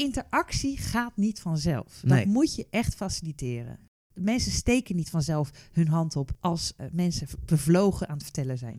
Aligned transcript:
interactie 0.00 0.76
gaat 0.78 1.16
niet 1.16 1.40
vanzelf. 1.40 2.00
Dat 2.02 2.10
Nee. 2.16 2.26
moet 2.26 2.54
je 2.54 2.66
echt 2.70 2.94
faciliteren. 2.94 3.78
Mensen 4.14 4.52
steken 4.52 4.96
niet 4.96 5.10
vanzelf 5.10 5.50
hun 5.72 5.88
hand 5.88 6.16
op 6.16 6.30
als 6.40 6.72
eh, 6.76 6.86
mensen 6.92 7.26
bevlogen 7.44 8.08
aan 8.08 8.14
het 8.14 8.22
vertellen 8.22 8.58
zijn. 8.58 8.78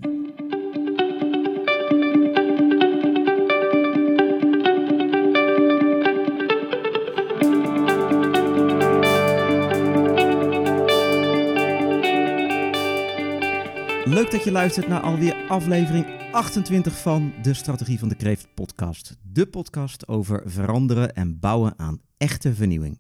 Leuk 14.32 14.40
dat 14.44 14.50
je 14.50 14.60
luistert 14.60 14.88
naar 14.88 15.02
alweer 15.02 15.47
aflevering 15.47 16.32
28 16.32 16.98
van 17.02 17.34
de 17.41 17.54
Strategie 17.54 18.00
van 18.00 18.09
de 18.09 18.16
Kreeft 18.16 18.48
podcast. 18.54 19.18
De 19.23 19.46
podcast 19.46 20.08
over 20.08 20.41
veranderen 20.46 21.14
en 21.14 21.40
bouwen 21.40 21.73
aan 21.77 22.02
echte 22.18 22.54
vernieuwing. 22.54 23.00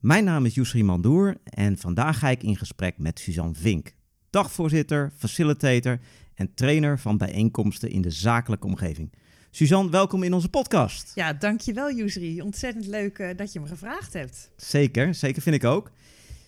Mijn 0.00 0.24
naam 0.24 0.44
is 0.44 0.54
Yusri 0.54 0.84
Mandoer 0.84 1.36
en 1.44 1.78
vandaag 1.78 2.18
ga 2.18 2.28
ik 2.28 2.42
in 2.42 2.56
gesprek 2.56 2.98
met 2.98 3.18
Suzanne 3.18 3.54
Vink, 3.54 3.92
dagvoorzitter, 4.30 5.12
facilitator 5.16 6.00
en 6.34 6.54
trainer 6.54 6.98
van 6.98 7.18
bijeenkomsten 7.18 7.90
in 7.90 8.02
de 8.02 8.10
zakelijke 8.10 8.66
omgeving. 8.66 9.12
Suzanne, 9.50 9.90
welkom 9.90 10.22
in 10.22 10.32
onze 10.32 10.48
podcast. 10.48 11.12
Ja, 11.14 11.32
dankjewel 11.32 11.92
Yusri. 11.92 12.42
Ontzettend 12.42 12.86
leuk 12.86 13.18
eh, 13.18 13.36
dat 13.36 13.52
je 13.52 13.60
me 13.60 13.66
gevraagd 13.66 14.12
hebt. 14.12 14.50
Zeker, 14.56 15.14
zeker 15.14 15.42
vind 15.42 15.56
ik 15.56 15.64
ook. 15.64 15.90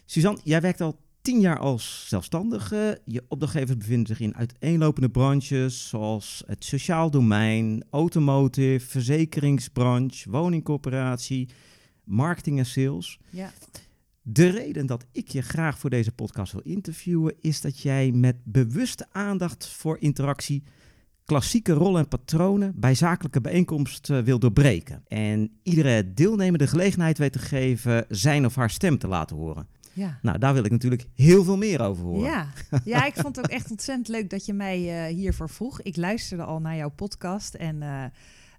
Suzanne, 0.07 0.41
jij 0.45 0.61
werkt 0.61 0.81
al 0.81 1.05
tien 1.27 1.41
jaar 1.41 1.59
als 1.59 2.05
zelfstandige. 2.09 3.01
Je 3.05 3.25
opdrachtgevers 3.29 3.77
bevinden 3.77 4.07
zich 4.07 4.21
in 4.21 4.37
uiteenlopende 4.37 5.11
branches 5.11 5.89
zoals 5.89 6.43
het 6.47 6.65
sociaal 6.65 7.11
domein, 7.11 7.85
automotive, 7.91 8.87
verzekeringsbranche, 8.87 10.31
woningcorporatie, 10.31 11.49
marketing 12.05 12.59
en 12.59 12.67
sales. 12.67 13.19
Ja. 13.31 13.53
De 14.23 14.49
reden 14.49 14.87
dat 14.87 15.07
ik 15.13 15.29
je 15.29 15.43
graag 15.43 15.79
voor 15.79 15.91
deze 15.91 16.13
podcast 16.13 16.53
wil 16.53 16.63
interviewen 16.65 17.35
is 17.41 17.61
dat 17.61 17.79
jij 17.79 18.11
met 18.11 18.37
bewuste 18.45 19.07
aandacht 19.13 19.69
voor 19.69 19.99
interactie 19.99 20.63
klassieke 21.25 21.73
rollen 21.73 22.01
en 22.01 22.09
patronen 22.09 22.73
bij 22.77 22.95
zakelijke 22.95 23.41
bijeenkomsten 23.41 24.25
wil 24.25 24.39
doorbreken. 24.39 25.03
En 25.07 25.51
iedere 25.63 26.15
deelnemer 26.15 26.59
de 26.59 26.67
gelegenheid 26.67 27.19
weet 27.19 27.33
te 27.33 27.39
geven 27.39 28.05
zijn 28.09 28.47
of 28.47 28.55
haar 28.55 28.71
stem 28.71 28.99
te 28.99 29.09
laten 29.09 29.37
horen. 29.37 29.69
Ja. 29.97 30.19
Nou, 30.23 30.39
daar 30.39 30.55
wil 30.55 30.65
ik 30.65 30.71
natuurlijk 30.71 31.07
heel 31.15 31.45
veel 31.45 31.57
meer 31.57 31.81
over 31.81 32.05
horen. 32.05 32.31
Ja. 32.31 32.47
ja, 32.85 33.07
ik 33.07 33.15
vond 33.15 33.37
het 33.37 33.45
ook 33.45 33.51
echt 33.51 33.71
ontzettend 33.71 34.09
leuk 34.09 34.31
dat 34.31 34.47
je 34.47 34.53
mij 34.53 35.07
eh, 35.07 35.15
hiervoor 35.15 35.49
vroeg. 35.49 35.81
Ik 35.81 35.97
luisterde 35.97 36.45
al 36.45 36.61
naar 36.61 36.77
jouw 36.77 36.89
podcast 36.89 37.55
en 37.55 37.83
eh, 37.83 38.05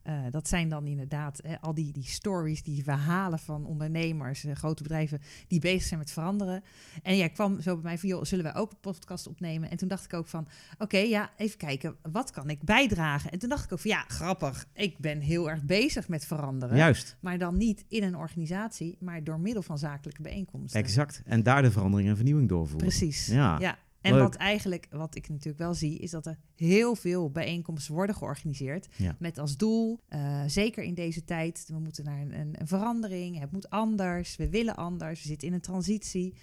eh, 0.08 0.20
dat 0.30 0.48
zijn 0.48 0.70
dan 0.70 0.86
inderdaad 0.88 1.40
hè, 1.44 1.62
al 1.62 1.74
die, 1.74 1.92
die 1.92 2.04
stories, 2.04 2.64
die 2.64 2.84
verhalen 2.84 3.40
van 3.40 3.66
ondernemers, 3.66 4.44
eh, 4.46 4.56
grote 4.56 4.84
bedrijven 4.84 5.22
die 5.48 5.60
bezig 5.60 5.82
zijn 5.82 6.00
met 6.00 6.12
veranderen. 6.12 6.64
En 7.04 7.18
jij 7.18 7.30
kwam 7.30 7.62
zo 7.62 7.74
bij 7.74 7.84
mij 7.84 7.98
van, 7.98 8.10
joh, 8.10 8.24
zullen 8.24 8.44
wij 8.44 8.56
ook 8.56 8.72
een 8.72 8.80
podcast 8.80 9.28
opnemen? 9.28 9.70
En 9.70 9.78
toen 9.78 9.88
dacht 9.88 10.06
ik 10.06 10.14
ook 10.14 10.28
van, 10.28 10.48
oké, 10.78 10.98
ja, 10.98 11.30
even 11.38 11.58
kijken, 11.58 11.96
wat 12.12 12.32
kan 12.32 12.50
ik 12.50 12.62
bijdragen? 12.62 13.32
En 13.32 13.40
toen 13.40 13.50
dacht 13.50 13.66
ik 13.66 13.72
ook 13.72 13.80
van, 13.80 13.92
ja, 13.92 14.04
grappig, 14.08 14.66
ik 14.74 14.98
ben 14.98 15.20
heel 15.20 15.50
erg 15.50 15.64
bezig 15.64 16.08
met 16.08 16.26
veranderen. 16.26 16.78
Juist, 16.78 17.18
Maar 17.20 17.38
dan 17.38 17.58
niet 17.58 17.86
in 17.88 18.04
een 18.04 18.16
organisatie, 18.18 18.98
maar 19.00 19.24
door 19.24 19.40
middel 19.40 19.62
van 19.64 19.78
zakelijke 19.78 20.22
bijeenkomsten. 20.22 20.82
exact. 20.82 21.22
En 21.26 21.44
daar 21.44 21.62
de 21.62 21.72
verandering 21.72 22.10
en 22.10 22.16
vernieuwing 22.16 22.50
doorvoeren. 22.50 22.88
Precies. 22.88 23.28
Ja, 23.28 23.60
Ja. 23.60 23.78
En 24.08 24.14
leuk. 24.14 24.24
wat 24.24 24.36
eigenlijk, 24.36 24.88
wat 24.92 25.16
ik 25.16 25.30
natuurlijk 25.30 25.58
wel 25.58 25.74
zie, 25.74 26.00
is 26.00 26.12
dat 26.12 26.26
er 26.26 26.38
heel 26.56 26.96
veel 26.96 27.32
bijeenkomsten 27.32 27.94
worden 27.94 28.16
georganiseerd. 28.16 28.88
Ja. 28.96 29.16
Met 29.20 29.38
als 29.38 29.58
doel, 29.58 30.00
eh, 30.08 30.44
zeker 30.48 30.84
in 30.84 30.94
deze 30.94 31.24
tijd, 31.24 31.66
we 31.68 31.80
moeten 31.80 32.06
naar 32.06 32.22
een, 32.22 32.40
een, 32.40 32.56
een 32.60 32.68
verandering. 32.68 33.40
Het 33.40 33.52
moet 33.52 33.70
anders, 33.70 34.36
we 34.36 34.50
willen 34.50 34.76
anders, 34.76 35.22
we 35.22 35.28
zitten 35.28 35.48
in 35.48 35.54
een 35.54 35.62
transitie. 35.62 36.34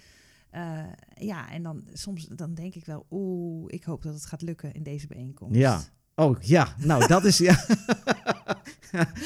Eh, 0.49 0.79
ja, 1.13 1.51
en 1.51 1.63
dan 1.63 1.83
soms 1.93 2.27
dan 2.27 2.53
denk 2.53 2.75
ik 2.75 2.85
wel, 2.85 3.05
oeh, 3.11 3.65
ik 3.67 3.83
hoop 3.83 4.03
dat 4.03 4.13
het 4.13 4.25
gaat 4.25 4.41
lukken 4.41 4.73
in 4.73 4.83
deze 4.83 5.07
bijeenkomst. 5.07 5.55
Ja. 5.55 5.81
Oh 6.15 6.41
ja, 6.41 6.75
nou 6.77 7.07
dat 7.07 7.25
is 7.25 7.37
ja. 7.37 7.65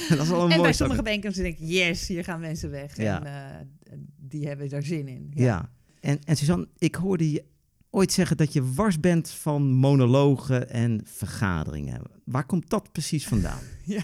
dat 0.09 0.19
is 0.19 0.30
wel 0.30 0.38
een 0.38 0.42
En 0.42 0.47
mooi 0.47 0.62
bij 0.62 0.74
sommige 0.74 1.02
bijeenkomsten 1.02 1.44
denk 1.44 1.58
ik, 1.58 1.68
yes, 1.68 2.08
hier 2.08 2.24
gaan 2.24 2.40
mensen 2.40 2.69
weg. 2.69 2.97
Ja. 2.97 3.24
En 3.24 3.25
eh, 3.25 3.97
die 4.18 4.47
hebben 4.47 4.69
er 4.69 4.84
zin 4.84 5.08
in. 5.08 5.31
Ja. 5.34 5.69
En, 6.00 6.19
en 6.24 6.36
Suzanne, 6.36 6.68
ik 6.78 6.96
hoorde 6.96 7.31
je 7.31 7.44
ooit 7.89 8.11
zeggen 8.11 8.38
dat 8.38 8.53
je 8.53 8.73
wars 8.73 9.00
bent 9.00 9.29
van 9.29 9.72
monologen 9.72 10.69
en 10.69 11.01
vergaderingen. 11.03 12.01
Waar 12.23 12.45
komt 12.45 12.69
dat 12.69 12.91
precies 12.91 13.27
vandaan? 13.27 13.61
Ja. 13.85 14.03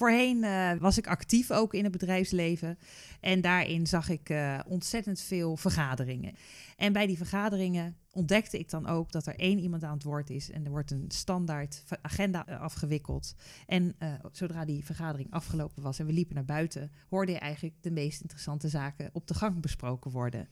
Voorheen 0.00 0.44
eh, 0.44 0.72
was 0.78 0.98
ik 0.98 1.06
actief 1.06 1.50
ook 1.50 1.74
in 1.74 1.82
het 1.82 1.92
bedrijfsleven. 1.92 2.78
En 3.20 3.40
daarin 3.40 3.86
zag 3.86 4.08
ik 4.08 4.28
eh, 4.28 4.58
ontzettend 4.66 5.20
veel 5.20 5.56
vergaderingen. 5.56 6.34
En 6.76 6.92
bij 6.92 7.06
die 7.06 7.16
vergaderingen 7.16 7.96
ontdekte 8.12 8.58
ik 8.58 8.70
dan 8.70 8.86
ook 8.86 9.12
dat 9.12 9.26
er 9.26 9.38
één 9.38 9.58
iemand 9.58 9.84
aan 9.84 9.94
het 9.94 10.02
woord 10.02 10.30
is. 10.30 10.50
En 10.50 10.64
er 10.64 10.70
wordt 10.70 10.90
een 10.90 11.04
standaard 11.08 11.84
agenda 12.02 12.46
eh, 12.46 12.60
afgewikkeld. 12.60 13.34
En 13.66 13.96
zodra 14.32 14.64
die 14.64 14.84
vergadering 14.84 15.32
afgelopen 15.32 15.82
was 15.82 15.98
en 15.98 16.06
we 16.06 16.12
liepen 16.12 16.34
naar 16.34 16.44
buiten, 16.44 16.92
hoorde 17.08 17.32
je 17.32 17.38
eigenlijk 17.38 17.74
de 17.80 17.90
meest 17.90 18.20
interessante 18.20 18.68
zaken 18.68 19.10
op 19.12 19.26
de 19.26 19.34
gang 19.34 19.60
besproken 19.60 20.10
worden. 20.10 20.48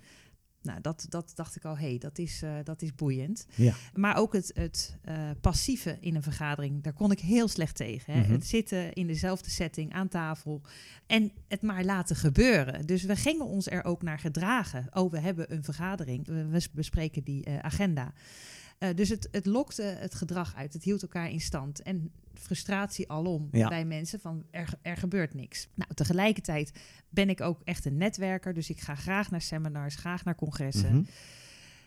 Nou, 0.62 0.80
dat, 0.80 1.06
dat 1.08 1.32
dacht 1.34 1.56
ik 1.56 1.64
al, 1.64 1.76
hé, 1.78 1.88
hey, 1.88 1.98
dat, 1.98 2.18
is, 2.18 2.42
eh, 2.42 2.52
dat 2.64 2.82
is 2.82 2.94
boeiend. 2.94 3.46
Ja. 3.54 3.74
Maar 3.94 4.16
ook 4.16 4.32
het, 4.32 4.50
het 4.54 4.96
eh, 5.02 5.30
passieve 5.40 5.96
in 6.00 6.14
een 6.14 6.22
vergadering, 6.22 6.82
daar 6.82 6.92
kon 6.92 7.10
ik 7.10 7.20
heel 7.20 7.48
slecht 7.48 7.76
tegen. 7.76 8.12
Hè? 8.12 8.20
Mhm. 8.20 8.32
Het 8.32 8.46
zitten 8.46 8.92
in 8.92 9.06
dezelfde 9.06 9.50
setting 9.50 9.92
aan 9.92 10.08
tafel 10.08 10.62
en 11.06 11.32
het 11.48 11.62
maar 11.62 11.84
laten 11.84 12.16
gebeuren. 12.16 12.86
Dus 12.86 13.02
we 13.02 13.16
gingen 13.16 13.46
ons 13.46 13.70
er 13.70 13.84
ook 13.84 14.02
naar 14.02 14.18
gedragen. 14.18 14.86
Oh, 14.90 15.10
we 15.10 15.18
hebben 15.18 15.52
een 15.52 15.64
vergadering, 15.64 16.26
we, 16.26 16.46
we 16.46 16.68
bespreken 16.72 17.24
die 17.24 17.44
eh, 17.44 17.58
agenda. 17.58 18.12
Eh, 18.78 18.88
dus 18.94 19.08
het, 19.08 19.28
het 19.30 19.46
lokte 19.46 19.82
het 19.82 20.14
gedrag 20.14 20.54
uit, 20.56 20.72
het 20.72 20.84
hield 20.84 21.02
elkaar 21.02 21.30
in 21.30 21.40
stand. 21.40 21.82
En 21.82 22.10
frustratie 22.34 23.10
alom 23.10 23.48
Ja. 23.52 23.68
bij 23.68 23.84
mensen 23.84 24.20
van 24.20 24.46
er, 24.50 24.70
er 24.82 24.96
gebeurt 24.96 25.34
niks. 25.34 25.68
Nou, 25.74 25.94
tegelijkertijd 25.94 26.72
ben 27.08 27.28
ik 27.28 27.40
ook 27.40 27.60
echt 27.64 27.84
een 27.84 27.96
netwerker, 27.96 28.54
dus 28.54 28.70
ik 28.70 28.80
ga 28.80 28.94
graag 28.94 29.30
naar 29.30 29.42
seminars, 29.42 29.94
graag 29.94 30.24
naar 30.24 30.34
congressen. 30.34 30.92
Mhm. 30.94 31.04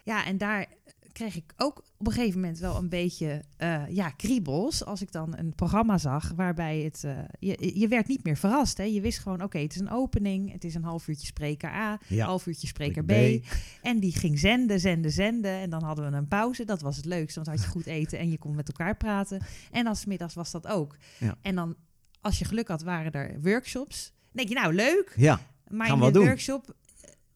Ja, 0.03 0.25
en 0.25 0.37
daar 0.37 0.67
kreeg 1.11 1.35
ik 1.35 1.53
ook 1.57 1.83
op 1.97 2.07
een 2.07 2.13
gegeven 2.13 2.39
moment 2.39 2.59
wel 2.59 2.75
een 2.77 2.89
beetje 2.89 3.43
eh, 3.57 3.83
ja, 3.89 4.09
kriebels. 4.09 4.85
Als 4.85 5.01
ik 5.01 5.11
dan 5.11 5.37
een 5.37 5.55
programma 5.55 5.97
zag 5.97 6.31
waarbij 6.35 6.79
het. 6.79 7.03
eh, 7.03 7.17
je, 7.39 7.79
je 7.79 7.87
werd 7.87 8.07
niet 8.07 8.23
meer 8.23 8.37
verrast. 8.37 8.77
Hè? 8.77 8.83
Je 8.83 9.01
wist 9.01 9.19
gewoon: 9.19 9.43
oké, 9.43 9.57
het 9.59 9.73
is 9.73 9.79
een 9.79 9.89
opening. 9.91 10.51
Het 10.51 10.63
is 10.63 10.75
een 10.75 10.83
half 10.83 11.07
uurtje 11.07 11.25
spreker 11.25 11.69
A, 11.69 11.99
Ja. 12.07 12.25
half 12.25 12.45
uurtje 12.45 12.67
spreker 12.67 13.03
B. 13.03 13.07
B. 13.07 13.45
En 13.81 13.99
die 13.99 14.11
ging 14.15 14.39
zenden, 14.39 14.79
zenden, 14.79 15.11
zenden. 15.11 15.51
En 15.51 15.69
dan 15.69 15.83
hadden 15.83 16.11
we 16.11 16.17
een 16.17 16.27
pauze. 16.27 16.65
Dat 16.65 16.81
was 16.81 16.95
het 16.95 17.05
leukste, 17.05 17.39
want 17.43 17.57
had 17.57 17.65
je 17.65 17.71
goed 17.71 17.85
eten 17.85 18.19
en 18.19 18.29
je 18.29 18.37
kon 18.37 18.55
met 18.55 18.67
elkaar 18.67 18.97
praten. 18.97 19.41
En 19.71 19.87
als 19.87 20.05
middags 20.05 20.33
was 20.33 20.51
dat 20.51 20.67
ook. 20.67 20.95
Ja. 21.17 21.35
En 21.41 21.55
dan, 21.55 21.75
als 22.21 22.39
je 22.39 22.45
geluk 22.45 22.67
had, 22.67 22.81
waren 22.81 23.11
er 23.11 23.37
workshops. 23.41 24.11
Dan 24.13 24.29
denk 24.31 24.47
je, 24.47 24.55
nou 24.55 24.73
leuk. 24.73 25.13
Ja, 25.15 25.39
Maar 25.67 25.87
in 25.87 26.11
de 26.11 26.19
workshop 26.19 26.75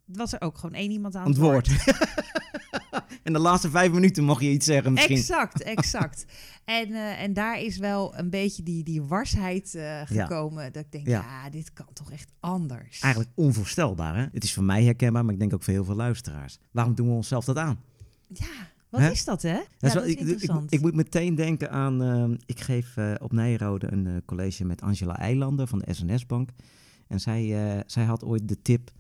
was 0.05 0.33
er 0.33 0.41
ook 0.41 0.57
gewoon 0.57 0.75
één 0.75 0.91
iemand 0.91 1.15
aan 1.15 1.21
aan 1.23 1.27
het 1.29 1.37
woord. 1.37 1.67
en 3.25 3.33
de 3.33 3.39
laatste 3.39 3.69
vijf 3.69 3.91
minuten 3.91 4.23
mocht 4.23 4.41
je 4.41 4.49
iets 4.51 4.65
zeggen 4.65 4.93
misschien. 4.93 5.17
Exact, 5.17 5.61
exact. 5.63 6.25
en, 6.65 6.91
eh, 6.93 7.21
en 7.21 7.33
daar 7.33 7.59
is 7.61 7.77
wel 7.77 8.17
een 8.17 8.29
beetje 8.29 8.63
die, 8.63 8.83
die 8.83 9.01
warsheid 9.01 9.75
eh, 9.75 10.01
gekomen. 10.05 10.71
Dat 10.73 10.83
ik 10.83 10.91
denk, 10.91 11.07
Ja. 11.07 11.19
ja. 11.21 11.49
dit 11.49 11.73
kan 11.73 11.85
toch 11.93 12.11
echt 12.11 12.31
anders. 12.39 12.99
Eigenlijk 12.99 13.33
onvoorstelbaar, 13.35 14.15
hè? 14.15 14.25
Het 14.31 14.43
is 14.43 14.53
voor 14.53 14.63
mij 14.63 14.83
herkenbaar, 14.83 15.25
maar 15.25 15.33
ik 15.33 15.39
denk 15.39 15.53
ook 15.53 15.63
voor 15.63 15.73
heel 15.73 15.85
veel 15.85 15.95
luisteraars. 15.95 16.57
Waarom 16.71 16.95
doen 16.95 17.07
we 17.07 17.13
onszelf 17.13 17.45
dat 17.45 17.57
aan? 17.57 17.79
Ja, 18.27 18.45
wat 18.89 19.01
is 19.11 19.25
dat, 19.25 19.41
hè? 19.41 19.49
Ja, 19.49 19.55
Dat 19.57 19.67
is 19.79 19.93
dat 19.93 19.93
wel- 19.93 20.03
is 20.03 20.09
ik, 20.11 20.19
ik, 20.19 20.27
interessant. 20.27 20.73
ik 20.73 20.81
moet 20.81 20.95
meteen 20.95 21.35
denken 21.35 21.71
aan. 21.71 22.01
ehm, 22.03 22.35
ik 22.45 22.59
geef 22.59 22.97
eh, 22.97 23.13
op 23.21 23.31
Nijrode 23.31 23.91
een 23.91 24.21
college 24.25 24.65
met 24.65 24.81
Angela 24.81 25.17
Eilander 25.17 25.67
van 25.67 25.79
de 25.79 25.93
SNS-bank. 25.93 26.49
En 27.07 27.19
zij, 27.19 27.83
zij 27.85 28.03
had 28.03 28.23
ooit 28.23 28.47
de 28.47 28.61
tip. 28.61 28.91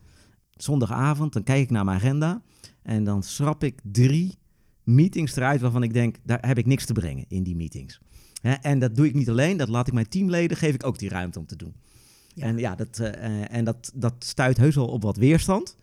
Zondagavond, 0.51 1.33
dan 1.33 1.43
kijk 1.43 1.61
ik 1.63 1.69
naar 1.69 1.85
mijn 1.85 1.97
agenda. 1.97 2.41
En 2.85 3.03
dan 3.03 3.23
schrap 3.23 3.63
ik 3.63 3.79
drie 3.83 4.37
meetings 4.83 5.35
eruit 5.35 5.61
waarvan 5.61 5.83
ik 5.83 5.93
denk, 5.93 6.15
daar 6.23 6.47
heb 6.47 6.57
ik 6.57 6.65
niks 6.65 6.85
te 6.85 6.93
brengen 6.93 7.25
in 7.27 7.43
die 7.43 7.55
meetings. 7.55 7.99
Hè, 8.41 8.53
en 8.53 8.79
dat 8.79 8.95
doe 8.95 9.07
ik 9.07 9.13
niet 9.13 9.29
alleen, 9.29 9.57
dat 9.57 9.69
laat 9.69 9.87
ik 9.87 9.93
mijn 9.93 10.09
teamleden, 10.09 10.57
geef 10.57 10.73
ik 10.73 10.85
ook 10.85 10.99
die 10.99 11.09
ruimte 11.09 11.39
om 11.39 11.45
te 11.45 11.55
doen. 11.55 11.75
Ja. 12.33 12.45
En 12.45 12.57
ja, 12.57 12.75
dat, 12.75 12.99
eh, 12.99 13.25
eh, 13.25 13.55
en 13.55 13.65
dat, 13.65 13.91
dat 13.95 14.13
stuit 14.19 14.57
heus 14.57 14.75
wel 14.75 14.87
op 14.87 15.01
wat 15.01 15.17
weerstand. 15.17 15.77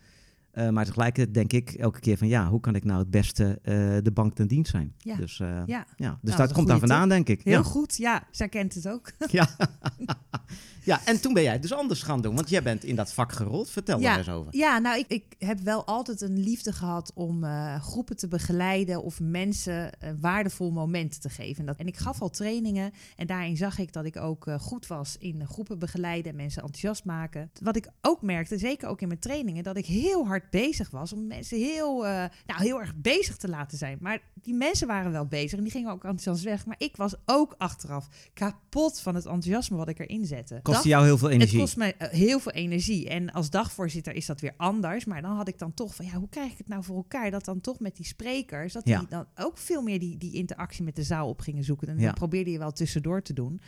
Uh, 0.55 0.69
maar 0.69 0.85
tegelijkertijd 0.85 1.35
denk 1.35 1.53
ik 1.53 1.71
elke 1.71 2.01
keer 2.01 2.17
van 2.17 2.29
ja, 2.29 2.49
hoe 2.49 2.61
kan 2.61 2.75
ik 2.75 2.85
nou 2.85 2.99
het 2.99 3.11
beste 3.11 3.59
uh, 3.63 3.97
de 4.03 4.11
bank 4.13 4.35
ten 4.35 4.47
dienst 4.47 4.71
zijn? 4.71 4.95
Ja. 4.99 5.17
Dus, 5.17 5.39
uh, 5.39 5.49
ja. 5.67 5.87
ja. 5.97 6.19
dus 6.23 6.31
Nou, 6.35 6.37
dat 6.47 6.53
komt 6.53 6.69
daar 6.69 6.79
vandaan, 6.79 7.09
denk 7.09 7.29
ik. 7.29 7.41
Heel 7.43 7.53
ja. 7.53 7.63
goed, 7.63 7.97
ja. 7.97 8.27
Zij 8.31 8.49
kent 8.49 8.75
het 8.75 8.89
ook. 8.89 9.13
Ja. 9.31 9.49
ja, 10.85 11.01
en 11.05 11.21
toen 11.21 11.33
ben 11.33 11.43
jij 11.43 11.53
het 11.53 11.63
dus 11.63 11.73
anders 11.73 12.03
gaan 12.03 12.21
doen, 12.21 12.35
want 12.35 12.49
jij 12.49 12.63
bent 12.63 12.85
in 12.85 12.97
dat 12.97 13.13
vak 13.13 13.33
gerold. 13.33 13.71
Vertel 13.71 14.01
Ja. 14.01 14.09
daar 14.09 14.19
eens 14.19 14.29
over. 14.29 14.57
Ja, 14.57 14.79
nou, 14.79 14.99
ik, 14.99 15.05
ik 15.09 15.25
heb 15.39 15.61
wel 15.61 15.85
altijd 15.85 16.21
een 16.21 16.39
liefde 16.39 16.73
gehad 16.73 17.13
om 17.15 17.45
eh, 17.45 17.83
groepen 17.83 18.17
te 18.17 18.29
begeleiden 18.29 19.03
of 19.03 19.21
mensen 19.21 19.91
een 19.99 20.21
waardevol 20.21 20.71
moment 20.71 21.21
te 21.21 21.29
geven. 21.29 21.61
En, 21.61 21.67
dat, 21.67 21.77
en 21.77 21.87
ik 21.87 21.97
gaf 21.97 22.21
al 22.21 22.31
trainingen 22.31 22.93
en 23.17 23.27
daarin 23.27 23.57
zag 23.57 23.79
ik 23.79 23.93
dat 23.93 24.05
ik 24.05 24.17
ook 24.17 24.47
eh, 24.47 24.59
goed 24.61 24.87
was 24.87 25.17
in 25.19 25.47
groepen 25.47 25.79
begeleiden 25.79 26.31
en 26.31 26.37
mensen 26.37 26.63
enthousiast 26.63 27.05
maken. 27.05 27.51
Wat 27.61 27.77
ik 27.77 27.89
ook 28.01 28.23
merkte, 28.23 28.59
zeker 28.59 28.89
ook 28.89 29.01
in 29.01 29.09
mijn 29.09 29.21
trainingen, 29.21 29.63
dat 29.63 29.77
ik 29.77 29.87
heel 29.87 30.27
hard 30.27 30.51
bezig 30.51 30.91
was 30.91 31.13
om 31.13 31.27
mensen 31.27 31.59
heel, 31.59 32.07
eh, 32.07 32.13
nou, 32.47 32.63
heel 32.63 32.81
erg 32.81 32.95
bezig 32.95 33.37
te 33.37 33.49
laten 33.49 33.79
zijn. 33.79 33.99
Maar 34.01 34.21
die 34.35 34.55
mensen 34.55 34.87
waren 34.87 35.13
wel 35.13 35.27
bezig 35.27 35.59
en 35.59 35.63
die 35.65 35.73
gingen 35.73 35.91
ook 35.91 36.05
enthousiast 36.05 36.43
weg. 36.43 36.67
Maar 36.67 36.77
ik 36.79 36.97
was 36.97 37.15
ook 37.27 37.55
achteraf 37.59 38.09
kapot 38.35 39.01
van 39.01 39.15
het 39.15 39.25
enthousiasme 39.25 39.77
wat 39.77 39.89
ik 39.89 39.99
erin 39.99 40.27
zette. 40.27 40.61
Dag- 40.73 40.85
jou 40.85 41.05
heel 41.05 41.19
veel 41.19 41.31
energie. 41.31 41.53
het 41.53 41.65
kost 41.65 41.77
mij 41.77 41.95
eh, 41.97 42.09
heel 42.09 42.39
veel 42.41 42.53
energie. 42.53 43.09
En 43.09 43.33
als 43.33 43.51
dagvoorzitter 43.51 44.15
is 44.15 44.27
dat 44.27 44.41
weer 44.41 44.55
anders. 44.57 45.05
Maar 45.05 45.23
dan 45.23 45.37
had 45.37 45.49
ik 45.49 45.59
dan 45.59 45.75
toch 45.75 45.95
van, 45.95 46.05
ja, 46.05 46.13
hoe 46.13 46.29
krijg 46.29 46.53
ik 46.53 46.59
het 46.59 46.69
nou 46.69 46.85
voor 46.85 46.97
elkaar? 46.97 47.31
Dat 47.31 47.45
dan 47.45 47.61
toch 47.61 47.81
met 47.81 47.97
die 47.97 48.07
sprekers, 48.07 48.73
dat 48.73 48.85
die 48.85 49.09
dan 49.09 49.27
ook 49.37 49.59
veel 49.59 49.83
meer 49.83 49.99
die, 49.99 50.17
die 50.19 50.33
interactie 50.35 50.85
met 50.85 50.97
de 50.97 51.03
zaal 51.03 51.29
op 51.29 51.41
gingen 51.41 51.65
zoeken. 51.65 51.89
En 51.89 51.97
dat 51.99 52.15
probeerde 52.15 52.51
je 52.51 52.59
wel 52.59 52.73
tussendoor 52.73 53.23
te 53.23 53.33
doen. 53.33 53.61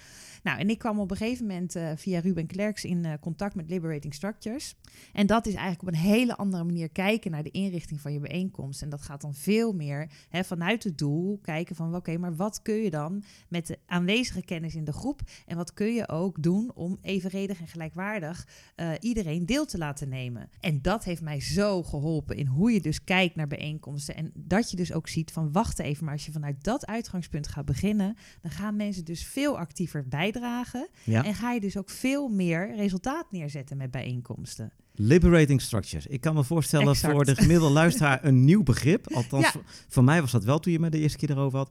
Nou, 0.45 0.59
en 0.59 0.71
ik 0.71 0.79
kwam 0.79 0.99
op 1.01 1.11
een 1.11 1.17
gegeven 1.17 1.47
moment 1.47 1.77
eh, 1.77 1.91
via 1.97 2.21
Ruben 2.21 2.47
Klerks 2.47 2.85
in 2.85 3.05
eh, 3.05 3.13
contact 3.21 3.55
met 3.55 3.71
Liberating 3.71 4.15
Structures. 4.15 4.75
En 5.13 5.27
dat 5.27 5.47
is 5.47 5.55
eigenlijk 5.55 5.83
op 5.83 5.89
een 5.89 6.11
hele 6.11 6.37
andere 6.37 6.65
manier 6.65 6.89
kijken 6.89 7.31
naar 7.31 7.43
de 7.43 7.51
inrichting 7.51 8.01
van 8.01 8.13
je 8.13 8.21
bijeenkomst. 8.21 8.83
En 8.83 8.89
dat 8.89 9.03
gaat 9.03 9.21
dan 9.21 9.35
veel 9.35 9.73
meer 9.73 10.11
hè, 10.29 10.45
vanuit 10.45 10.85
het 10.85 10.99
doel 10.99 11.39
kijken 11.43 11.77
van, 11.77 11.95
oké, 11.95 12.17
maar 12.19 12.37
wat 12.37 12.63
kun 12.63 12.75
je 12.75 12.91
dan 12.91 13.23
met 13.49 13.67
de 13.67 13.79
aanwezige 13.87 14.43
kennis 14.43 14.75
in 14.75 14.85
de 14.85 14.93
groep 14.93 15.21
en 15.47 15.57
wat 15.57 15.73
kun 15.73 15.95
je 15.95 16.09
ook 16.09 16.43
doen 16.43 16.73
om 16.75 16.99
evenredig 17.01 17.61
en 17.61 17.67
gelijkwaardig 17.67 18.49
eh, 18.75 18.91
iedereen 19.01 19.47
deel 19.47 19.67
te 19.67 19.79
laten 19.79 20.09
nemen. 20.09 20.51
En 20.61 20.83
dat 20.83 21.05
heeft 21.05 21.23
mij 21.23 21.41
zo 21.41 21.83
geholpen 21.83 22.37
in 22.37 22.47
hoe 22.47 22.73
je 22.73 22.81
dus 22.81 23.05
kijkt 23.05 23.35
naar 23.35 23.47
bijeenkomsten. 23.47 24.17
En 24.17 24.31
dat 24.35 24.71
je 24.71 24.77
dus 24.77 24.93
ook 24.93 25.09
ziet 25.09 25.33
van 25.33 25.53
wacht 25.53 25.79
even, 25.79 26.05
maar 26.05 26.15
als 26.15 26.27
je 26.27 26.33
vanuit 26.33 26.65
dat 26.65 26.87
uitgangspunt 26.87 27.49
gaat 27.49 27.65
beginnen, 27.65 28.17
dan 28.41 28.51
gaan 28.51 28.77
mensen 28.77 29.05
dus 29.05 29.25
veel 29.27 29.59
actiever 29.59 30.09
bijdragen. 30.41 30.89
Ja. 31.05 31.25
En 31.25 31.35
ga 31.35 31.53
je 31.53 31.61
dus 31.61 31.77
ook 31.77 31.91
veel 31.91 32.29
meer 32.29 32.75
resultaat 32.77 33.27
neerzetten 33.33 33.77
met 33.77 33.91
bijeenkomsten. 33.91 34.73
Liberating 34.95 35.61
structures. 35.61 36.07
Ik 36.07 36.21
kan 36.21 36.35
me 36.35 36.45
voorstellen 36.45 36.89
Exact. 36.89 37.13
voor 37.13 37.25
de 37.25 37.35
gemiddelde 37.37 37.73
luisteraar 37.73 38.25
een 38.25 38.45
nieuw 38.45 38.63
begrip. 38.63 39.13
Althans, 39.13 39.45
Ja. 39.45 39.51
voor, 39.51 39.63
voor 39.89 40.05
mij 40.05 40.21
was 40.21 40.31
dat 40.31 40.45
wel 40.45 40.59
toen 40.59 40.73
je 40.73 40.79
me 40.79 40.91
de 40.91 40.99
eerste 40.99 41.19
keer 41.19 41.31
erover 41.31 41.59
had. 41.59 41.71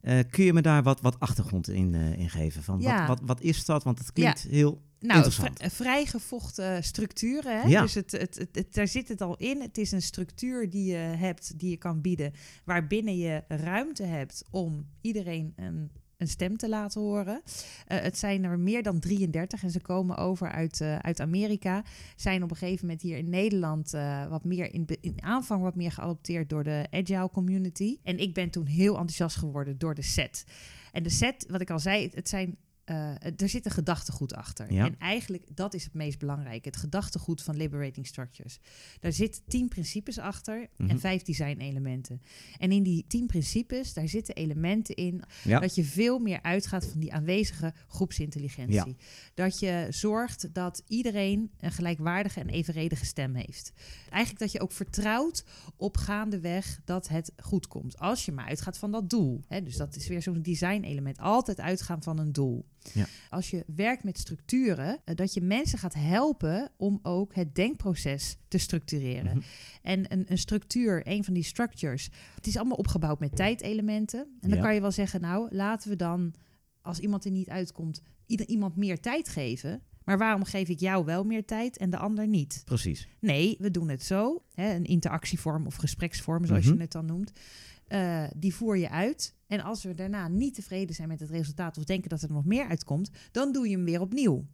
Eh, 0.00 0.18
kun 0.30 0.44
je 0.44 0.52
me 0.52 0.62
daar 0.62 0.82
wat, 0.82 1.00
wat 1.00 1.20
achtergrond 1.20 1.68
in, 1.68 1.94
eh, 1.94 2.18
in 2.18 2.30
geven? 2.30 2.62
Van 2.62 2.80
Ja. 2.80 2.98
wat, 3.06 3.18
wat, 3.18 3.28
wat 3.28 3.40
is 3.40 3.64
dat? 3.64 3.82
Want 3.84 3.98
het 3.98 4.12
klinkt 4.12 4.42
heel 4.42 4.82
Nou, 5.00 5.16
Interessant. 5.16 5.58
vri- 5.58 5.70
vrijgevochten 5.70 6.84
structuren. 6.84 7.60
Hè? 7.60 7.68
Ja. 7.68 7.80
Dus 7.82 7.94
het, 7.94 8.12
het, 8.12 8.34
het, 8.38 8.48
het- 8.52 8.74
daar 8.74 8.88
zit 8.88 9.08
het 9.08 9.20
al 9.20 9.36
in. 9.36 9.60
Het 9.60 9.78
is 9.78 9.92
een 9.92 10.02
structuur 10.02 10.70
die 10.70 10.84
je 10.90 10.96
hebt, 10.96 11.58
die 11.58 11.70
je 11.70 11.76
kan 11.76 12.00
bieden, 12.00 12.32
waarbinnen 12.64 13.16
je 13.18 13.42
ruimte 13.48 14.02
hebt 14.02 14.44
om 14.50 14.86
iedereen 15.00 15.52
een, 15.56 15.90
een 16.24 16.30
stem 16.30 16.56
te 16.56 16.68
laten 16.68 17.00
horen. 17.00 17.42
Eh, 17.86 18.00
het 18.00 18.18
zijn 18.18 18.44
er 18.44 18.58
meer 18.58 18.82
dan 18.82 18.98
33 18.98 19.62
en 19.62 19.70
ze 19.70 19.80
komen 19.80 20.16
over 20.16 20.50
uit, 20.50 20.80
eh, 20.80 20.98
uit 20.98 21.20
Amerika. 21.20 21.84
Zijn 22.16 22.42
op 22.42 22.50
een 22.50 22.56
gegeven 22.56 22.86
moment 22.86 23.02
hier 23.02 23.16
in 23.16 23.28
Nederland 23.28 23.94
eh, 23.94 24.26
wat 24.26 24.44
meer 24.44 24.74
in, 24.74 24.86
in 25.00 25.22
aanvang 25.22 25.62
wat 25.62 25.74
meer 25.74 25.92
geadopteerd 25.92 26.48
door 26.48 26.64
de 26.64 26.86
agile 26.90 27.30
community. 27.30 27.98
En 28.02 28.18
ik 28.18 28.34
ben 28.34 28.50
toen 28.50 28.66
heel 28.66 28.92
enthousiast 28.92 29.36
geworden 29.36 29.78
door 29.78 29.94
de 29.94 30.02
set. 30.02 30.44
En 30.92 31.02
de 31.02 31.10
set, 31.10 31.46
wat 31.48 31.60
ik 31.60 31.70
al 31.70 31.78
zei, 31.78 32.10
het 32.14 32.28
zijn 32.28 32.56
eh, 32.84 33.40
er 33.40 33.48
zit 33.48 33.64
een 33.64 33.70
gedachtegoed 33.70 34.34
achter. 34.34 34.72
Ja. 34.72 34.84
En 34.86 34.98
eigenlijk, 34.98 35.56
dat 35.56 35.74
is 35.74 35.84
het 35.84 35.94
meest 35.94 36.18
belangrijke. 36.18 36.68
Het 36.68 36.76
gedachtegoed 36.76 37.42
van 37.42 37.56
Liberating 37.56 38.06
Structures. 38.06 38.58
Daar 39.00 39.12
zitten 39.12 39.42
tien 39.48 39.68
principes 39.68 40.18
achter 40.18 40.68
Mhm. 40.76 40.90
en 40.90 41.00
vijf 41.00 41.22
design-elementen. 41.22 42.22
En 42.58 42.72
in 42.72 42.82
die 42.82 43.04
tien 43.08 43.26
principes, 43.26 43.92
daar 43.92 44.08
zitten 44.08 44.34
elementen 44.34 44.94
in... 44.94 45.22
Ja. 45.44 45.60
dat 45.60 45.74
je 45.74 45.84
veel 45.84 46.18
meer 46.18 46.42
uitgaat 46.42 46.86
van 46.86 47.00
die 47.00 47.12
aanwezige 47.12 47.72
groepsintelligentie. 47.88 48.74
Ja. 48.74 48.94
Dat 49.34 49.58
je 49.58 49.86
zorgt 49.90 50.54
dat 50.54 50.82
iedereen 50.86 51.50
een 51.60 51.72
gelijkwaardige 51.72 52.40
en 52.40 52.48
evenredige 52.48 53.04
stem 53.04 53.34
heeft. 53.34 53.72
Eigenlijk 54.10 54.38
dat 54.38 54.52
je 54.52 54.60
ook 54.60 54.72
vertrouwt 54.72 55.44
op 55.76 55.96
gaandeweg 55.96 56.80
dat 56.84 57.08
het 57.08 57.32
goed 57.36 57.66
komt. 57.66 57.98
Als 57.98 58.24
je 58.24 58.32
maar 58.32 58.46
uitgaat 58.46 58.78
van 58.78 58.90
dat 58.90 59.10
doel. 59.10 59.44
Hè, 59.48 59.62
dus 59.62 59.76
dat 59.76 59.96
is 59.96 60.06
weer 60.08 60.22
zo'n 60.22 60.42
design-element. 60.42 61.18
Altijd 61.18 61.60
uitgaan 61.60 62.02
van 62.02 62.18
een 62.18 62.32
doel. 62.32 62.64
Ja. 62.92 63.06
Als 63.30 63.50
je 63.50 63.64
werkt 63.76 64.04
met 64.04 64.18
structuren, 64.18 65.00
eh, 65.04 65.14
dat 65.14 65.34
je 65.34 65.40
mensen 65.40 65.78
gaat 65.78 65.94
helpen 65.94 66.70
om 66.76 66.98
ook 67.02 67.34
het 67.34 67.54
denkproces 67.54 68.36
te 68.48 68.58
structureren. 68.58 69.36
Mhm. 69.36 69.46
En 69.82 70.12
een, 70.12 70.24
een 70.28 70.38
structuur, 70.38 71.00
een 71.08 71.24
van 71.24 71.34
die 71.34 71.42
structures, 71.42 72.08
het 72.34 72.46
is 72.46 72.56
allemaal 72.56 72.76
opgebouwd 72.76 73.20
met 73.20 73.36
tijdelementen. 73.36 74.20
En 74.40 74.48
dan 74.48 74.58
Ja. 74.58 74.64
kan 74.64 74.74
je 74.74 74.80
wel 74.80 74.90
zeggen, 74.92 75.20
nou, 75.20 75.54
laten 75.54 75.90
we 75.90 75.96
dan, 75.96 76.34
als 76.82 76.98
iemand 76.98 77.24
er 77.24 77.30
niet 77.30 77.48
uitkomt, 77.48 78.00
ieder, 78.26 78.46
iemand 78.46 78.76
meer 78.76 79.00
tijd 79.00 79.28
geven. 79.28 79.82
Maar 80.04 80.18
waarom 80.18 80.44
geef 80.44 80.68
ik 80.68 80.80
jou 80.80 81.04
wel 81.04 81.24
meer 81.24 81.44
tijd 81.44 81.76
en 81.76 81.90
de 81.90 81.96
ander 81.96 82.26
niet? 82.26 82.62
Precies. 82.64 83.08
Nee, 83.20 83.56
we 83.58 83.70
doen 83.70 83.88
het 83.88 84.02
zo. 84.02 84.42
Hè, 84.54 84.74
een 84.74 84.84
interactievorm 84.84 85.66
of 85.66 85.74
gespreksvorm, 85.74 86.44
zoals 86.46 86.64
Mhm. 86.64 86.74
je 86.74 86.80
het 86.80 86.92
dan 86.92 87.06
noemt. 87.06 87.32
Eh, 87.86 88.24
die 88.36 88.54
voer 88.54 88.76
je 88.78 88.90
uit. 88.90 89.34
En 89.46 89.60
als 89.60 89.82
we 89.84 89.94
daarna 89.94 90.28
niet 90.28 90.54
tevreden 90.54 90.94
zijn 90.94 91.08
met 91.08 91.20
het 91.20 91.30
resultaat 91.30 91.78
of 91.78 91.84
denken 91.84 92.10
dat 92.10 92.22
er 92.22 92.32
nog 92.32 92.44
meer 92.44 92.68
uitkomt, 92.68 93.10
dan 93.32 93.52
doe 93.52 93.68
je 93.68 93.76
hem 93.76 93.84
weer 93.84 94.00
opnieuw. 94.00 94.44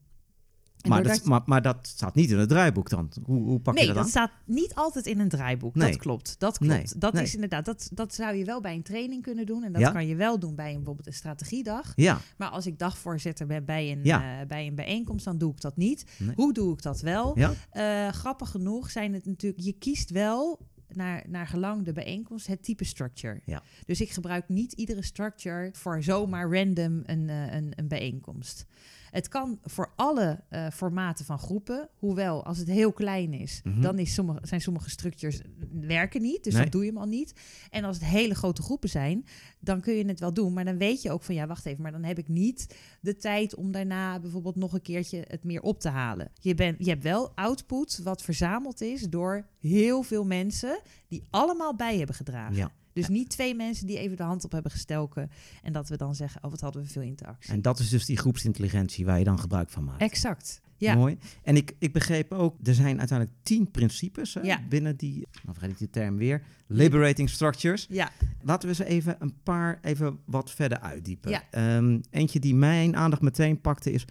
Maar 0.88 1.02
dat, 1.02 1.24
maar, 1.24 1.42
maar 1.44 1.62
dat 1.62 1.86
staat 1.86 2.14
niet 2.14 2.30
in 2.30 2.38
het 2.38 2.48
draaiboek 2.48 2.88
dan. 2.90 3.12
Hoe, 3.24 3.42
hoe 3.42 3.60
pak 3.60 3.74
nee, 3.74 3.82
je 3.86 3.92
dat, 3.92 3.96
dat 3.96 4.04
aan? 4.04 4.10
staat 4.10 4.30
niet 4.46 4.74
altijd 4.74 5.06
in 5.06 5.18
een 5.20 5.28
draaiboek. 5.28 5.74
Nee. 5.74 5.90
Dat 5.90 6.00
klopt. 6.00 6.34
Dat 6.38 6.58
klopt. 6.58 6.72
Nee, 6.72 6.84
Dat 6.96 7.12
nee. 7.12 7.22
is 7.22 7.34
inderdaad. 7.34 7.64
Dat, 7.64 7.90
dat 7.92 8.14
zou 8.14 8.34
je 8.36 8.44
wel 8.44 8.60
bij 8.60 8.74
een 8.74 8.82
training 8.82 9.22
kunnen 9.22 9.46
doen. 9.46 9.64
En 9.64 9.72
dat 9.72 9.80
Ja. 9.80 9.90
kan 9.90 10.06
je 10.06 10.14
wel 10.16 10.38
doen 10.38 10.54
bij 10.54 10.68
een, 10.68 10.76
bijvoorbeeld 10.76 11.06
een 11.06 11.12
strategiedag. 11.12 11.92
Ja, 11.96 12.20
Maar 12.36 12.48
als 12.48 12.66
ik 12.66 12.78
dagvoorzitter 12.78 13.46
ben 13.46 13.64
bij 13.64 13.92
een, 13.92 14.00
Ja. 14.02 14.40
eh, 14.40 14.46
bij 14.46 14.66
een 14.66 14.74
bijeenkomst, 14.74 15.24
dan 15.24 15.38
doe 15.38 15.52
ik 15.52 15.60
dat 15.60 15.76
niet. 15.76 16.04
Nee. 16.18 16.32
Hoe 16.34 16.52
doe 16.52 16.72
ik 16.72 16.82
dat 16.82 17.00
wel? 17.00 17.38
ja. 17.38 17.52
Eh, 17.70 18.12
grappig 18.12 18.50
genoeg 18.50 18.90
zijn 18.90 19.14
het 19.14 19.26
natuurlijk. 19.26 19.62
Je 19.62 19.72
kiest 19.72 20.10
wel 20.10 20.68
naar, 20.94 21.24
naar 21.28 21.46
gelang 21.46 21.84
de 21.84 21.92
bijeenkomst 21.92 22.46
het 22.46 22.62
type 22.62 22.84
structure. 22.84 23.40
Ja. 23.44 23.62
Dus 23.86 24.00
ik 24.00 24.10
gebruik 24.10 24.48
niet 24.48 24.72
iedere 24.72 25.02
structure 25.02 25.70
voor 25.72 26.02
zomaar 26.02 26.52
random 26.52 27.02
een, 27.06 27.28
eh, 27.28 27.54
een, 27.54 27.72
een 27.76 27.88
bijeenkomst. 27.88 28.66
Het 29.10 29.28
kan 29.28 29.58
voor 29.64 29.92
alle 29.96 30.40
eh, 30.48 30.66
formaten 30.72 31.24
van 31.24 31.38
groepen, 31.38 31.88
hoewel 31.98 32.44
als 32.44 32.58
het 32.58 32.68
heel 32.68 32.92
klein 32.92 33.32
is, 33.32 33.60
Mhm. 33.64 33.80
dan 33.80 33.98
is 33.98 34.14
sommige, 34.14 34.38
zijn 34.42 34.60
sommige 34.60 34.90
structures 34.90 35.40
werken 35.80 36.22
niet, 36.22 36.44
dus 36.44 36.52
Nee. 36.52 36.62
dan 36.62 36.70
doe 36.70 36.84
je 36.84 36.88
hem 36.90 36.98
al 37.00 37.06
niet. 37.06 37.32
En 37.70 37.84
als 37.84 37.96
het 37.96 38.04
hele 38.04 38.34
grote 38.34 38.62
groepen 38.62 38.88
zijn, 38.88 39.24
dan 39.58 39.80
kun 39.80 39.94
je 39.94 40.04
het 40.06 40.20
wel 40.20 40.32
doen, 40.32 40.52
maar 40.52 40.64
dan 40.64 40.78
weet 40.78 41.02
je 41.02 41.10
ook 41.10 41.22
van 41.22 41.34
ja, 41.34 41.46
wacht 41.46 41.66
even, 41.66 41.82
maar 41.82 41.92
dan 41.92 42.04
heb 42.04 42.18
ik 42.18 42.28
niet 42.28 42.76
de 43.00 43.16
tijd 43.16 43.54
om 43.54 43.72
daarna 43.72 44.20
bijvoorbeeld 44.20 44.56
nog 44.56 44.72
een 44.72 44.82
keertje 44.82 45.24
het 45.28 45.44
meer 45.44 45.60
op 45.62 45.80
te 45.80 45.88
halen. 45.88 46.30
Je, 46.40 46.54
bent, 46.54 46.76
je 46.84 46.90
hebt 46.90 47.02
wel 47.02 47.32
output 47.34 48.00
wat 48.02 48.22
verzameld 48.22 48.80
is 48.80 49.02
door 49.08 49.46
heel 49.58 50.02
veel 50.02 50.24
mensen 50.24 50.80
die 51.08 51.26
allemaal 51.30 51.76
bij 51.76 51.96
hebben 51.98 52.14
gedragen. 52.16 52.56
ja. 52.56 52.70
Dus 53.00 53.08
niet 53.16 53.28
twee 53.30 53.54
mensen 53.54 53.86
die 53.86 53.98
even 53.98 54.16
de 54.16 54.22
hand 54.22 54.44
op 54.44 54.52
hebben 54.52 54.70
gestoken 54.70 55.30
en 55.62 55.72
dat 55.72 55.88
we 55.88 55.96
dan 55.96 56.14
zeggen, 56.14 56.44
oh 56.44 56.50
wat 56.50 56.60
hadden 56.60 56.82
we 56.82 56.88
veel 56.88 57.02
interactie. 57.02 57.52
En 57.52 57.62
dat 57.62 57.78
is 57.78 57.88
dus 57.88 58.04
die 58.06 58.16
groepsintelligentie 58.16 59.04
waar 59.04 59.18
je 59.18 59.24
dan 59.24 59.38
gebruik 59.38 59.70
van 59.70 59.84
maakt. 59.84 60.00
Exact. 60.02 60.60
Ja. 60.76 60.94
Mooi. 60.94 61.18
En 61.42 61.56
ik, 61.56 61.74
ik 61.78 61.92
begreep 61.92 62.32
ook, 62.32 62.56
er 62.62 62.74
zijn 62.74 62.98
uiteindelijk 62.98 63.38
tien 63.42 63.70
principes 63.70 64.34
hè, 64.34 64.40
Ja. 64.40 64.60
binnen 64.68 64.96
die, 64.96 65.26
dan 65.44 65.54
vergeet 65.54 65.70
ik 65.70 65.78
die 65.78 65.90
term 65.90 66.16
weer, 66.16 66.42
liberating 66.66 67.30
structures. 67.30 67.86
Ja. 67.90 68.10
Laten 68.42 68.68
we 68.68 68.74
ze 68.74 68.84
even 68.84 69.16
een 69.18 69.34
paar 69.42 69.78
even 69.82 70.18
wat 70.24 70.50
verder 70.50 70.80
uitdiepen. 70.80 71.30
Ja. 71.30 71.42
Ehm, 71.50 72.00
eentje 72.10 72.40
die 72.40 72.54
mijn 72.54 72.96
aandacht 72.96 73.22
meteen 73.22 73.60
pakte 73.60 73.92
is, 73.92 74.04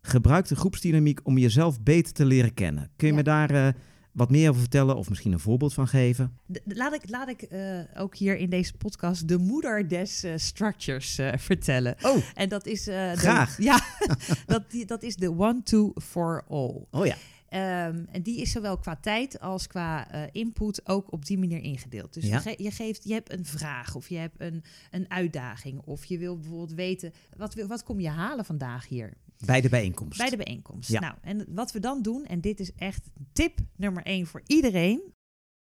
gebruik 0.00 0.46
de 0.48 0.56
groepsdynamiek 0.56 1.20
om 1.22 1.38
jezelf 1.38 1.80
beter 1.82 2.12
te 2.12 2.24
leren 2.24 2.54
kennen. 2.54 2.90
Kun 2.96 3.06
je 3.06 3.12
Ja. 3.12 3.18
me 3.18 3.24
daar 3.24 3.50
eh, 3.50 3.72
wat 4.14 4.30
meer 4.30 4.48
over 4.48 4.60
vertellen 4.60 4.96
of 4.96 5.08
misschien 5.08 5.32
een 5.32 5.38
voorbeeld 5.40 5.74
van 5.74 5.88
geven? 5.88 6.38
Laat 6.64 6.94
ik, 6.94 7.10
laat 7.10 7.28
ik 7.28 7.42
eh, 7.42 7.78
ook 7.96 8.16
hier 8.16 8.36
in 8.36 8.50
deze 8.50 8.72
podcast 8.76 9.28
de 9.28 9.38
moeder 9.38 9.88
des 9.88 10.22
eh, 10.22 10.32
structures 10.36 11.18
eh, 11.18 11.32
vertellen. 11.36 11.96
Oh, 12.02 12.16
En 12.34 12.48
dat 12.48 12.66
is... 12.66 12.84
de- 12.84 13.12
Graag. 13.16 13.58
ja, 13.70 13.80
dat, 14.46 14.70
die, 14.70 14.86
dat 14.86 15.02
is 15.02 15.16
de 15.16 15.30
one, 15.38 15.62
two, 15.62 15.92
for 16.02 16.44
all. 16.48 16.84
oh 16.90 17.06
ja. 17.06 17.16
Ehm, 17.48 18.04
en 18.12 18.22
die 18.22 18.40
is 18.40 18.50
zowel 18.50 18.78
qua 18.78 18.96
tijd 18.96 19.40
als 19.40 19.66
qua 19.66 20.08
input 20.32 20.88
ook 20.88 21.12
op 21.12 21.24
die 21.26 21.38
manier 21.38 21.60
ingedeeld. 21.62 22.14
Dus 22.14 22.24
Ja. 22.26 22.34
je, 22.34 22.40
ge- 22.40 22.62
je 22.62 22.70
geeft, 22.70 23.04
je 23.04 23.12
hebt 23.12 23.32
een 23.32 23.44
vraag 23.46 23.94
of 23.94 24.08
je 24.08 24.16
hebt 24.16 24.34
een, 24.40 24.62
een 24.90 25.10
uitdaging. 25.10 25.80
Of 25.84 26.04
je 26.04 26.18
wil 26.18 26.36
bijvoorbeeld 26.38 26.72
weten, 26.74 27.12
wat, 27.36 27.54
wil- 27.54 27.66
wat 27.66 27.82
kom 27.82 28.00
je 28.00 28.08
halen 28.08 28.44
vandaag 28.44 28.88
hier? 28.88 29.12
Bij 29.46 29.60
de 29.60 29.68
bijeenkomst. 29.68 30.18
Bij 30.18 30.30
de 30.30 30.36
bijeenkomst. 30.36 30.90
Ja. 30.90 31.00
Nou, 31.00 31.14
en 31.20 31.54
wat 31.54 31.72
we 31.72 31.80
dan 31.80 32.02
doen, 32.02 32.24
en 32.24 32.40
dit 32.40 32.60
is 32.60 32.72
echt 32.74 33.10
tip 33.32 33.58
nummer 33.76 34.02
één 34.02 34.26
voor 34.26 34.42
iedereen. 34.46 35.12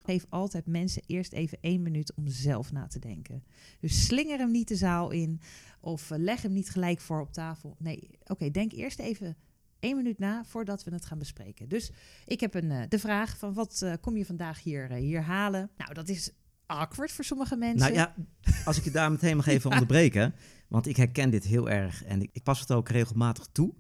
Geef 0.06 0.26
altijd 0.30 0.66
mensen 0.66 1.04
eerst 1.06 1.34
even 1.34 1.58
één 1.62 1.82
minuut 1.82 2.14
om 2.16 2.28
zelf 2.28 2.72
na 2.72 2.88
te 2.88 3.00
denken. 3.00 3.44
Dus 3.80 4.06
slinger 4.06 4.38
hem 4.38 4.52
niet 4.52 4.68
de 4.68 4.76
zaal 4.76 5.12
in 5.12 5.42
of 5.80 6.12
eh, 6.12 6.20
leg 6.20 6.42
hem 6.42 6.52
niet 6.52 6.70
gelijk 6.70 7.00
voor 7.00 7.22
op 7.22 7.34
tafel. 7.34 7.76
Nee, 7.80 8.10
oké, 8.24 8.52
denk 8.52 8.72
eerst 8.72 9.00
even 9.00 9.38
één 9.80 9.96
minuut 9.96 10.20
na 10.20 10.44
voordat 10.46 10.84
we 10.84 10.92
het 10.92 11.06
gaan 11.06 11.18
bespreken. 11.18 11.70
Dus 11.70 11.92
ik 12.26 12.40
heb 12.40 12.54
een, 12.54 12.72
eh, 12.72 12.82
de 12.90 13.00
vraag 13.00 13.38
van 13.38 13.54
wat 13.54 13.82
eh, 13.82 13.94
kom 14.02 14.18
je 14.18 14.26
vandaag 14.26 14.64
hier, 14.64 14.92
hier 14.92 15.22
halen? 15.22 15.70
Nou, 15.78 15.94
dat 15.94 16.10
is 16.10 16.32
awkward 16.66 17.12
voor 17.12 17.24
sommige 17.24 17.56
mensen. 17.56 17.94
Nou 17.94 17.94
ja, 17.94 18.16
als 18.66 18.78
ik 18.78 18.84
je 18.84 18.92
daar 18.92 19.12
meteen 19.12 19.36
mag 19.36 19.48
even 19.48 19.72
onderbreken. 19.72 20.36
Want 20.74 20.88
ik 20.88 20.98
herken 20.98 21.30
dit 21.30 21.44
heel 21.44 21.70
erg 21.70 22.04
en 22.04 22.22
ik, 22.22 22.30
ik 22.32 22.44
pas 22.44 22.60
het 22.60 22.72
ook 22.72 22.90
regelmatig 22.90 23.48
toe. 23.52 23.74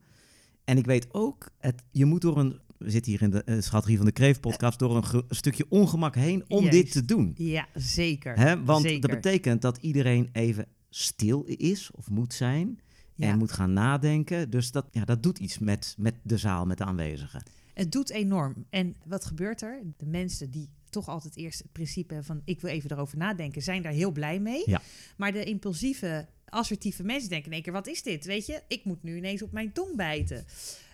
En 0.63 0.77
ik 0.77 0.85
weet 0.85 1.13
ook, 1.13 1.49
het, 1.57 1.83
je 1.91 2.05
moet 2.05 2.21
door 2.21 2.37
een... 2.37 2.59
We 2.77 2.89
zitten 2.89 3.11
hier 3.11 3.21
in 3.21 3.29
de 3.29 3.41
uh, 3.45 3.61
strategie 3.61 3.97
van 3.97 4.05
de 4.05 4.11
Kreeft 4.11 4.41
podcast... 4.41 4.79
door 4.79 4.95
een, 4.95 5.23
stukje 5.29 5.65
ongemak 5.69 6.15
heen 6.15 6.43
om 6.47 6.69
dit 6.69 6.91
te 6.91 7.05
doen. 7.05 7.33
Ja, 7.37 7.67
zeker. 7.73 8.39
Hè? 8.39 8.63
Want 8.63 8.81
Zeker. 8.81 9.01
dat 9.01 9.09
betekent 9.09 9.61
dat 9.61 9.77
iedereen 9.77 10.29
even 10.31 10.65
stil 10.89 11.43
is 11.43 11.91
of 11.91 12.09
moet 12.09 12.33
zijn... 12.33 12.79
Ja. 13.15 13.27
en 13.27 13.37
moet 13.37 13.51
gaan 13.51 13.73
nadenken. 13.73 14.49
Dus 14.49 14.71
dat, 14.71 14.87
ja, 14.91 15.05
dat 15.05 15.23
doet 15.23 15.39
iets 15.39 15.59
met, 15.59 15.95
met 15.97 16.15
de 16.23 16.37
zaal, 16.37 16.65
met 16.65 16.77
de 16.77 16.83
aanwezigen. 16.83 17.43
Het 17.73 17.91
doet 17.91 18.09
enorm. 18.09 18.65
En 18.69 18.95
wat 19.05 19.25
gebeurt 19.25 19.61
er? 19.61 19.81
De 19.97 20.05
mensen 20.05 20.51
die 20.51 20.69
toch 20.89 21.07
altijd 21.07 21.35
eerst 21.35 21.59
het 21.59 21.71
principe 21.71 22.23
van 22.23 22.41
ik 22.45 22.61
wil 22.61 22.71
even 22.71 22.91
erover 22.91 23.17
nadenken, 23.17 23.61
zijn 23.61 23.81
daar 23.81 23.91
heel 23.91 24.11
blij 24.11 24.39
mee. 24.39 24.63
Ja. 24.65 24.81
Maar 25.17 25.31
de 25.31 25.43
impulsieve, 25.43 26.27
assertieve 26.45 27.03
mensen 27.03 27.29
denken 27.29 27.47
in 27.47 27.53
één 27.53 27.63
keer, 27.63 27.73
wat 27.73 27.87
is 27.87 28.03
dit? 28.03 28.25
Weet 28.25 28.45
je, 28.45 28.61
ik 28.67 28.85
moet 28.85 29.03
nu 29.03 29.17
ineens 29.17 29.41
op 29.41 29.51
mijn 29.51 29.71
tong 29.71 29.95
bijten. 29.95 30.45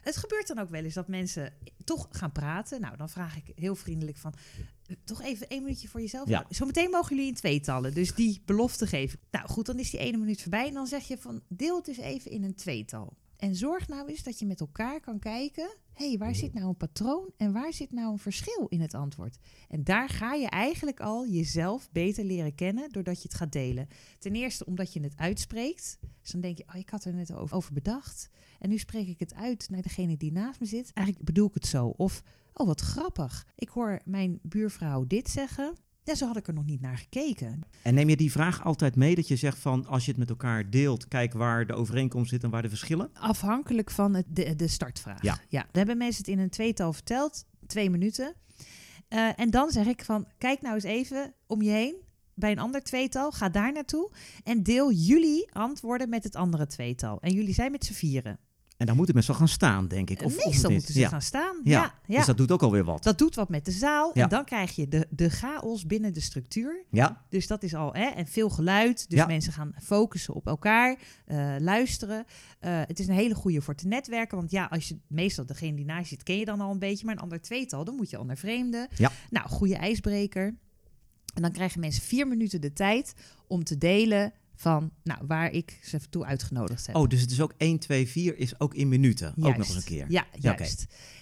Het 0.02 0.18
gebeurt 0.18 0.48
dan 0.48 0.60
ook 0.60 0.70
wel 0.70 0.84
eens 0.84 0.94
dat 0.94 1.08
mensen 1.08 1.54
toch 1.84 2.08
gaan 2.12 2.32
praten. 2.32 2.82
Nou, 2.82 2.98
dan 2.98 3.10
vraag 3.10 3.38
ik 3.38 3.44
heel 3.56 3.76
vriendelijk 3.76 4.18
van, 4.18 4.34
eh, 4.88 4.96
toch 5.04 5.22
even 5.22 5.50
één 5.50 5.64
minuutje 5.64 5.88
voor 5.88 6.02
jezelf. 6.02 6.30
Ja. 6.30 6.46
Zometeen 6.50 6.90
mogen 6.90 7.16
jullie 7.16 7.32
in 7.32 7.38
tweetallen, 7.38 7.94
dus 7.94 8.14
die 8.14 8.42
belofte 8.46 8.88
geef 8.88 9.14
ik. 9.14 9.20
Nou 9.32 9.48
goed, 9.48 9.66
dan 9.66 9.80
is 9.80 9.90
die 9.90 10.00
ene 10.00 10.18
minuut 10.18 10.42
voorbij 10.42 10.68
en 10.68 10.74
dan 10.74 10.88
zeg 10.88 11.08
je 11.08 11.18
van, 11.18 11.42
deel 11.48 11.76
het 11.76 11.88
eens 11.88 11.98
even 11.98 12.32
in 12.32 12.44
een 12.44 12.56
tweetal. 12.56 13.14
En 13.40 13.56
zorg 13.56 13.88
nou 13.88 14.08
eens 14.08 14.24
dat 14.24 14.40
je 14.40 14.46
met 14.46 14.60
elkaar 14.60 15.00
kan 15.00 15.20
kijken. 15.20 15.70
Hé, 15.94 16.08
hey, 16.08 16.18
waar 16.18 16.36
zit 16.36 16.54
nou 16.54 16.68
een 16.68 16.78
patroon 16.78 17.34
en 17.38 17.52
waar 17.52 17.74
zit 17.74 17.92
nou 17.92 18.12
een 18.12 18.20
verschil 18.20 18.68
in 18.68 18.82
het 18.82 18.94
antwoord? 18.94 19.38
En 19.70 19.84
daar 19.84 20.10
ga 20.10 20.34
je 20.34 20.48
eigenlijk 20.48 21.00
al 21.00 21.28
jezelf 21.28 21.92
beter 21.92 22.24
leren 22.24 22.56
kennen 22.56 22.90
doordat 22.92 23.22
je 23.22 23.28
het 23.28 23.38
gaat 23.38 23.52
delen. 23.52 23.88
Ten 24.18 24.36
eerste 24.36 24.66
omdat 24.66 24.94
je 24.94 25.02
het 25.02 25.18
uitspreekt. 25.18 25.98
Dus 26.22 26.32
dan 26.32 26.42
denk 26.42 26.58
je, 26.58 26.64
oh, 26.68 26.76
ik 26.76 26.90
had 26.90 27.06
er 27.06 27.14
net 27.14 27.34
over, 27.34 27.56
over 27.56 27.74
bedacht. 27.74 28.30
En 28.60 28.70
nu 28.70 28.78
spreek 28.78 29.08
ik 29.08 29.20
het 29.20 29.34
uit 29.34 29.70
naar 29.70 29.82
degene 29.82 30.18
die 30.18 30.32
naast 30.32 30.60
me 30.60 30.66
zit. 30.66 30.92
Eigenlijk 30.94 31.26
bedoel 31.26 31.48
ik 31.48 31.54
het 31.54 31.66
zo. 31.66 31.88
Of, 31.88 32.24
oh, 32.54 32.68
wat 32.68 32.82
grappig. 32.82 33.48
Ik 33.56 33.70
hoor 33.70 34.02
mijn 34.06 34.40
buurvrouw 34.42 35.08
dit 35.08 35.30
zeggen. 35.30 35.76
Ja, 36.04 36.16
zo 36.16 36.28
had 36.28 36.38
ik 36.38 36.48
er 36.48 36.54
nog 36.54 36.66
niet 36.66 36.82
naar 36.82 36.98
gekeken. 36.98 37.62
En 37.84 37.94
neem 37.94 38.10
je 38.10 38.16
die 38.16 38.32
vraag 38.32 38.64
altijd 38.64 38.96
mee 38.96 39.16
dat 39.16 39.28
je 39.28 39.36
zegt 39.36 39.58
van... 39.58 39.86
als 39.86 40.06
je 40.06 40.12
het 40.12 40.20
met 40.20 40.30
elkaar 40.30 40.70
deelt, 40.70 41.08
kijk 41.08 41.34
waar 41.34 41.66
de 41.66 41.74
overeenkomst 41.74 42.30
zit 42.30 42.44
en 42.44 42.50
waar 42.50 42.62
de 42.62 42.70
verschillen? 42.70 43.10
Afhankelijk 43.14 43.92
van 43.92 44.14
het, 44.14 44.26
de, 44.30 44.56
de 44.56 44.68
startvraag. 44.68 45.22
Ja. 45.22 45.40
Dan 45.50 45.68
hebben 45.72 45.98
mensen 45.98 46.24
het 46.24 46.32
in 46.32 46.40
een 46.40 46.50
tweetal 46.50 46.94
verteld, 46.94 47.46
twee 47.68 47.90
minuten. 47.90 48.36
Eh, 49.08 49.40
en 49.40 49.50
dan 49.50 49.72
zeg 49.72 49.86
ik 49.86 50.04
van, 50.04 50.28
kijk 50.38 50.62
nou 50.62 50.76
eens 50.76 50.84
even 50.84 51.34
om 51.48 51.62
je 51.62 51.70
heen 51.70 51.96
bij 52.34 52.52
een 52.52 52.60
ander 52.60 52.84
tweetal. 52.84 53.32
Ga 53.32 53.50
daar 53.50 53.72
naartoe 53.72 54.12
en 54.44 54.64
deel 54.64 54.92
jullie 54.92 55.54
antwoorden 55.54 56.10
met 56.10 56.24
het 56.24 56.36
andere 56.36 56.68
tweetal. 56.68 57.22
En 57.22 57.34
jullie 57.34 57.54
zijn 57.54 57.72
met 57.72 57.86
z'n 57.86 57.94
vieren. 57.94 58.40
En 58.80 58.86
dan 58.86 58.96
moeten 58.96 59.16
mensen 59.16 59.36
gaan 59.36 59.48
staan, 59.48 59.88
denk 59.88 60.10
ik. 60.10 60.22
Of, 60.24 60.38
of 60.38 60.46
Meestal 60.46 60.70
niet? 60.70 60.78
moeten 60.78 60.94
ze 60.94 61.00
ja. 61.00 61.10
gaan 61.10 61.22
staan. 61.22 61.60
Ja. 61.64 61.82
Ja, 61.82 61.94
ja. 62.06 62.18
Dus 62.18 62.26
dat 62.26 62.38
doet 62.38 62.52
ook 62.52 62.62
alweer 62.64 62.84
wat. 62.84 63.04
Dat 63.04 63.18
doet 63.18 63.36
wat 63.36 63.50
met 63.50 63.66
de 63.66 63.72
zaal. 63.72 64.12
Ja. 64.14 64.24
En 64.24 64.30
dan 64.30 64.46
krijg 64.46 64.76
je 64.76 64.88
de, 64.88 65.08
de 65.10 65.30
chaos 65.30 65.86
binnen 65.86 66.14
de 66.14 66.20
structuur. 66.20 66.84
Ja, 66.90 67.26
Dus 67.30 67.48
dat 67.48 67.64
is 67.64 67.76
al, 67.76 67.94
hè, 67.94 68.06
en 68.06 68.28
veel 68.28 68.50
geluid. 68.50 69.10
Dus 69.10 69.20
Ja. 69.20 69.26
mensen 69.26 69.54
gaan 69.54 69.74
focussen 69.82 70.34
op 70.34 70.48
elkaar, 70.48 70.98
eh, 71.26 71.56
luisteren. 71.60 72.26
Eh, 72.60 72.82
het 72.86 73.00
is 73.00 73.08
een 73.08 73.14
hele 73.14 73.36
goede 73.36 73.62
voor 73.62 73.76
te 73.76 73.88
netwerken. 73.88 74.38
Want 74.38 74.52
ja, 74.52 74.66
als 74.66 74.88
je 74.88 74.98
meestal 75.08 75.46
degene 75.46 75.76
die 75.76 75.86
naast 75.86 76.02
je 76.10 76.16
zit, 76.16 76.24
ken 76.24 76.38
je 76.38 76.46
dan 76.46 76.62
al 76.62 76.72
een 76.72 76.80
beetje. 76.80 77.06
Maar 77.06 77.16
een 77.16 77.22
ander 77.22 77.42
tweetal, 77.42 77.84
dan 77.84 77.96
moet 77.96 78.10
je 78.10 78.18
al 78.18 78.26
naar 78.26 78.38
vreemden. 78.38 78.88
Ja. 78.96 79.12
Nou, 79.30 79.48
goede 79.50 79.76
ijsbreker. 79.76 80.56
En 81.34 81.42
dan 81.42 81.52
krijgen 81.52 81.80
mensen 81.80 82.04
vier 82.04 82.28
minuten 82.28 82.62
de 82.62 82.74
tijd 82.74 83.14
om 83.48 83.64
te 83.64 83.78
delen 83.78 84.34
van, 84.60 84.92
nou, 85.04 85.20
waar 85.28 85.52
ik 85.52 85.80
ze 85.84 86.00
toe 86.10 86.26
uitgenodigd 86.26 86.88
heb. 86.88 86.96
Oh, 86.96 87.08
dus 87.08 87.22
het 87.22 87.32
is 87.32 87.42
ook 87.42 87.54
1, 87.58 87.80
2, 87.80 88.08
4 88.08 88.38
is 88.38 88.60
ook 88.60 88.74
in 88.74 88.88
minuten. 88.88 89.28
Ook 89.28 89.58
nog 89.58 89.58
eens 89.58 89.76
een 89.76 89.84
keer. 89.84 90.06
Ja, 90.10 90.26
Ja, 90.40 90.52
oké. 90.52 90.68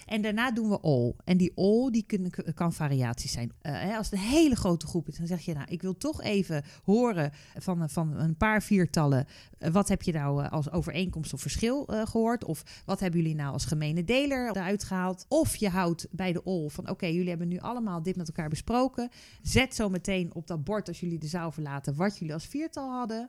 En 0.08 0.22
daarna 0.22 0.50
doen 0.50 0.68
we 0.68 0.80
all. 0.80 1.14
En 1.24 1.36
die 1.36 1.52
all 1.54 1.90
die 1.90 2.06
kan 2.54 2.72
variaties 2.72 3.32
zijn. 3.32 3.52
Eh, 3.60 3.96
als 3.96 4.10
het 4.10 4.20
een 4.20 4.26
hele 4.26 4.56
grote 4.56 4.86
groep 4.86 5.08
is, 5.08 5.16
dan 5.16 5.26
zeg 5.26 5.40
je, 5.40 5.54
nou, 5.54 5.66
ik 5.68 5.82
wil 5.82 5.96
toch 5.96 6.22
even 6.22 6.64
horen 6.84 7.32
van, 7.58 7.90
van 7.90 8.16
een 8.16 8.36
paar 8.36 8.62
viertallen. 8.62 9.26
eh, 9.58 9.70
wat 9.70 9.88
heb 9.88 10.02
je 10.02 10.12
nou 10.12 10.44
eh, 10.44 10.52
als 10.52 10.70
overeenkomst 10.70 11.32
of 11.32 11.40
verschil 11.40 11.86
eh, 11.86 12.06
gehoord? 12.06 12.44
Of 12.44 12.82
wat 12.84 13.00
hebben 13.00 13.20
jullie 13.20 13.34
nou 13.36 13.52
als 13.52 13.64
gemene 13.64 14.04
deler 14.04 14.48
eruit 14.50 14.84
gehaald? 14.84 15.26
Of 15.28 15.56
je 15.56 15.68
houdt 15.68 16.06
bij 16.10 16.32
de 16.32 16.42
all 16.44 16.68
van, 16.68 16.88
oké, 16.90 17.06
jullie 17.06 17.28
hebben 17.28 17.48
nu 17.48 17.58
allemaal 17.58 18.02
dit 18.02 18.16
met 18.16 18.28
elkaar 18.28 18.48
besproken. 18.48 19.10
Zet 19.42 19.74
zo 19.74 19.88
meteen 19.88 20.34
op 20.34 20.46
dat 20.46 20.64
bord 20.64 20.88
als 20.88 21.00
jullie 21.00 21.18
de 21.18 21.26
zaal 21.26 21.52
verlaten 21.52 21.96
wat 21.96 22.18
jullie 22.18 22.34
als 22.34 22.46
viertal 22.46 22.90
hadden. 22.90 23.28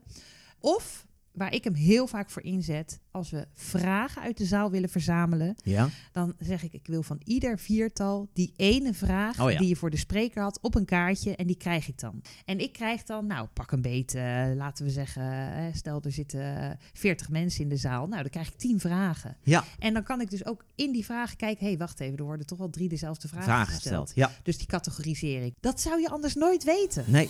Of 0.59 1.07
waar 1.39 1.53
ik 1.53 1.63
hem 1.63 1.73
heel 1.73 2.07
vaak 2.07 2.29
voor 2.29 2.43
inzet, 2.43 2.99
als 3.11 3.29
we 3.29 3.47
vragen 3.53 4.21
uit 4.21 4.37
de 4.37 4.45
zaal 4.45 4.71
willen 4.71 4.89
verzamelen, 4.89 5.55
Ja. 5.63 5.89
dan 6.11 6.33
zeg 6.39 6.63
ik, 6.63 6.73
ik 6.73 6.87
wil 6.87 7.03
van 7.03 7.21
ieder 7.23 7.59
viertal 7.59 8.29
die 8.33 8.53
ene 8.55 8.93
vraag 8.93 9.39
Oh 9.41 9.51
ja. 9.51 9.57
die 9.59 9.67
je 9.67 9.75
voor 9.75 9.89
de 9.89 9.97
spreker 9.97 10.41
had 10.41 10.59
op 10.61 10.75
een 10.75 10.85
kaartje 10.85 11.35
en 11.35 11.47
die 11.47 11.55
krijg 11.57 11.87
ik 11.87 11.99
dan. 11.99 12.21
En 12.45 12.59
ik 12.59 12.73
krijg 12.73 13.03
dan, 13.03 13.25
nou 13.27 13.47
pak 13.53 13.71
een 13.71 13.81
beet, 13.81 14.15
eh, 14.15 14.45
laten 14.55 14.85
we 14.85 14.91
zeggen, 14.91 15.71
stel 15.75 16.01
er 16.03 16.11
zitten 16.11 16.77
40 16.93 17.29
mensen 17.29 17.63
in 17.63 17.69
de 17.69 17.77
zaal, 17.77 18.07
nou 18.07 18.21
dan 18.21 18.31
krijg 18.31 18.47
ik 18.47 18.55
10 18.57 18.79
vragen. 18.79 19.37
Ja, 19.43 19.63
En 19.79 19.93
dan 19.93 20.03
kan 20.03 20.21
ik 20.21 20.29
dus 20.29 20.45
ook 20.45 20.65
in 20.75 20.91
die 20.91 21.05
vragen 21.05 21.37
kijken, 21.37 21.63
hé 21.63 21.69
hey, 21.69 21.77
wacht 21.77 21.99
even, 21.99 22.17
er 22.17 22.23
worden 22.23 22.45
toch 22.45 22.57
wel 22.57 22.69
drie 22.69 22.89
dezelfde 22.89 23.27
vragen, 23.27 23.45
vragen 23.47 23.73
gesteld. 23.73 24.07
gesteld. 24.07 24.29
Ja. 24.31 24.37
Dus 24.43 24.57
die 24.57 24.67
categoriseer 24.67 25.43
ik. 25.43 25.53
Dat 25.59 25.81
zou 25.81 26.01
je 26.01 26.09
anders 26.09 26.35
nooit 26.35 26.63
weten. 26.63 27.03
Nee. 27.07 27.29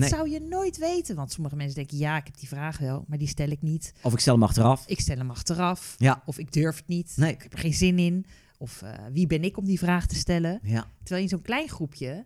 Dat 0.00 0.10
Nee. 0.10 0.18
zou 0.18 0.30
je 0.30 0.40
nooit 0.40 0.78
weten. 0.78 1.16
Want 1.16 1.32
sommige 1.32 1.56
mensen 1.56 1.74
denken, 1.74 1.98
ja, 1.98 2.16
ik 2.16 2.24
heb 2.26 2.38
die 2.38 2.48
vraag 2.48 2.78
wel, 2.78 3.04
maar 3.08 3.18
die 3.18 3.28
stel 3.28 3.48
ik 3.48 3.62
niet. 3.62 3.92
Of 4.02 4.12
ik 4.12 4.18
stel 4.18 4.34
hem 4.34 4.42
achteraf. 4.42 4.84
Ik 4.86 5.00
stel 5.00 5.16
hem 5.16 5.30
achteraf. 5.30 5.94
Ja. 5.98 6.22
Of 6.26 6.38
ik 6.38 6.52
durf 6.52 6.76
het 6.76 6.86
niet. 6.88 7.12
Nee. 7.16 7.32
Ik 7.32 7.42
heb 7.42 7.52
er 7.52 7.58
geen 7.58 7.74
zin 7.74 7.98
in. 7.98 8.26
Of 8.58 8.82
eh, 8.82 8.92
wie 9.12 9.26
ben 9.26 9.44
ik 9.44 9.56
om 9.56 9.64
die 9.64 9.78
vraag 9.78 10.06
te 10.06 10.14
stellen? 10.14 10.60
Ja. 10.62 10.90
Terwijl 10.98 11.22
in 11.22 11.28
zo'n 11.28 11.42
klein 11.42 11.68
groepje 11.68 12.24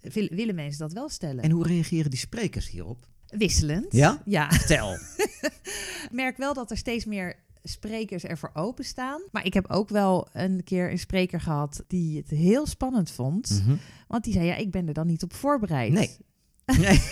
eh, 0.00 0.12
wil- 0.12 0.28
willen 0.30 0.54
mensen 0.54 0.78
dat 0.80 0.92
wel 0.92 1.08
stellen. 1.08 1.44
En 1.44 1.50
hoe 1.50 1.66
reageren 1.66 2.10
die 2.10 2.18
sprekers 2.18 2.70
hierop? 2.70 3.06
Wisselend. 3.26 3.92
Ja? 3.92 4.22
Ja. 4.24 4.50
Stel. 4.50 4.92
Ik 6.04 6.08
merk 6.12 6.36
wel 6.36 6.54
dat 6.54 6.70
er 6.70 6.76
steeds 6.76 7.04
meer 7.04 7.36
sprekers 7.62 8.24
ervoor 8.24 8.50
openstaan. 8.54 9.20
Maar 9.32 9.44
ik 9.44 9.54
heb 9.54 9.66
ook 9.70 9.88
wel 9.88 10.28
een 10.32 10.64
keer 10.64 10.90
een 10.90 10.98
spreker 10.98 11.40
gehad 11.40 11.84
die 11.86 12.16
het 12.16 12.30
heel 12.30 12.66
spannend 12.66 13.10
vond. 13.10 13.62
Mhm. 13.64 13.76
Want 14.08 14.24
die 14.24 14.32
zei, 14.32 14.46
ja, 14.46 14.54
ik 14.54 14.70
ben 14.70 14.88
er 14.88 14.94
dan 14.94 15.06
niet 15.06 15.22
op 15.22 15.34
voorbereid. 15.34 15.92
Nee. 15.92 16.16
Nee. 16.76 17.02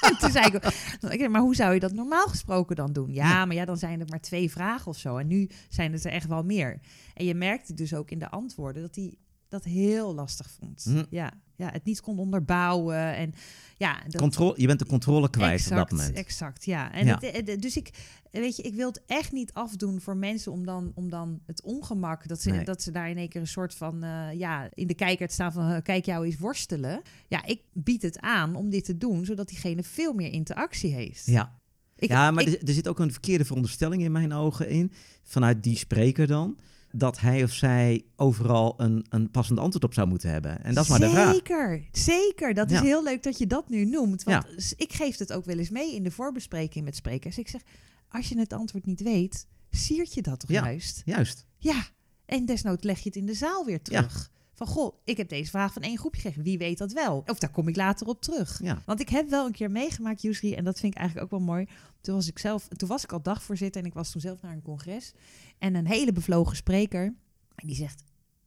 En 0.00 0.16
toen 0.20 0.30
zei 0.30 0.46
ik, 0.46 1.28
maar 1.28 1.40
hoe 1.40 1.54
zou 1.54 1.74
je 1.74 1.80
dat 1.80 1.92
normaal 1.92 2.26
gesproken 2.26 2.76
dan 2.76 2.92
doen? 2.92 3.12
Ja, 3.12 3.44
maar 3.44 3.56
ja, 3.56 3.64
dan 3.64 3.76
zijn 3.76 4.00
het 4.00 4.10
maar 4.10 4.20
twee 4.20 4.50
vragen 4.50 4.86
of 4.86 4.98
zo. 4.98 5.16
En 5.16 5.26
nu 5.26 5.50
zijn 5.68 5.92
het 5.92 6.04
er 6.04 6.12
echt 6.12 6.26
wel 6.26 6.42
meer. 6.42 6.80
En 7.14 7.24
je 7.24 7.34
merkte 7.34 7.74
dus 7.74 7.94
ook 7.94 8.10
in 8.10 8.18
de 8.18 8.30
antwoorden 8.30 8.82
dat 8.82 8.94
hij 8.94 9.14
dat 9.48 9.64
heel 9.64 10.14
lastig 10.14 10.50
vond. 10.50 10.84
Hm. 10.84 11.04
Ja, 11.10 11.32
ja, 11.58 11.70
het 11.72 11.84
niet 11.84 12.00
kon 12.00 12.18
onderbouwen. 12.18 13.14
En 13.16 13.32
ja, 13.76 14.00
dat, 14.08 14.20
Controle, 14.20 14.54
je 14.60 14.66
bent 14.66 14.78
de 14.78 14.86
controle 14.86 15.30
kwijt 15.30 15.52
exact, 15.60 15.80
op 15.82 15.88
dat 15.88 15.98
moment. 15.98 16.16
Exact, 16.16 16.64
ja. 16.64 16.92
En 16.92 17.06
Ja. 17.06 17.18
Het, 17.20 17.46
het- 17.48 17.62
dus 17.62 17.76
ik, 17.76 17.90
weet 18.30 18.56
je, 18.56 18.62
ik 18.62 18.74
wil 18.74 18.88
het 18.88 19.02
echt 19.06 19.32
niet 19.32 19.52
afdoen 19.52 20.00
voor 20.00 20.16
mensen 20.16 20.52
om 20.52 20.64
dan, 20.66 20.92
om 20.94 21.10
dan 21.10 21.40
het 21.46 21.62
ongemak, 21.62 22.28
dat 22.28 22.40
ze, 22.42 22.50
Nee. 22.50 22.64
dat 22.64 22.82
ze 22.82 22.90
daar 22.90 23.10
in 23.10 23.16
één 23.16 23.28
keer 23.28 23.40
een 23.40 23.46
soort 23.46 23.74
van, 23.74 24.02
eh, 24.02 24.32
ja, 24.32 24.68
in 24.74 24.86
de 24.86 24.94
kijker 24.94 25.30
staan 25.30 25.52
van, 25.52 25.70
eh, 25.70 25.82
kijk 25.82 26.04
jou 26.04 26.24
eens 26.26 26.38
worstelen. 26.38 27.02
Ja, 27.28 27.44
ik 27.44 27.60
bied 27.72 28.02
het 28.02 28.20
aan 28.20 28.54
om 28.54 28.70
dit 28.70 28.84
te 28.84 28.96
doen, 28.98 29.24
zodat 29.24 29.48
diegene 29.48 29.82
veel 29.82 30.12
meer 30.12 30.32
interactie 30.32 30.92
heeft. 30.94 31.26
Ja. 31.26 31.56
Ik, 31.96 32.08
ja, 32.08 32.30
maar 32.30 32.46
ik- 32.46 32.60
er, 32.62 32.68
er 32.68 32.74
zit 32.74 32.88
ook 32.88 32.98
een 32.98 33.12
verkeerde 33.12 33.44
veronderstelling 33.44 34.02
in 34.02 34.12
mijn 34.12 34.32
ogen 34.32 34.68
in. 34.68 34.92
Vanuit 35.22 35.62
die 35.62 35.76
spreker 35.76 36.26
dan. 36.26 36.58
Dat 36.92 37.20
hij 37.20 37.42
of 37.42 37.52
zij 37.52 38.04
overal 38.16 38.74
een, 38.76 39.06
een 39.08 39.30
passend 39.30 39.58
antwoord 39.58 39.84
op 39.84 39.94
zou 39.94 40.08
moeten 40.08 40.30
hebben. 40.30 40.64
En 40.64 40.74
dat 40.74 40.84
is 40.84 40.90
maar 40.90 41.00
de 41.00 41.08
vraag. 41.10 41.32
Zeker, 41.34 41.88
zeker. 41.92 42.54
Dat 42.54 42.70
is 42.70 42.80
heel 42.80 43.02
leuk 43.02 43.22
dat 43.22 43.38
je 43.38 43.46
dat 43.46 43.68
nu 43.68 43.84
noemt. 43.84 44.22
Want 44.22 44.46
Ja. 44.46 44.74
ik 44.76 44.92
geef 44.92 45.18
het 45.18 45.32
ook 45.32 45.44
wel 45.44 45.58
eens 45.58 45.70
mee 45.70 45.94
in 45.94 46.02
de 46.02 46.10
voorbespreking 46.10 46.84
met 46.84 46.96
sprekers. 46.96 47.38
Ik 47.38 47.48
zeg, 47.48 47.60
als 48.08 48.28
je 48.28 48.38
het 48.38 48.52
antwoord 48.52 48.86
niet 48.86 49.00
weet, 49.00 49.46
siert 49.70 50.14
je 50.14 50.22
dat 50.22 50.40
toch 50.40 50.50
Ja. 50.50 50.64
juist? 50.64 51.02
Juist. 51.04 51.46
Ja, 51.58 51.86
en 52.26 52.46
desnoods 52.46 52.82
leg 52.84 52.98
je 52.98 53.08
het 53.08 53.16
in 53.18 53.26
de 53.26 53.34
zaal 53.34 53.64
weer 53.64 53.82
terug. 53.82 54.30
Van 54.58 54.66
goh, 54.66 54.94
ik 55.04 55.16
heb 55.16 55.28
deze 55.28 55.50
vraag 55.50 55.72
van 55.72 55.82
één 55.82 55.98
groepje 55.98 56.20
gegeven. 56.20 56.42
Wie 56.42 56.58
weet 56.58 56.78
dat 56.78 56.92
wel? 56.92 57.22
Of 57.26 57.38
daar 57.38 57.50
kom 57.50 57.68
ik 57.68 57.76
later 57.76 58.06
op 58.06 58.20
terug. 58.20 58.60
Ja. 58.62 58.82
Want 58.86 59.00
ik 59.00 59.08
heb 59.08 59.28
wel 59.28 59.46
een 59.46 59.52
keer 59.52 59.70
meegemaakt, 59.70 60.22
Yusri, 60.22 60.54
en 60.54 60.64
dat 60.64 60.78
vind 60.78 60.92
ik 60.92 60.98
eigenlijk 60.98 61.32
ook 61.32 61.38
wel 61.38 61.48
mooi. 61.48 61.66
Toen 62.00 62.14
was 62.14 62.28
ik 62.28 62.38
zelf, 62.38 62.68
toen 62.68 62.88
was 62.88 63.04
ik 63.04 63.12
al 63.12 63.22
dagvoorzitter 63.22 63.80
en 63.80 63.86
ik 63.86 63.94
was 63.94 64.10
toen 64.10 64.20
zelf 64.20 64.42
naar 64.42 64.52
een 64.52 64.62
congres. 64.62 65.12
En 65.58 65.74
een 65.74 65.86
hele 65.86 66.12
bevlogen 66.12 66.56
spreker, 66.56 67.14
en 67.54 67.66
die 67.66 67.76
zegt: 67.76 68.02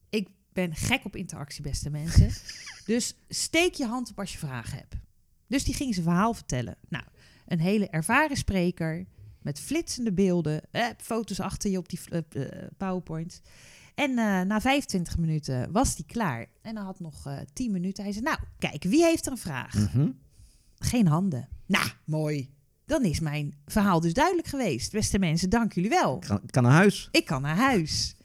Ik 0.10 0.30
ben 0.53 0.75
gek 0.75 1.06
op 1.06 1.15
interactie, 1.15 1.62
beste 1.62 1.89
mensen. 1.89 2.30
dus 2.86 3.15
steek 3.30 3.74
je 3.74 3.86
hand 3.86 4.10
op 4.10 4.20
als 4.20 4.32
je 4.32 4.38
vragen 4.38 4.77
hebt. 4.77 4.96
Dus 5.48 5.63
die 5.63 5.74
ging 5.74 5.94
zijn 5.94 6.06
verhaal 6.06 6.34
vertellen. 6.34 6.77
Nou, 6.89 7.06
een 7.46 7.60
hele 7.60 7.88
ervaren 7.88 8.38
spreker 8.38 9.06
met 9.41 9.60
flitsende 9.60 10.13
beelden, 10.13 10.62
eh, 10.72 10.86
foto's 10.98 11.39
achter 11.39 11.72
je 11.72 11.77
op 11.77 11.89
die 11.89 12.00
uh, 12.12 12.44
PowerPoint. 12.77 13.41
En 13.96 14.10
uh, 14.12 14.42
na 14.42 14.62
25 14.62 15.18
minuten 15.18 15.72
was 15.72 15.96
hij 15.96 16.06
klaar. 16.08 16.46
En 16.62 16.76
hij 16.76 16.86
had 16.86 17.00
nog 17.00 17.28
uh, 17.28 17.38
10 17.54 17.72
minuten. 17.72 18.04
Hij 18.04 18.14
zei, 18.14 18.26
nou, 18.26 18.38
kijk, 18.60 18.84
wie 18.84 19.04
heeft 19.04 19.26
er 19.26 19.32
een 19.32 19.38
vraag? 19.38 19.74
Mm 19.74 19.88
-hmm. 19.92 20.20
Geen 20.80 21.08
handen. 21.08 21.48
Nou, 21.66 21.90
mooi. 22.06 22.50
Dan 22.86 23.04
is 23.04 23.20
mijn 23.20 23.54
verhaal 23.66 24.00
dus 24.00 24.14
duidelijk 24.14 24.48
geweest. 24.48 24.92
Beste 24.92 25.20
mensen, 25.20 25.50
dank 25.50 25.74
jullie 25.74 25.90
wel. 25.90 26.16
Ik 26.16 26.28
kan, 26.28 26.42
kan 26.46 26.64
naar 26.64 26.72
huis. 26.72 27.08
Ik 27.12 27.26
kan 27.26 27.42
naar 27.42 27.56
huis. 27.56 28.16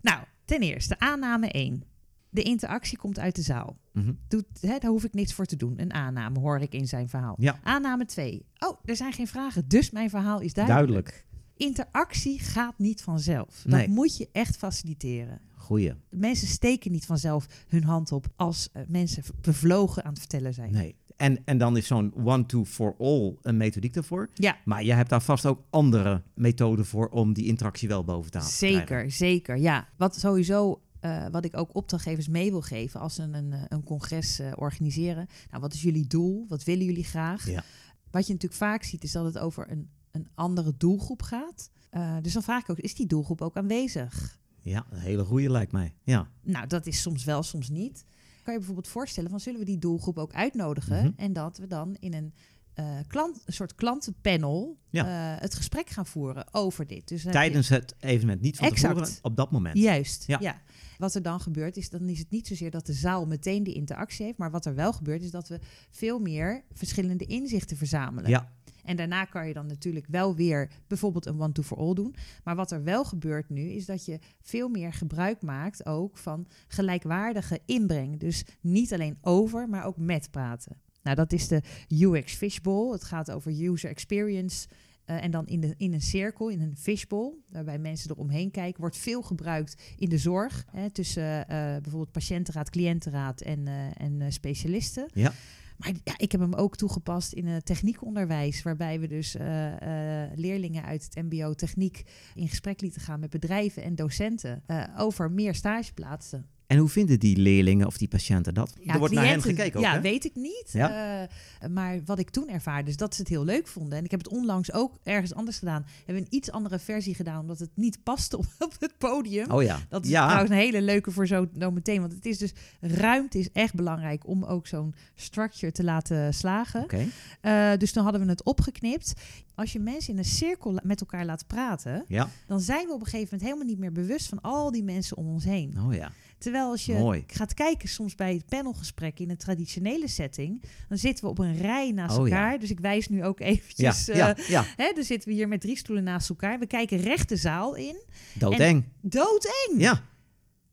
Nou, 0.00 0.24
ten 0.44 0.60
eerste, 0.60 0.98
aanname 0.98 1.50
1. 1.50 1.82
De 2.30 2.42
interactie 2.42 2.98
komt 2.98 3.18
uit 3.18 3.36
de 3.36 3.42
zaal. 3.42 3.78
Mm 3.92 4.02
-hmm. 4.04 4.18
Doet, 4.28 4.44
hè, 4.60 4.78
daar 4.78 4.90
hoef 4.90 5.04
ik 5.04 5.14
niks 5.14 5.32
voor 5.32 5.44
te 5.44 5.56
doen. 5.56 5.80
Een 5.80 5.92
aanname 5.92 6.38
hoor 6.38 6.60
ik 6.60 6.72
in 6.72 6.86
zijn 6.86 7.08
verhaal. 7.08 7.34
Ja. 7.38 7.58
Aanname 7.62 8.04
2. 8.04 8.46
Oh, 8.58 8.78
er 8.84 8.96
zijn 8.96 9.12
geen 9.12 9.26
vragen, 9.26 9.68
dus 9.68 9.90
mijn 9.90 10.10
verhaal 10.10 10.40
is 10.40 10.52
duidelijk. 10.52 10.86
Duidelijk. 10.86 11.26
Interactie 11.58 12.38
gaat 12.38 12.78
niet 12.78 13.02
vanzelf. 13.02 13.64
Nee. 13.64 13.86
Dat 13.86 13.94
moet 13.94 14.16
je 14.16 14.28
echt 14.32 14.56
faciliteren. 14.56 15.40
Goeie. 15.54 15.94
Mensen 16.10 16.48
steken 16.48 16.92
niet 16.92 17.06
vanzelf 17.06 17.46
hun 17.68 17.84
hand 17.84 18.12
op 18.12 18.26
als 18.36 18.68
uh, 18.72 18.82
mensen 18.88 19.22
bevlogen 19.40 20.04
aan 20.04 20.10
het 20.10 20.18
vertellen 20.18 20.54
zijn. 20.54 20.72
Nee. 20.72 20.96
En, 21.16 21.44
en 21.44 21.58
dan 21.58 21.76
is 21.76 21.86
zo'n 21.86 22.12
one-to-for-all 22.24 23.36
een 23.42 23.56
methodiek 23.56 23.94
daarvoor. 23.94 24.30
Ja. 24.34 24.56
Maar 24.64 24.84
je 24.84 24.92
hebt 24.92 25.10
daar 25.10 25.22
vast 25.22 25.46
ook 25.46 25.62
andere 25.70 26.22
methoden 26.34 26.86
voor 26.86 27.08
om 27.08 27.32
die 27.32 27.46
interactie 27.46 27.88
wel 27.88 28.04
boven 28.04 28.30
te 28.30 28.40
Zeker, 28.40 28.84
krijgen. 28.84 29.12
zeker. 29.12 29.58
Ja. 29.58 29.88
Wat 29.96 30.16
sowieso 30.18 30.80
uh, 31.00 31.26
wat 31.30 31.44
ik 31.44 31.56
ook 31.56 31.74
opdrachtgevers 31.74 32.28
mee 32.28 32.50
wil 32.50 32.60
geven 32.60 33.00
als 33.00 33.14
ze 33.14 33.22
een, 33.22 33.34
een, 33.34 33.54
een 33.68 33.84
congres 33.84 34.40
uh, 34.40 34.52
organiseren. 34.56 35.26
Nou, 35.50 35.62
wat 35.62 35.74
is 35.74 35.82
jullie 35.82 36.06
doel? 36.06 36.44
Wat 36.48 36.64
willen 36.64 36.84
jullie 36.84 37.04
graag? 37.04 37.50
Ja. 37.50 37.64
Wat 38.10 38.26
je 38.26 38.32
natuurlijk 38.32 38.60
vaak 38.60 38.82
ziet 38.82 39.02
is 39.04 39.12
dat 39.12 39.24
het 39.24 39.38
over 39.38 39.70
een, 39.70 39.88
een 40.18 40.28
andere 40.34 40.74
doelgroep 40.76 41.22
gaat. 41.22 41.70
Uh, 41.92 42.16
dus 42.22 42.32
dan 42.32 42.42
vraag 42.42 42.62
ik 42.62 42.70
ook, 42.70 42.78
is 42.78 42.94
die 42.94 43.06
doelgroep 43.06 43.42
ook 43.42 43.56
aanwezig? 43.56 44.38
Ja, 44.60 44.86
een 44.90 44.98
hele 44.98 45.24
goede 45.24 45.50
lijkt 45.50 45.72
mij. 45.72 45.94
Ja. 46.02 46.28
Nou, 46.42 46.66
dat 46.66 46.86
is 46.86 47.00
soms 47.02 47.24
wel, 47.24 47.42
soms 47.42 47.68
niet. 47.68 48.04
Kan 48.42 48.52
je 48.52 48.58
bijvoorbeeld 48.58 48.88
voorstellen 48.92 49.30
van 49.30 49.40
zullen 49.40 49.58
we 49.60 49.66
die 49.66 49.78
doelgroep 49.78 50.18
ook 50.18 50.32
uitnodigen 50.32 50.96
Mhm. 51.04 51.12
en 51.16 51.32
dat 51.32 51.58
we 51.58 51.66
dan 51.66 51.96
in 52.00 52.14
een 52.14 52.32
uh, 52.80 52.84
klant, 53.06 53.42
een 53.44 53.52
soort 53.52 53.74
klantenpanel 53.74 54.78
Ja. 54.90 55.34
uh, 55.34 55.40
het 55.40 55.54
gesprek 55.54 55.90
gaan 55.90 56.06
voeren 56.06 56.54
over 56.54 56.86
dit. 56.86 57.08
Dus 57.08 57.22
je- 57.22 57.30
Tijdens 57.30 57.68
het 57.68 57.94
evenement, 58.00 58.40
niet 58.40 58.56
van 58.56 58.66
Exact. 58.68 58.94
tevoren, 58.96 59.18
op 59.22 59.36
dat 59.36 59.50
moment. 59.50 59.78
Juist, 59.78 60.24
Ja. 60.26 60.38
ja. 60.40 60.60
Wat 60.98 61.14
er 61.14 61.22
dan 61.22 61.40
gebeurt 61.40 61.76
is, 61.76 61.90
dan 61.90 62.08
is 62.08 62.18
het 62.18 62.30
niet 62.30 62.46
zozeer 62.46 62.70
dat 62.70 62.86
de 62.86 62.92
zaal 62.92 63.26
meteen 63.26 63.62
die 63.62 63.74
interactie 63.74 64.24
heeft, 64.24 64.38
maar 64.38 64.50
wat 64.50 64.66
er 64.66 64.74
wel 64.74 64.92
gebeurt 64.92 65.22
is 65.22 65.30
dat 65.30 65.48
we 65.48 65.58
veel 65.90 66.18
meer 66.18 66.64
verschillende 66.72 67.24
inzichten 67.24 67.76
verzamelen. 67.76 68.30
Ja, 68.30 68.52
En 68.88 68.96
daarna 68.96 69.24
kan 69.24 69.46
je 69.46 69.52
dan 69.52 69.66
natuurlijk 69.66 70.06
wel 70.08 70.34
weer 70.34 70.70
bijvoorbeeld 70.86 71.26
een 71.26 71.40
one-to-for-all 71.40 71.94
doen. 71.94 72.14
Maar 72.44 72.56
wat 72.56 72.70
er 72.70 72.82
wel 72.84 73.04
gebeurt 73.04 73.48
nu, 73.50 73.60
is 73.70 73.86
dat 73.86 74.04
je 74.04 74.18
veel 74.42 74.68
meer 74.68 74.92
gebruik 74.92 75.42
maakt 75.42 75.86
ook 75.86 76.16
van 76.18 76.46
gelijkwaardige 76.68 77.60
inbreng. 77.66 78.18
Dus 78.20 78.44
niet 78.60 78.92
alleen 78.92 79.18
over, 79.20 79.68
maar 79.68 79.84
ook 79.84 79.96
met 79.96 80.30
praten. 80.30 80.76
Nou, 81.02 81.16
dat 81.16 81.32
is 81.32 81.48
de 81.48 81.62
UX 81.88 82.34
Fishbowl. 82.34 82.92
Het 82.92 83.04
gaat 83.04 83.30
over 83.30 83.62
user 83.62 83.90
experience. 83.90 84.68
eh, 85.04 85.24
en 85.24 85.30
dan 85.30 85.46
in, 85.46 85.60
de, 85.60 85.74
in 85.76 85.92
een 85.92 86.00
cirkel, 86.00 86.48
in 86.48 86.60
een 86.60 86.76
fishbowl, 86.76 87.34
waarbij 87.48 87.78
mensen 87.78 88.10
eromheen 88.10 88.50
kijken, 88.50 88.80
wordt 88.80 88.96
veel 88.96 89.22
gebruikt 89.22 89.82
in 89.96 90.08
de 90.08 90.18
zorg. 90.18 90.64
Hè, 90.70 90.90
tussen 90.90 91.48
eh, 91.48 91.56
bijvoorbeeld 91.56 92.12
patiëntenraad, 92.12 92.70
cliëntenraad 92.70 93.40
en, 93.40 93.66
eh, 93.66 93.74
en 93.96 94.20
eh, 94.20 94.30
specialisten. 94.30 95.08
Ja. 95.14 95.32
Maar 95.78 95.92
ja, 96.04 96.14
ik 96.16 96.32
heb 96.32 96.40
hem 96.40 96.54
ook 96.54 96.76
toegepast 96.76 97.32
in 97.32 97.46
het 97.46 97.66
techniekonderwijs, 97.66 98.62
waarbij 98.62 99.00
we 99.00 99.06
dus 99.06 99.34
eh, 99.34 100.24
eh, 100.24 100.30
leerlingen 100.34 100.84
uit 100.84 101.04
het 101.04 101.24
MBO 101.24 101.54
techniek 101.54 102.02
in 102.34 102.48
gesprek 102.48 102.80
lieten 102.80 103.00
gaan 103.00 103.20
met 103.20 103.30
bedrijven 103.30 103.82
en 103.82 103.94
docenten 103.94 104.62
eh, 104.66 104.84
over 104.96 105.30
meer 105.30 105.54
stageplaatsen. 105.54 106.46
En 106.68 106.78
hoe 106.78 106.88
vinden 106.88 107.18
die 107.18 107.36
leerlingen 107.36 107.86
of 107.86 107.96
die 107.96 108.08
patiënten 108.08 108.54
dat? 108.54 108.72
Ja, 108.80 108.92
er 108.92 108.98
wordt 108.98 109.14
naar 109.14 109.26
hen 109.26 109.42
gekeken 109.42 109.76
ook, 109.78 109.84
Ja, 109.84 109.92
hè? 109.92 110.00
weet 110.00 110.24
ik 110.24 110.34
niet. 110.34 110.68
Ja? 110.72 111.22
Eh, 111.60 111.68
maar 111.68 112.00
wat 112.04 112.18
ik 112.18 112.30
toen 112.30 112.48
ervaarde, 112.48 112.90
is 112.90 112.96
dat 112.96 113.14
ze 113.14 113.20
het 113.20 113.30
heel 113.30 113.44
leuk 113.44 113.66
vonden. 113.66 113.98
En 113.98 114.04
ik 114.04 114.10
heb 114.10 114.20
het 114.20 114.28
onlangs 114.28 114.72
ook 114.72 114.98
ergens 115.02 115.34
anders 115.34 115.58
gedaan. 115.58 115.86
Hebben 115.96 116.14
we 116.14 116.20
een 116.20 116.36
iets 116.36 116.50
andere 116.50 116.78
versie 116.78 117.14
gedaan, 117.14 117.40
omdat 117.40 117.58
het 117.58 117.70
niet 117.74 118.02
paste 118.02 118.36
op, 118.38 118.44
op 118.66 118.76
het 118.78 118.98
podium. 118.98 119.50
Oh 119.50 119.62
ja. 119.62 119.78
Dat 119.88 120.04
is 120.04 120.10
ja. 120.10 120.24
trouwens 120.24 120.50
een 120.50 120.56
hele 120.56 120.82
leuke 120.82 121.10
voor 121.10 121.26
zo 121.26 121.48
nou 121.52 121.72
meteen. 121.72 122.00
Want 122.00 122.12
het 122.12 122.26
is 122.26 122.38
dus, 122.38 122.52
ruimte 122.80 123.38
is 123.38 123.52
echt 123.52 123.74
belangrijk 123.74 124.26
om 124.26 124.44
ook 124.44 124.66
zo'n 124.66 124.94
structure 125.14 125.72
te 125.72 125.84
laten 125.84 126.34
slagen. 126.34 126.82
Oké. 126.82 127.06
Eh, 127.40 127.70
dus 127.76 127.92
toen 127.92 128.02
hadden 128.02 128.22
we 128.22 128.28
het 128.28 128.44
opgeknipt. 128.44 129.12
Als 129.54 129.72
je 129.72 129.78
mensen 129.78 130.12
in 130.12 130.18
een 130.18 130.24
cirkel 130.24 130.78
met 130.82 131.00
elkaar 131.00 131.24
laat 131.24 131.46
praten, 131.46 132.04
Ja. 132.08 132.28
dan 132.46 132.60
zijn 132.60 132.86
we 132.86 132.92
op 132.92 133.00
een 133.00 133.06
gegeven 133.06 133.28
moment 133.30 133.42
helemaal 133.42 133.66
niet 133.66 133.78
meer 133.78 133.92
bewust 133.92 134.28
van 134.28 134.40
al 134.40 134.70
die 134.70 134.82
mensen 134.84 135.16
om 135.16 135.26
ons 135.26 135.44
heen. 135.44 135.78
Oh 135.86 135.94
ja. 135.94 136.12
Terwijl 136.38 136.70
als 136.70 136.86
je 136.86 136.94
Mooi. 136.94 137.24
gaat 137.26 137.54
kijken 137.54 137.88
soms 137.88 138.14
bij 138.14 138.34
het 138.34 138.46
panelgesprek 138.46 139.18
in 139.18 139.30
een 139.30 139.36
traditionele 139.36 140.08
setting, 140.08 140.62
dan 140.88 140.98
zitten 140.98 141.24
we 141.24 141.30
op 141.30 141.38
een 141.38 141.56
rij 141.56 141.90
naast 141.92 142.18
Oh 142.18 142.28
ja. 142.28 142.34
elkaar. 142.36 142.58
Dus 142.58 142.70
ik 142.70 142.80
wijs 142.80 143.08
nu 143.08 143.24
ook 143.24 143.38
Ja, 143.42 143.44
eventjes. 143.46 144.08
eh, 144.08 144.16
ja, 144.16 144.36
ja. 144.48 144.64
Hè, 144.76 144.92
dan 144.94 145.04
zitten 145.04 145.28
we 145.28 145.34
hier 145.34 145.48
met 145.48 145.60
drie 145.60 145.76
stoelen 145.76 146.04
naast 146.04 146.28
elkaar. 146.28 146.58
We 146.58 146.66
kijken 146.66 146.98
recht 147.00 147.28
de 147.28 147.36
zaal 147.36 147.74
in. 147.74 148.02
Doodeng. 148.34 148.84
Doodeng! 149.00 149.74
Ja. 149.76 150.02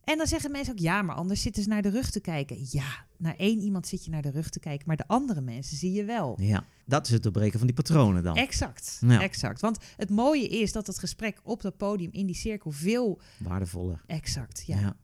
En 0.04 0.17
dan 0.17 0.28
zeggen 0.28 0.51
mensen 0.51 0.73
ook, 0.73 0.80
ja, 0.80 1.01
maar 1.01 1.15
anders 1.15 1.41
zitten 1.41 1.63
ze 1.63 1.69
naar 1.69 1.82
de 1.82 1.89
rug 1.89 2.12
te 2.12 2.19
kijken. 2.19 2.58
Ja, 2.69 3.06
naar 3.17 3.36
één 3.36 3.60
iemand 3.60 3.88
zit 3.88 4.06
je 4.06 4.12
naar 4.12 4.21
de 4.21 4.30
rug 4.32 4.49
te 4.49 4.60
kijken, 4.60 4.88
maar 4.88 4.95
de 4.97 5.08
andere 5.08 5.41
mensen 5.41 5.78
zie 5.78 5.91
je 5.91 6.04
wel. 6.04 6.38
ja. 6.41 6.63
Dat 6.88 7.06
is 7.06 7.12
het 7.13 7.23
doorbreken 7.23 7.58
van 7.58 7.67
die 7.67 7.75
patronen 7.75 8.23
dan. 8.23 8.36
Exact, 8.36 8.97
Ja. 9.08 9.21
exact. 9.21 9.62
Want 9.62 9.78
het 9.97 10.10
mooie 10.10 10.47
is 10.47 10.71
dat 10.71 10.88
het 10.88 10.99
gesprek 10.99 11.39
op 11.43 11.62
dat 11.62 11.78
podium 11.78 12.10
in 12.12 12.25
die 12.25 12.36
cirkel 12.36 12.71
veel... 12.71 13.21
Waardevoller. 13.39 14.01
Exact, 14.08 14.63
Ja. 14.67 14.80
ja. 14.80 14.95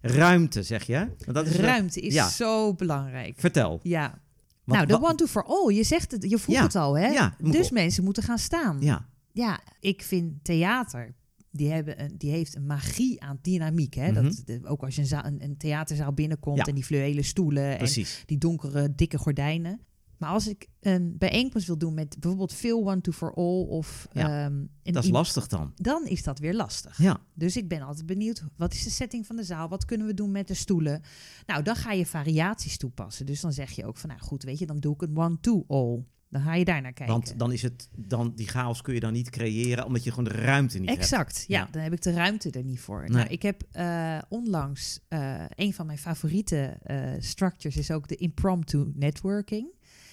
Ruimte, 0.00 0.62
zeg 0.62 0.82
je? 0.86 0.98
Want 0.98 1.34
dat 1.34 1.46
is 1.46 1.56
Ruimte 1.56 2.00
is 2.00 2.14
ja. 2.14 2.28
zo 2.28 2.74
belangrijk. 2.74 3.34
Vertel. 3.40 3.80
Ja. 3.82 4.22
Nou, 4.64 4.86
de 4.86 4.98
wa- 4.98 5.06
one 5.08 5.14
to 5.14 5.26
for 5.26 5.44
all. 5.44 5.74
Je 5.74 5.82
zegt 5.84 6.10
het, 6.10 6.22
je 6.30 6.38
voelt 6.38 6.56
Ja, 6.56 6.62
het 6.62 6.74
al, 6.76 6.98
hè? 6.98 7.06
ja, 7.06 7.34
dus 7.42 7.66
op. 7.66 7.72
mensen 7.72 8.04
moeten 8.04 8.22
gaan 8.22 8.38
staan. 8.38 8.76
Ja. 8.80 9.08
Ja, 9.32 9.60
ik 9.80 10.02
vind 10.02 10.44
theater. 10.44 11.14
Die, 11.52 11.70
hebben 11.70 12.02
een, 12.02 12.14
die 12.18 12.30
heeft 12.30 12.56
een 12.56 12.66
magie 12.66 13.22
aan 13.22 13.38
dynamiek. 13.42 13.94
Hè? 13.94 14.10
Mhm. 14.12 14.22
dat, 14.22 14.42
de- 14.44 14.60
ook 14.64 14.82
als 14.82 14.94
je 14.94 15.00
een, 15.00 15.06
zaal, 15.06 15.24
een, 15.24 15.42
een 15.44 15.56
theaterzaal 15.56 16.12
binnenkomt 16.12 16.56
Ja. 16.58 16.64
en 16.64 16.74
die 16.74 16.84
fluwelen 16.84 17.24
stoelen 17.24 17.70
en 17.70 17.76
Precies. 17.76 18.22
die 18.26 18.38
donkere, 18.38 18.94
dikke 18.94 19.18
gordijnen. 19.18 19.80
Maar 20.20 20.30
als 20.30 20.48
ik 20.48 20.66
een 20.80 21.18
bijeenkomst 21.18 21.66
wil 21.66 21.78
doen 21.78 21.94
met 21.94 22.16
bijvoorbeeld 22.18 22.52
veel 22.52 22.88
one 22.88 23.00
to 23.00 23.12
for 23.12 23.34
all 23.34 23.66
of 23.68 24.08
Ja, 24.12 24.44
ehm, 24.44 24.54
een 24.82 24.92
Dat 24.92 25.04
is 25.04 25.10
lastig 25.10 25.46
dan. 25.46 25.72
dan 25.76 26.06
is 26.06 26.22
dat 26.22 26.38
weer 26.38 26.54
lastig. 26.54 26.98
Ja. 26.98 27.20
Dus 27.34 27.56
ik 27.56 27.68
ben 27.68 27.80
altijd 27.82 28.06
benieuwd, 28.06 28.44
wat 28.56 28.74
is 28.74 28.84
de 28.84 28.90
setting 28.90 29.26
van 29.26 29.36
de 29.36 29.44
zaal? 29.44 29.68
Wat 29.68 29.84
kunnen 29.84 30.06
we 30.06 30.14
doen 30.14 30.30
met 30.30 30.48
de 30.48 30.54
stoelen? 30.54 31.02
Nou, 31.46 31.62
dan 31.62 31.76
ga 31.76 31.92
je 31.92 32.06
variaties 32.06 32.76
toepassen. 32.76 33.26
Dus 33.26 33.40
dan 33.40 33.52
zeg 33.52 33.70
je 33.70 33.86
ook 33.86 33.96
van, 33.96 34.08
nou 34.08 34.20
goed, 34.20 34.42
weet 34.42 34.58
je, 34.58 34.66
dan 34.66 34.78
doe 34.78 34.94
ik 34.94 35.02
een 35.02 35.16
one-to-all. 35.16 36.04
Dan 36.28 36.42
ga 36.42 36.54
je 36.54 36.64
daar 36.64 36.82
naar 36.82 36.92
kijken. 36.92 37.14
Want 37.14 37.38
dan 37.38 37.52
is 37.52 37.62
het, 37.62 37.88
dan, 37.96 38.32
die 38.34 38.48
chaos 38.48 38.82
kun 38.82 38.94
je 38.94 39.00
dan 39.00 39.12
niet 39.12 39.30
creëren, 39.30 39.84
omdat 39.84 40.04
je 40.04 40.10
gewoon 40.10 40.24
de 40.24 40.30
ruimte 40.30 40.78
niet 40.78 40.88
hebt. 40.88 41.00
Exact, 41.00 41.44
ja, 41.46 41.58
Ja. 41.58 41.68
Dan 41.70 41.82
heb 41.82 41.92
ik 41.92 42.02
de 42.02 42.12
ruimte 42.12 42.50
er 42.50 42.64
niet 42.64 42.80
voor. 42.80 43.00
Nee. 43.00 43.10
Nou, 43.10 43.28
ik 43.28 43.42
heb 43.42 43.62
eh, 43.70 44.18
onlangs 44.28 45.00
eh, 45.08 45.44
een 45.54 45.74
van 45.74 45.86
mijn 45.86 45.98
favoriete 45.98 46.78
eh, 46.82 47.12
structures 47.18 47.76
is 47.76 47.90
ook 47.90 48.08
de 48.08 48.16
impromptu 48.16 48.92
networking. 48.94 49.68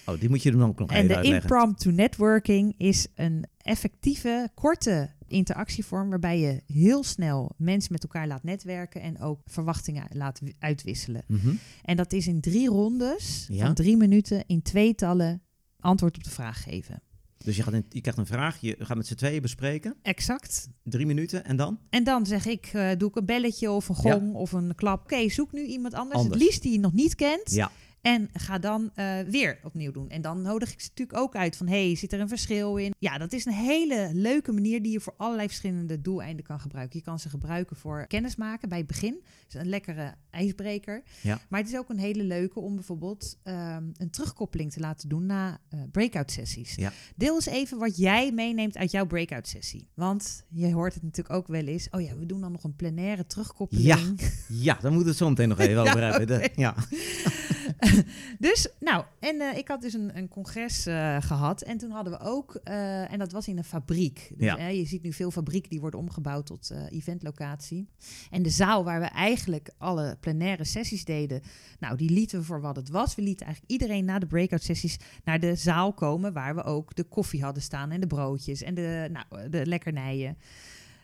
Oh, 0.08 0.20
die 0.20 0.28
moet 0.28 0.42
je 0.42 0.50
dan 0.50 0.62
ook 0.64 0.78
nog 0.78 0.90
En 0.90 1.10
even 1.10 1.22
de 1.22 1.28
impromptu 1.28 1.92
networking 1.92 2.74
is 2.78 3.06
een 3.14 3.44
effectieve, 3.58 4.48
korte 4.54 5.10
interactievorm 5.26 6.08
waarbij 6.10 6.40
je 6.40 6.62
heel 6.66 7.04
snel 7.04 7.52
mensen 7.56 7.92
met 7.92 8.02
elkaar 8.02 8.26
laat 8.26 8.42
netwerken 8.42 9.00
en 9.00 9.20
ook 9.20 9.40
verwachtingen 9.44 10.04
laat 10.12 10.40
wi- 10.40 10.54
uitwisselen. 10.58 11.22
Mhm. 11.26 11.54
En 11.82 11.96
dat 11.96 12.12
is 12.12 12.26
in 12.26 12.40
drie 12.40 12.68
rondes 12.68 13.46
Ja. 13.50 13.64
van 13.66 13.74
drie 13.74 13.96
minuten 13.96 14.44
in 14.46 14.62
tweetallen 14.62 15.42
antwoord 15.80 16.16
op 16.16 16.24
de 16.24 16.30
vraag 16.30 16.62
geven. 16.62 17.02
Dus 17.44 17.56
je, 17.56 17.62
gaat 17.62 17.72
in- 17.74 17.86
je 17.88 18.00
krijgt 18.00 18.18
een 18.20 18.26
vraag, 18.26 18.60
je 18.60 18.76
gaat 18.78 18.96
met 18.96 19.06
z'n 19.06 19.14
tweeën 19.14 19.42
bespreken, 19.42 19.96
Exact. 20.02 20.68
drie 20.82 21.06
minuten 21.06 21.44
en 21.44 21.56
dan? 21.56 21.78
En 21.90 22.04
dan 22.04 22.26
zeg 22.26 22.46
ik, 22.46 22.66
eh, 22.66 22.90
doe 22.98 23.08
ik 23.08 23.16
een 23.16 23.24
belletje 23.26 23.70
of 23.70 23.88
een 23.88 23.94
gong 23.94 24.34
of 24.34 24.52
een 24.52 24.74
klap. 24.74 25.02
Oké, 25.02 25.28
zoek 25.28 25.52
nu 25.52 25.64
iemand 25.64 25.94
anders. 25.94 26.16
Anders. 26.20 26.34
Het 26.34 26.44
liefst 26.44 26.62
die 26.62 26.72
je 26.72 26.78
nog 26.78 26.92
niet 26.92 27.14
kent. 27.14 27.50
Ja. 27.50 27.70
En 28.00 28.28
ga 28.32 28.58
dan 28.58 28.90
eh, 28.94 29.20
weer 29.20 29.58
opnieuw 29.62 29.92
doen. 29.92 30.08
En 30.08 30.22
dan 30.22 30.42
nodig 30.42 30.72
ik 30.72 30.80
ze 30.80 30.88
natuurlijk 30.88 31.18
ook 31.18 31.36
uit 31.36 31.56
van... 31.56 31.68
hey, 31.68 31.94
zit 31.94 32.12
er 32.12 32.20
een 32.20 32.28
verschil 32.28 32.76
in? 32.76 32.94
Ja, 32.98 33.18
dat 33.18 33.32
is 33.32 33.44
een 33.44 33.52
hele 33.52 34.10
leuke 34.12 34.52
manier... 34.52 34.82
die 34.82 34.92
je 34.92 35.00
voor 35.00 35.14
allerlei 35.16 35.48
verschillende 35.48 36.00
doeleinden 36.00 36.44
kan 36.44 36.60
gebruiken. 36.60 36.98
Je 36.98 37.04
kan 37.04 37.18
ze 37.18 37.28
gebruiken 37.28 37.76
voor 37.76 38.06
kennismaken 38.06 38.68
bij 38.68 38.78
het 38.78 38.86
begin. 38.86 39.22
Is 39.48 39.54
een 39.54 39.68
lekkere 39.68 40.14
ijsbreker. 40.30 41.02
Ja. 41.22 41.40
Maar 41.48 41.60
het 41.60 41.68
is 41.68 41.76
ook 41.78 41.88
een 41.88 41.98
hele 41.98 42.22
leuke 42.24 42.60
om 42.60 42.74
bijvoorbeeld... 42.74 43.38
ehm, 43.42 43.84
een 43.96 44.10
terugkoppeling 44.10 44.72
te 44.72 44.80
laten 44.80 45.08
doen 45.08 45.26
na 45.26 45.60
eh, 45.68 45.80
breakout 45.92 46.30
sessies. 46.30 46.74
Ja. 46.74 46.92
Deel 47.16 47.34
eens 47.34 47.46
even 47.46 47.78
wat 47.78 47.96
jij 47.96 48.32
meeneemt 48.32 48.76
uit 48.76 48.90
jouw 48.90 49.06
breakout 49.06 49.48
sessie. 49.48 49.88
Want 49.94 50.44
je 50.48 50.72
hoort 50.72 50.94
het 50.94 51.02
natuurlijk 51.02 51.34
ook 51.34 51.46
wel 51.46 51.64
eens... 51.66 51.88
oh 51.90 52.00
ja, 52.00 52.16
we 52.16 52.26
doen 52.26 52.40
dan 52.40 52.52
nog 52.52 52.64
een 52.64 52.76
plenaire 52.76 53.26
terugkoppeling. 53.26 54.20
Ja, 54.48 54.78
dan 54.80 54.92
moeten 54.92 55.02
we 55.02 55.08
het 55.08 55.16
zo 55.16 55.28
meteen 55.28 55.48
nog 55.48 55.58
even 55.58 55.66
Ja, 55.78 55.80
over 55.80 56.02
hebben. 56.02 56.50
Ja. 56.54 56.74
Dus, 58.38 58.68
nou, 58.80 59.04
en 59.18 59.40
eh, 59.40 59.58
ik 59.58 59.68
had 59.68 59.80
dus 59.80 59.92
een, 59.92 60.16
een 60.16 60.28
congres 60.28 60.86
eh, 60.86 61.16
gehad. 61.20 61.62
En 61.62 61.78
toen 61.78 61.90
hadden 61.90 62.12
we 62.12 62.20
ook, 62.20 62.54
eh, 62.64 63.12
en 63.12 63.18
dat 63.18 63.32
was 63.32 63.48
in 63.48 63.58
een 63.58 63.64
fabriek. 63.64 64.32
Dus, 64.36 64.46
Ja. 64.46 64.66
je 64.68 64.84
ziet 64.86 65.02
nu 65.02 65.12
veel 65.12 65.30
fabrieken 65.30 65.70
die 65.70 65.80
worden 65.80 66.00
omgebouwd 66.00 66.46
tot 66.46 66.72
eventlocatie. 66.90 67.88
En 68.30 68.42
de 68.42 68.50
zaal 68.50 68.84
waar 68.84 69.00
we 69.00 69.06
eigenlijk 69.06 69.70
alle 69.78 70.16
plenaire 70.20 70.64
sessies 70.64 71.04
deden, 71.04 71.42
nou, 71.78 71.96
die 71.96 72.10
lieten 72.10 72.38
we 72.38 72.44
voor 72.44 72.60
wat 72.60 72.76
het 72.76 72.88
was. 72.88 73.14
We 73.14 73.22
lieten 73.22 73.46
eigenlijk 73.46 73.72
iedereen 73.80 74.04
na 74.04 74.18
de 74.18 74.26
breakout 74.26 74.62
sessies 74.62 74.98
naar 75.24 75.40
de 75.40 75.54
zaal 75.54 75.92
komen, 75.92 76.32
waar 76.32 76.54
we 76.54 76.62
ook 76.62 76.94
de 76.94 77.04
koffie 77.04 77.42
hadden 77.42 77.62
staan 77.62 77.90
en 77.90 78.00
de 78.00 78.06
broodjes 78.06 78.62
en 78.62 78.74
de, 78.74 79.08
nou, 79.12 79.48
de 79.50 79.66
lekkernijen. 79.66 80.36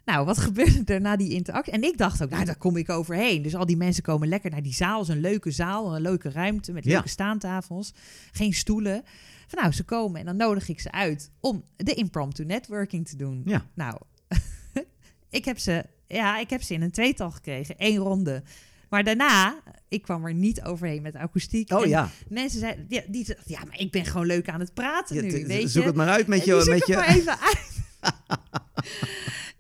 Nou, 0.05 0.25
wat 0.27 0.39
gebeurde 0.39 0.95
er 0.95 1.01
na 1.01 1.17
die 1.17 1.31
interactie? 1.33 1.73
En 1.73 1.83
ik 1.83 1.99
dacht 1.99 2.23
ook, 2.23 2.31
nou, 2.31 2.45
daar 2.45 2.57
kom 2.57 2.77
ik 2.77 2.91
overheen. 2.91 3.43
Dus 3.43 3.55
al 3.55 3.67
die 3.67 3.77
mensen 3.77 4.03
komen 4.03 4.29
lekker 4.29 4.51
naar 4.51 4.63
die 4.63 4.75
zaal. 4.75 4.99
Het 5.01 5.09
is 5.09 5.15
een 5.15 5.21
leuke 5.21 5.51
zaal, 5.51 5.95
een 5.97 6.03
leuke 6.03 6.31
ruimte 6.31 6.73
met 6.73 6.85
Ja. 6.85 6.93
leuke 6.93 7.09
staantafels. 7.09 7.95
Geen 8.33 8.53
stoelen. 8.55 9.03
Van, 9.47 9.59
nou, 9.61 9.73
ze 9.73 9.85
komen 9.85 10.21
en 10.21 10.27
dan 10.27 10.37
nodig 10.37 10.69
ik 10.69 10.81
ze 10.81 10.93
uit 10.93 11.31
om 11.41 11.65
de 11.77 11.95
impromptu 11.95 12.45
networking 12.45 13.09
te 13.09 13.17
doen. 13.17 13.43
Ja. 13.45 13.67
Nou, 13.75 13.99
ik 15.31 15.45
heb 15.45 15.59
ze, 15.59 15.85
ja, 16.07 16.39
ik 16.39 16.51
heb 16.51 16.63
ze 16.63 16.75
in 16.75 16.83
een 16.83 16.91
tweetal 16.91 17.31
gekregen. 17.31 17.77
één 17.79 17.97
ronde. 17.99 18.43
Maar 18.89 19.05
daarna, 19.05 19.61
ik 19.89 20.03
kwam 20.03 20.27
er 20.27 20.35
niet 20.35 20.63
overheen 20.63 21.03
met 21.03 21.13
de 21.13 21.19
akoestiek. 21.19 21.73
Oh 21.73 21.83
En 21.83 21.89
ja. 21.89 22.11
Mensen 22.29 22.61
zeiden, 22.61 22.87
ja, 22.89 23.03
die, 23.09 23.27
ja, 23.47 23.61
maar 23.67 23.79
ik 23.79 23.91
ben 23.91 24.05
gewoon 24.05 24.27
leuk 24.27 24.49
aan 24.49 24.61
het 24.61 24.75
praten 24.75 25.17
Ja, 25.17 25.23
nu, 25.23 25.47
weet 25.47 25.71
zoek 25.71 25.83
je. 25.83 25.89
het 25.89 25.97
maar 25.97 26.09
uit 26.09 26.27
met 26.27 26.45
je... 26.45 26.65
Met 26.69 26.87
je 26.87 26.95
maar 26.95 27.09
even 27.09 27.41
uit. 27.41 27.74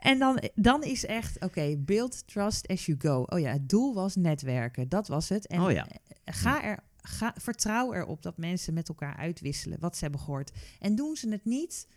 En 0.04 0.18
dan, 0.18 0.42
dan 0.54 0.82
is 0.82 1.06
echt, 1.06 1.44
oké, 1.44 1.76
build 1.76 2.26
trust 2.26 2.68
as 2.68 2.86
you 2.86 2.98
go. 3.00 3.22
Oh 3.22 3.38
ja, 3.38 3.52
het 3.52 3.68
doel 3.68 3.94
was 3.94 4.16
netwerken. 4.16 4.88
Dat 4.88 5.08
was 5.08 5.28
het. 5.28 5.46
En 5.46 5.60
Oh 5.60 5.70
ja. 5.70 5.86
ga 6.24 6.64
er, 6.64 6.78
ga, 7.02 7.34
vertrouw 7.40 7.92
erop 7.94 8.22
dat 8.22 8.36
mensen 8.38 8.74
met 8.74 8.88
elkaar 8.88 9.16
uitwisselen 9.16 9.78
wat 9.80 9.96
ze 9.96 10.02
hebben 10.02 10.20
gehoord. 10.20 10.52
En 10.80 10.94
doen 10.94 11.16
ze 11.16 11.28
het 11.28 11.44
niet... 11.44 11.88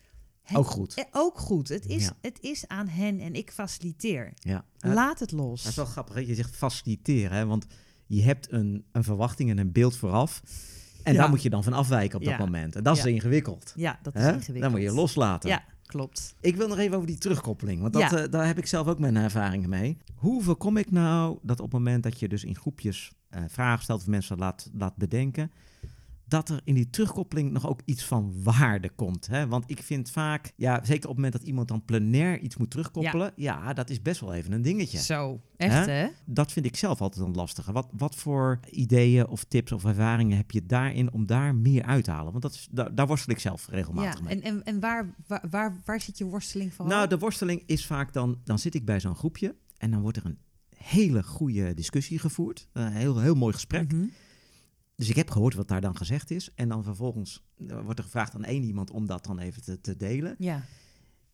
het- 0.41 0.58
Ook 0.58 0.65
goed. 0.67 0.93
eh, 0.93 1.04
Ook 1.12 1.38
goed. 1.39 1.70
Het 1.70 1.86
is, 1.86 2.04
Ja. 2.04 2.12
het 2.22 2.38
is 2.41 2.67
aan 2.67 2.88
hen 2.88 3.20
en 3.20 3.34
ik 3.34 3.52
faciliteer. 3.52 4.34
Ja. 4.39 4.65
Eh, 4.80 4.93
Laat 4.93 5.20
het 5.20 5.32
los. 5.32 5.62
Dat 5.62 5.70
is 5.72 5.78
wel 5.78 5.86
grappig, 5.86 6.15
hè? 6.15 6.22
je 6.22 6.36
zegt 6.36 6.56
faciliteren, 6.56 7.38
hè? 7.38 7.46
want 7.46 7.65
je 8.08 8.24
hebt 8.24 8.52
een, 8.52 8.86
een 8.91 9.04
verwachting 9.04 9.50
en 9.50 9.58
een 9.58 9.72
beeld 9.72 9.96
vooraf. 9.96 10.41
En 11.04 11.13
Ja. 11.13 11.20
daar 11.20 11.30
moet 11.30 11.41
je 11.41 11.50
dan 11.50 11.63
van 11.63 11.74
afwijken 11.74 12.17
op 12.17 12.24
dat 12.24 12.34
Ja. 12.34 12.39
moment. 12.39 12.76
En 12.76 12.84
dat 12.84 12.98
is 12.98 13.06
ingewikkeld. 13.06 13.74
Ja, 13.76 14.00
dat 14.02 14.15
is 14.15 14.22
Hè? 14.22 14.28
ingewikkeld. 14.34 14.62
Dan 14.62 14.72
moet 14.72 14.82
je 14.82 14.91
loslaten. 14.91 15.50
Ja, 15.50 15.63
klopt. 15.88 16.36
Ik 16.41 16.56
wil 16.56 16.67
nog 16.67 16.78
even 16.78 16.95
over 16.95 17.08
die 17.08 17.17
terugkoppeling, 17.17 17.82
want 17.82 17.93
dat, 17.93 18.02
Ja. 18.02 18.17
eh, 18.17 18.32
daar 18.32 18.45
heb 18.47 18.58
ik 18.58 18.65
zelf 18.67 18.88
ook 18.88 19.00
mijn 19.00 19.15
ervaringen 19.15 19.69
mee. 19.69 19.97
Hoe 20.15 20.43
voorkom 20.43 20.78
ik 20.78 20.91
nou 20.91 21.38
dat 21.41 21.60
op 21.60 21.65
het 21.65 21.73
moment 21.73 22.04
dat 22.04 22.19
je 22.19 22.28
dus 22.28 22.43
in 22.43 22.56
groepjes 22.56 23.12
eh, 23.30 23.41
vragen 23.47 23.84
stelt 23.84 24.02
of 24.02 24.08
mensen 24.08 24.38
laat, 24.38 24.69
laat 24.73 24.95
bedenken, 24.95 25.52
dat 26.28 26.50
er 26.50 26.62
in 26.63 26.74
die 26.74 26.90
terugkoppeling 26.90 27.52
nog 27.52 27.68
ook 27.68 27.82
iets 27.86 28.04
van 28.06 28.34
waarde 28.44 28.90
komt. 28.90 29.28
Hè? 29.28 29.48
Want 29.48 29.63
ik 29.68 29.84
vind 29.84 30.10
vaak, 30.12 30.54
ja, 30.56 30.74
zeker 30.84 30.96
op 30.96 31.16
het 31.16 31.16
moment 31.16 31.34
dat 31.34 31.42
iemand 31.44 31.68
dan 31.68 31.86
plenair 31.86 32.40
iets 32.40 32.58
moet 32.58 32.70
terugkoppelen, 32.72 33.32
ja, 33.36 33.74
dat 33.74 33.90
is 33.90 34.02
best 34.02 34.20
wel 34.22 34.34
even 34.34 34.52
een 34.52 34.62
dingetje. 34.62 34.98
Zo, 34.98 35.42
echt 35.58 35.86
Hè? 35.86 35.92
hè? 35.92 36.08
Dat 36.26 36.52
vind 36.52 36.66
ik 36.66 36.76
zelf 36.76 37.02
altijd 37.02 37.26
een 37.26 37.34
lastige. 37.34 37.72
Wat, 37.72 37.88
wat 37.98 38.16
voor 38.16 38.60
ideeën 38.70 39.28
of 39.28 39.44
tips 39.44 39.72
of 39.72 39.86
ervaringen 39.86 40.38
heb 40.38 40.52
je 40.52 40.66
daarin 40.66 41.13
om 41.13 41.26
daar 41.26 41.56
meer 41.56 41.84
uit 41.84 42.04
te 42.04 42.12
halen? 42.12 42.32
Want 42.32 42.44
dat 42.44 42.54
is, 42.54 42.68
daar, 42.72 42.96
daar 42.96 43.08
worstel 43.08 43.34
ik 43.34 43.40
zelf 43.40 43.68
regelmatig 43.70 44.20
Ja, 44.20 44.26
mee. 44.26 44.34
en, 44.34 44.42
en, 44.42 44.63
en 44.63 44.80
waar, 44.80 45.16
waar, 45.28 45.46
waar, 45.50 45.82
waar 45.86 46.02
zit 46.02 46.18
je 46.18 46.26
worsteling 46.26 46.74
van? 46.74 46.88
Nou, 46.88 47.08
de 47.08 47.18
worsteling 47.18 47.63
is 47.66 47.86
vaak 47.86 48.13
dan, 48.13 48.42
dan 48.44 48.60
zit 48.60 48.74
ik 48.76 48.86
bij 48.86 49.00
zo'n 49.00 49.16
groepje 49.16 49.56
en 49.78 49.92
dan 49.92 50.02
wordt 50.02 50.18
er 50.18 50.26
een 50.26 50.38
hele 50.76 51.24
goede 51.24 51.74
discussie 51.74 52.20
gevoerd. 52.20 52.68
Een 52.74 52.92
heel, 52.92 53.20
heel 53.20 53.36
mooi 53.36 53.54
gesprek. 53.54 53.92
Mhm. 53.92 54.06
Dus 54.98 55.10
ik 55.10 55.16
heb 55.16 55.32
gehoord 55.32 55.54
wat 55.54 55.68
daar 55.68 55.82
dan 55.82 55.98
gezegd 55.98 56.32
is. 56.32 56.50
En 56.56 56.70
dan 56.70 56.84
vervolgens 56.84 57.44
eh, 57.68 57.80
wordt 57.82 58.00
er 58.00 58.06
gevraagd 58.06 58.36
aan 58.36 58.44
één 58.44 58.64
iemand 58.64 58.92
om 58.92 59.06
dat 59.06 59.26
dan 59.26 59.40
even 59.40 59.64
te, 59.64 59.82
te 59.82 59.98
delen. 59.98 60.36
Ja. 60.38 60.64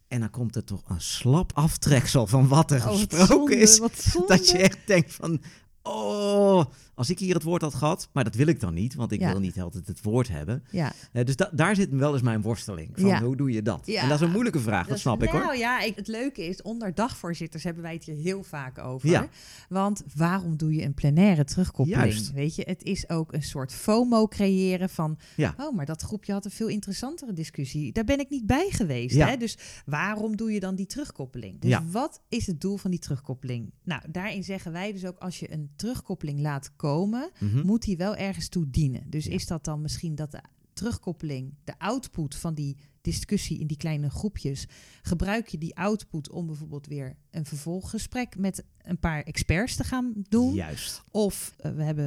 En 0.08 0.19
dan 0.19 0.30
komt 0.30 0.56
er 0.56 0.63
toch 0.63 0.89
een 0.89 1.02
slap 1.02 1.52
aftreksel 1.54 2.28
van 2.28 2.47
wat 2.47 2.71
er 2.71 2.88
Oh, 2.88 2.91
gesproken 2.91 3.67
zonde, 3.67 3.91
is. 3.93 4.17
Dat 4.28 4.49
je 4.49 4.58
echt 4.58 4.88
denkt 4.88 5.13
van, 5.13 5.41
oh, 5.84 6.65
als 6.96 7.10
ik 7.10 7.19
hier 7.19 7.34
het 7.34 7.43
woord 7.43 7.62
had 7.62 7.74
gehad, 7.74 8.10
maar 8.13 8.24
dat 8.24 8.36
wil 8.36 8.48
ik 8.48 8.60
dan 8.60 8.74
niet, 8.74 8.96
want 8.96 9.12
ik 9.12 9.19
Ja. 9.19 9.32
wil 9.32 9.39
niet 9.39 9.60
altijd 9.62 9.88
het 9.88 10.02
woord 10.02 10.28
hebben. 10.28 10.63
Ja. 10.72 10.91
Eh, 11.12 11.26
dus 11.26 11.36
da- 11.36 11.50
daar 11.54 11.76
zit 11.76 11.89
wel 11.89 12.13
eens 12.13 12.22
mijn 12.22 12.41
worsteling 12.41 12.89
van, 12.93 13.06
Ja. 13.10 13.22
hoe 13.24 13.36
doe 13.36 13.52
je 13.52 13.62
dat? 13.62 13.82
Ja. 13.86 14.02
En 14.02 14.10
dat 14.10 14.19
is 14.22 14.26
een 14.26 14.32
moeilijke 14.32 14.60
vraag, 14.60 14.88
dat, 14.88 15.00
snap 15.00 15.24
ik 15.24 15.32
nou, 15.32 15.43
hoor. 15.43 15.56
ja, 15.56 15.82
ik, 15.82 15.96
het 15.96 16.08
leuke 16.08 16.46
is, 16.46 16.62
onder 16.62 16.93
dagvoorzitters 16.93 17.63
hebben 17.63 17.84
wij 17.84 17.93
het 17.93 18.04
hier 18.04 18.15
heel 18.15 18.43
vaak 18.43 18.78
over. 18.80 19.10
Ja. 19.10 19.28
Want 19.69 20.04
waarom 20.15 20.58
doe 20.58 20.74
je 20.74 20.84
een 20.84 20.93
plenaire 20.93 21.43
terugkoppeling? 21.43 22.04
Juist. 22.04 22.32
Weet 22.32 22.56
je, 22.56 22.63
het 22.65 22.84
is 22.84 23.10
ook 23.10 23.34
een 23.34 23.43
soort 23.43 23.74
FOMO 23.74 24.28
creëren 24.28 24.89
van... 24.89 25.17
Ja. 25.36 25.54
oh, 25.58 25.76
maar 25.76 25.86
dat 25.86 26.02
groepje 26.02 26.32
had 26.34 26.46
een 26.46 26.52
veel 26.52 26.67
interessantere 26.67 27.34
discussie. 27.34 27.91
Daar 27.91 28.04
ben 28.04 28.19
ik 28.19 28.30
niet 28.30 28.46
bij 28.46 28.67
geweest. 28.69 29.15
Ja. 29.15 29.28
Hè? 29.28 29.38
Dus 29.38 29.58
waarom 29.86 30.36
doe 30.38 30.52
je 30.52 30.60
dan 30.60 30.76
die 30.76 30.86
terugkoppeling? 30.86 31.60
Dus 31.60 31.69
Ja. 31.69 31.84
wat 31.91 32.22
is 32.30 32.48
het 32.48 32.62
doel 32.62 32.78
van 32.78 32.91
die 32.91 33.00
terugkoppeling? 33.00 33.72
Nou, 33.84 34.02
daarin 34.12 34.43
zeggen 34.43 34.72
wij 34.72 34.91
dus 34.93 35.06
ook... 35.06 35.17
als 35.17 35.39
je 35.39 35.52
een 35.54 35.72
terugkoppeling 35.75 36.39
laat 36.39 36.75
komen... 36.75 37.29
Mhm. 37.39 37.65
moet 37.65 37.81
die 37.81 37.97
wel 37.97 38.15
ergens 38.15 38.49
toe 38.49 38.69
dienen. 38.69 39.09
Dus 39.09 39.25
Ja. 39.25 39.31
is 39.31 39.47
dat 39.47 39.63
dan 39.65 39.81
misschien 39.81 40.15
dat 40.15 40.31
de 40.31 40.41
terugkoppeling, 40.73 41.53
de 41.63 41.79
output 41.79 42.36
van 42.36 42.53
die 42.53 42.77
discussie 43.01 43.59
in 43.59 43.67
die 43.67 43.77
kleine 43.77 44.09
groepjes, 44.09 44.67
gebruik 45.01 45.47
je 45.47 45.57
die 45.57 45.75
output 45.75 46.29
om 46.29 46.45
bijvoorbeeld 46.47 46.88
weer 46.88 47.15
een 47.31 47.45
vervolggesprek 47.45 48.38
met 48.38 48.63
een 48.81 48.99
paar 48.99 49.23
experts 49.23 49.75
te 49.75 49.83
gaan 49.83 50.13
doen? 50.29 50.53
Juist. 50.53 51.03
Of 51.12 51.53
eh, 51.57 51.71
we 51.71 51.83
hebben, 51.83 52.05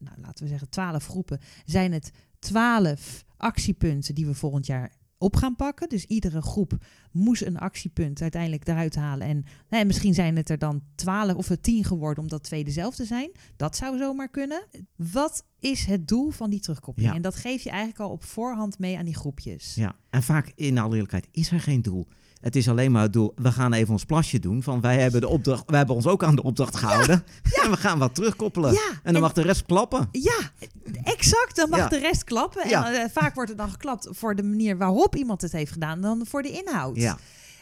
nou, 0.00 0.20
laten 0.20 0.44
we 0.44 0.48
zeggen, 0.50 0.68
twaalf 0.68 1.06
groepen. 1.06 1.40
Zijn 1.64 1.92
het 1.92 2.10
twaalf 2.38 3.24
actiepunten 3.36 4.14
die 4.14 4.26
we 4.26 4.34
volgend 4.34 4.66
jaar 4.66 4.92
op 5.22 5.36
gaan 5.36 5.56
pakken? 5.56 5.88
Dus 5.88 6.04
iedere 6.04 6.42
groep 6.42 6.76
moest 7.12 7.42
een 7.42 7.58
actiepunt 7.58 8.22
uiteindelijk 8.22 8.68
eruit 8.68 8.94
halen. 8.94 9.26
En 9.26 9.44
nou, 9.68 9.84
misschien 9.84 10.14
zijn 10.14 10.36
het 10.36 10.50
er 10.50 10.58
dan 10.58 10.82
twaalf 10.94 11.34
of 11.34 11.48
het 11.48 11.62
tien 11.62 11.84
geworden, 11.84 12.22
omdat 12.22 12.42
twee 12.42 12.64
dezelfde 12.64 13.04
zijn. 13.04 13.30
Dat 13.56 13.76
zou 13.76 13.98
zomaar 13.98 14.28
kunnen. 14.28 14.66
Wat 14.96 15.44
is 15.60 15.84
het 15.84 16.08
doel 16.08 16.30
van 16.30 16.50
die 16.50 16.60
terugkoppeling? 16.60 17.10
Ja. 17.10 17.16
En 17.16 17.22
dat 17.22 17.34
geef 17.34 17.62
je 17.62 17.70
eigenlijk 17.70 18.00
al 18.00 18.10
op 18.10 18.24
voorhand 18.24 18.78
mee 18.78 18.98
aan 18.98 19.04
die 19.04 19.16
groepjes. 19.16 19.74
Ja, 19.74 19.96
en 20.10 20.22
vaak 20.22 20.52
in 20.54 20.78
alle 20.78 20.92
eerlijkheid 20.92 21.28
is 21.30 21.50
er 21.50 21.60
geen 21.60 21.82
doel. 21.82 22.06
Het 22.42 22.56
is 22.56 22.68
alleen 22.68 22.92
maar 22.92 23.02
het 23.02 23.12
doel, 23.12 23.32
we 23.36 23.52
gaan 23.52 23.72
even 23.72 23.92
ons 23.92 24.04
plasje 24.04 24.38
doen. 24.38 24.62
Van 24.62 24.80
wij 24.80 25.00
hebben 25.00 25.20
de 25.20 25.28
opdracht, 25.28 25.62
wij 25.66 25.78
hebben 25.78 25.96
ons 25.96 26.06
ook 26.06 26.24
aan 26.24 26.34
de 26.36 26.42
opdracht 26.42 26.76
gehouden. 26.76 27.24
En 27.64 27.70
we 27.70 27.76
gaan 27.76 27.98
wat 27.98 28.14
terugkoppelen. 28.14 28.72
Ja, 28.72 28.90
en 29.02 29.12
dan 29.12 29.22
mag 29.22 29.32
de 29.32 29.42
rest 29.42 29.66
klappen. 29.66 30.08
Ja, 30.12 30.38
exact. 31.02 31.56
Dan 31.56 31.68
mag 31.70 31.78
Ja. 31.78 31.88
de 31.88 31.98
rest 31.98 32.24
klappen. 32.24 32.68
Ja. 32.68 32.86
En 32.94 33.02
eh, 33.02 33.08
vaak 33.12 33.34
wordt 33.34 33.50
er 33.50 33.56
dan 33.56 33.70
geklapt 33.70 34.08
voor 34.10 34.34
de 34.34 34.42
manier 34.42 34.76
waarop 34.78 35.16
iemand 35.16 35.40
het 35.42 35.52
heeft 35.52 35.72
gedaan 35.72 36.00
dan 36.00 36.26
voor 36.26 36.42
de 36.42 36.50
inhoud. 36.50 36.96
Ja, 36.96 37.18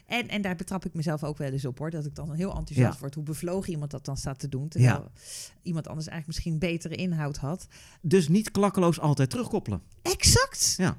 En, 0.07 0.29
en 0.29 0.43
daar 0.43 0.57
betrap 0.57 0.85
ik 0.85 0.95
mezelf 0.95 1.25
ook 1.25 1.39
wel 1.39 1.51
eens 1.51 1.65
op 1.65 1.79
hoor. 1.79 1.91
Dat 1.91 2.05
ik 2.05 2.15
dan 2.15 2.33
heel 2.33 2.49
enthousiast 2.57 2.93
Ja. 2.95 3.01
word 3.01 3.15
hoe 3.15 3.25
bevlogen 3.25 3.71
iemand 3.71 3.91
dat 3.91 4.05
dan 4.05 4.17
staat 4.17 4.39
te 4.39 4.49
doen. 4.49 4.69
Terwijl 4.69 4.95
Ja. 4.95 5.21
iemand 5.63 5.89
anders 5.89 6.07
eigenlijk 6.09 6.27
misschien 6.27 6.59
betere 6.71 6.95
inhoud 6.95 7.37
had. 7.37 7.67
dus 8.03 8.29
niet 8.29 8.51
klakkeloos 8.51 9.01
altijd 9.01 9.31
terugkoppelen. 9.31 9.83
Exact. 10.03 10.75
Ja, 10.77 10.97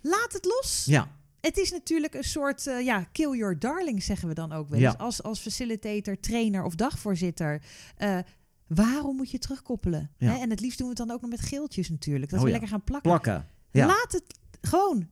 Laat 0.00 0.32
het 0.32 0.44
los. 0.44 0.82
ja, 0.86 1.08
Het 1.42 1.56
is 1.56 1.70
natuurlijk 1.70 2.14
een 2.14 2.24
soort 2.24 2.66
eh, 2.66 2.80
ja, 2.84 3.02
kill 3.12 3.36
your 3.36 3.58
darling, 3.58 4.02
zeggen 4.02 4.28
we 4.28 4.34
dan 4.34 4.52
ook 4.52 4.68
wel 4.68 4.78
Ja. 4.78 4.86
eens. 4.90 4.98
Als, 4.98 5.22
als 5.22 5.40
facilitator, 5.40 6.20
trainer 6.20 6.64
of 6.64 6.74
dagvoorzitter. 6.74 7.62
Eh, 7.96 8.18
waarom 8.66 9.16
moet 9.16 9.30
je 9.30 9.38
terugkoppelen? 9.38 10.10
Ja. 10.18 10.32
Hè? 10.32 10.38
En 10.40 10.50
het 10.50 10.60
liefst 10.60 10.78
doen 10.78 10.88
we 10.88 10.94
het 10.98 11.06
dan 11.06 11.16
ook 11.16 11.20
nog 11.22 11.30
met 11.30 11.40
geeltjes 11.40 11.90
natuurlijk. 11.90 12.30
Dat 12.30 12.38
Oh 12.38 12.44
we 12.44 12.50
ja. 12.50 12.58
lekker 12.58 12.70
gaan 12.76 12.84
plakken. 12.84 13.10
Laat 13.86 14.12
het 14.12 14.24
gewoon 14.60 15.08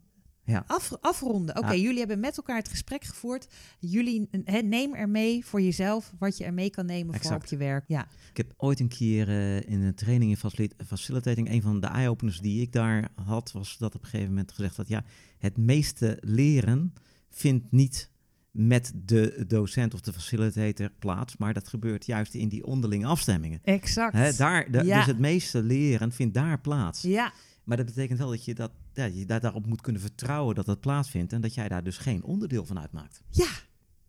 Ja. 0.50 0.64
af, 0.66 0.92
afronden. 1.00 1.56
Oké, 1.58 1.72
Ja. 1.72 1.80
jullie 1.80 1.98
hebben 1.98 2.20
met 2.20 2.36
elkaar 2.36 2.56
het 2.56 2.68
gesprek 2.68 3.04
gevoerd. 3.04 3.46
Jullie 3.78 4.28
he, 4.44 4.58
neem 4.58 4.94
er 4.94 5.08
mee 5.08 5.44
voor 5.46 5.60
jezelf 5.60 6.12
wat 6.18 6.36
je 6.38 6.44
er 6.44 6.54
mee 6.54 6.70
kan 6.70 6.86
nemen 6.86 7.20
voor 7.20 7.34
op 7.34 7.44
je 7.44 7.56
werk. 7.56 7.84
Ja, 7.86 8.06
ik 8.30 8.36
heb 8.36 8.52
ooit 8.56 8.80
een 8.80 8.88
keer 8.88 9.28
eh, 9.28 9.56
in 9.60 9.80
een 9.82 9.94
training 9.94 10.30
in 10.30 10.36
facili- 10.36 10.70
facilitating, 10.86 11.50
een 11.50 11.62
van 11.62 11.80
de 11.80 11.86
eye-openers 11.86 12.40
die 12.40 12.60
ik 12.62 12.72
daar 12.72 13.08
had, 13.24 13.52
was 13.52 13.78
dat 13.78 13.94
op 13.94 14.02
een 14.02 14.08
gegeven 14.08 14.28
moment 14.32 14.52
gezegd 14.52 14.76
dat 14.76 14.88
ja, 14.88 15.04
het 15.38 15.56
meeste 15.56 16.18
leren 16.20 16.94
vindt 17.30 17.72
niet 17.72 18.10
met 18.50 18.92
de 19.04 19.44
docent 19.46 19.94
of 19.94 20.00
de 20.00 20.12
facilitator 20.12 20.90
plaats, 20.98 21.36
maar 21.36 21.54
dat 21.54 21.68
gebeurt 21.68 22.06
juist 22.06 22.34
in 22.34 22.48
die 22.48 22.64
onderlinge 22.66 23.06
afstemmingen. 23.06 23.60
Exact. 23.62 24.38
Daar, 24.38 24.70
de- 24.70 24.84
Ja. 24.84 24.96
Dus 24.96 25.06
het 25.06 25.18
meeste 25.18 25.62
leren 25.62 26.12
vindt 26.12 26.34
daar 26.34 26.60
plaats. 26.60 27.02
Ja, 27.02 27.32
Maar 27.70 27.78
dat 27.78 27.88
betekent 27.94 28.18
wel 28.18 28.28
dat 28.30 28.44
je, 28.44 28.54
dat, 28.54 28.70
ja, 28.92 29.04
je 29.04 29.26
daar, 29.26 29.40
daarop 29.40 29.66
moet 29.66 29.80
kunnen 29.80 30.00
vertrouwen 30.02 30.54
dat 30.54 30.66
dat 30.66 30.80
plaatsvindt 30.80 31.32
en 31.32 31.40
dat 31.40 31.54
jij 31.54 31.68
daar 31.68 31.82
dus 31.84 31.98
geen 31.98 32.24
onderdeel 32.24 32.64
van 32.64 32.78
uitmaakt. 32.80 33.22
ja. 33.30 33.48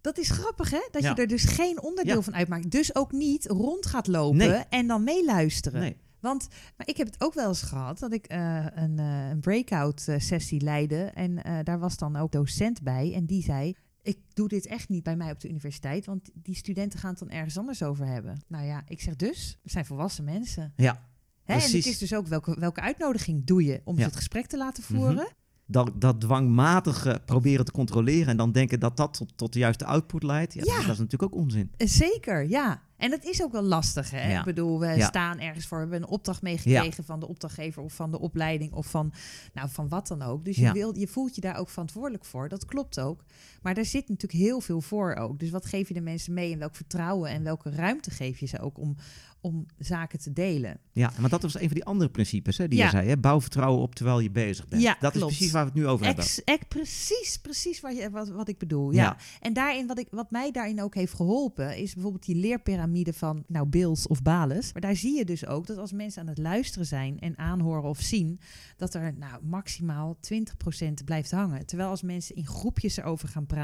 Dat 0.01 0.17
is 0.17 0.29
grappig, 0.29 0.69
hè? 0.69 0.87
Dat 0.91 1.01
Ja. 1.01 1.09
je 1.09 1.21
er 1.21 1.27
dus 1.27 1.43
geen 1.43 1.81
onderdeel 1.81 2.15
Ja. 2.15 2.21
van 2.21 2.35
uitmaakt. 2.35 2.71
Dus 2.71 2.95
ook 2.95 3.11
niet 3.11 3.45
rond 3.45 3.85
gaat 3.85 4.07
lopen 4.07 4.37
Nee. 4.37 4.49
en 4.69 4.87
dan 4.87 5.03
meeluisteren. 5.03 5.79
Nee. 5.81 5.97
Want 6.19 6.47
maar 6.77 6.87
ik 6.87 6.97
heb 6.97 7.07
het 7.07 7.21
ook 7.23 7.33
wel 7.33 7.47
eens 7.47 7.61
gehad 7.61 7.99
dat 7.99 8.13
ik 8.13 8.25
eh, 8.25 8.65
een, 8.73 8.99
eh, 8.99 9.29
een 9.29 9.39
breakout 9.39 10.07
eh, 10.07 10.19
sessie 10.19 10.61
leidde. 10.61 11.03
En 11.03 11.63
daar 11.63 11.79
was 11.79 11.97
dan 11.97 12.15
ook 12.15 12.31
docent 12.31 12.81
bij. 12.81 13.13
En 13.13 13.25
die 13.25 13.43
zei: 13.43 13.75
Ik 14.01 14.17
doe 14.33 14.47
dit 14.47 14.65
echt 14.65 14.89
niet 14.89 15.03
bij 15.03 15.15
mij 15.15 15.31
op 15.31 15.39
de 15.39 15.49
universiteit. 15.49 16.05
Want 16.05 16.29
die 16.33 16.55
studenten 16.55 16.99
gaan 16.99 17.09
het 17.09 17.19
dan 17.19 17.29
ergens 17.29 17.57
anders 17.57 17.83
over 17.83 18.05
hebben. 18.05 18.41
Nou 18.47 18.65
ja, 18.65 18.83
ik 18.87 19.01
zeg 19.01 19.15
dus: 19.15 19.57
we 19.63 19.69
zijn 19.69 19.85
volwassen 19.85 20.23
mensen. 20.23 20.73
Ja, 20.75 21.09
Hè? 21.51 21.57
En 21.65 21.71
het 21.77 21.85
is 21.85 21.97
dus 21.97 22.13
ook 22.15 22.27
welke, 22.27 22.59
welke 22.59 22.81
uitnodiging 22.81 23.45
doe 23.45 23.63
je 23.63 23.81
om 23.83 23.97
Ja. 23.97 24.03
het 24.05 24.15
gesprek 24.15 24.45
te 24.45 24.57
laten 24.57 24.83
voeren. 24.83 25.13
Mhm. 25.13 25.25
dat, 25.65 25.91
dat 25.95 26.21
dwangmatige 26.21 27.21
proberen 27.25 27.65
te 27.65 27.71
controleren 27.71 28.27
en 28.27 28.37
dan 28.37 28.51
denken 28.51 28.79
dat 28.79 28.97
dat 28.97 29.13
tot, 29.13 29.37
tot 29.37 29.53
de 29.53 29.59
juiste 29.59 29.85
output 29.85 30.23
leidt, 30.23 30.53
ja, 30.53 30.61
Ja. 30.65 30.71
dat 30.75 30.81
is 30.91 30.97
natuurlijk 30.99 31.23
ook 31.33 31.35
onzin. 31.39 31.71
Eh, 31.77 31.87
Zeker, 31.87 32.49
ja. 32.49 32.81
En 32.97 33.09
dat 33.09 33.23
is 33.25 33.43
ook 33.43 33.51
wel 33.51 33.61
lastig, 33.61 34.11
hè? 34.11 34.31
Ja. 34.31 34.39
Ik 34.39 34.45
bedoel, 34.45 34.79
we 34.79 34.95
staan 34.99 35.39
ergens 35.39 35.65
voor, 35.67 35.77
we 35.77 35.83
hebben 35.83 36.01
een 36.01 36.13
opdracht 36.13 36.41
meegekregen 36.41 37.03
van 37.03 37.19
de 37.19 37.27
opdrachtgever 37.27 37.83
of 37.83 37.93
van 37.93 38.11
de 38.11 38.19
opleiding 38.19 38.71
of 38.73 38.85
van, 38.87 39.13
nou, 39.53 39.69
van 39.69 39.87
wat 39.89 40.07
dan 40.07 40.21
ook. 40.21 40.45
Dus 40.45 40.55
je, 40.55 40.71
wil, 40.71 40.97
je 40.97 41.07
voelt 41.07 41.35
je 41.35 41.41
daar 41.41 41.57
ook 41.57 41.69
verantwoordelijk 41.69 42.25
voor. 42.25 42.49
Dat 42.49 42.65
klopt 42.65 42.99
ook. 42.99 43.23
Maar 43.61 43.73
daar 43.73 43.85
zit 43.85 44.09
natuurlijk 44.09 44.43
heel 44.43 44.61
veel 44.61 44.81
voor 44.81 45.15
ook. 45.15 45.39
Dus 45.39 45.49
wat 45.49 45.65
geef 45.65 45.87
je 45.87 45.93
de 45.93 46.01
mensen 46.01 46.33
mee 46.33 46.53
en 46.53 46.59
welk 46.59 46.75
vertrouwen 46.75 47.29
en 47.29 47.43
welke 47.43 47.69
ruimte 47.69 48.11
geef 48.11 48.39
je 48.39 48.45
ze 48.45 48.59
ook 48.59 48.77
om, 48.79 48.95
om 49.41 49.65
zaken 49.77 50.19
te 50.19 50.33
delen? 50.33 50.79
Ja, 50.91 51.11
maar 51.19 51.29
dat 51.29 51.41
was 51.41 51.53
een 51.55 51.65
van 51.65 51.73
die 51.73 51.85
andere 51.85 52.09
principes 52.09 52.57
hè, 52.57 52.67
die 52.67 52.77
Ja. 52.79 52.85
je 52.85 52.91
zei. 52.91 53.07
Hè? 53.07 53.17
Bouw 53.17 53.41
vertrouwen 53.41 53.81
op 53.81 53.95
terwijl 53.95 54.19
je 54.19 54.31
bezig 54.31 54.67
bent. 54.67 54.81
Ja, 54.81 54.97
dat 54.99 55.11
klopt. 55.11 55.31
is 55.31 55.37
precies 55.37 55.51
waar 55.53 55.63
we 55.63 55.69
het 55.69 55.79
nu 55.79 55.87
over 55.87 56.05
hebben. 56.05 56.23
Ex, 56.23 56.43
ex- 56.43 56.65
precies, 56.67 57.37
precies 57.41 57.79
wat, 57.79 57.97
je, 57.97 58.09
wat, 58.09 58.29
wat 58.29 58.47
ik 58.47 58.57
bedoel. 58.57 58.91
Ja. 58.91 59.03
Ja. 59.03 59.17
En 59.39 59.53
daarin, 59.53 59.87
wat, 59.87 59.99
ik, 59.99 60.07
wat 60.11 60.31
mij 60.31 60.51
daarin 60.51 60.81
ook 60.81 60.95
heeft 60.95 61.13
geholpen, 61.13 61.77
is 61.77 61.93
bijvoorbeeld 61.93 62.25
die 62.25 62.35
leerpyramide 62.35 63.13
van 63.13 63.43
nou, 63.47 63.65
Bills 63.67 64.07
of 64.07 64.21
Bales. 64.21 64.73
Maar 64.73 64.81
daar 64.81 64.95
zie 64.95 65.17
je 65.17 65.25
dus 65.25 65.45
ook 65.45 65.67
dat 65.67 65.77
als 65.77 65.91
mensen 65.91 66.21
aan 66.21 66.27
het 66.27 66.37
luisteren 66.37 66.87
zijn 66.87 67.19
en 67.19 67.37
aanhoren 67.37 67.89
of 67.89 67.99
zien, 67.99 68.39
dat 68.77 68.93
er 68.93 69.13
nou 69.17 69.43
maximaal 69.45 70.17
20% 70.33 71.03
blijft 71.05 71.31
hangen. 71.31 71.65
Terwijl 71.65 71.89
als 71.89 72.01
mensen 72.01 72.35
in 72.35 72.45
groepjes 72.47 72.97
erover 72.97 73.27
gaan 73.27 73.45
praten, 73.45 73.59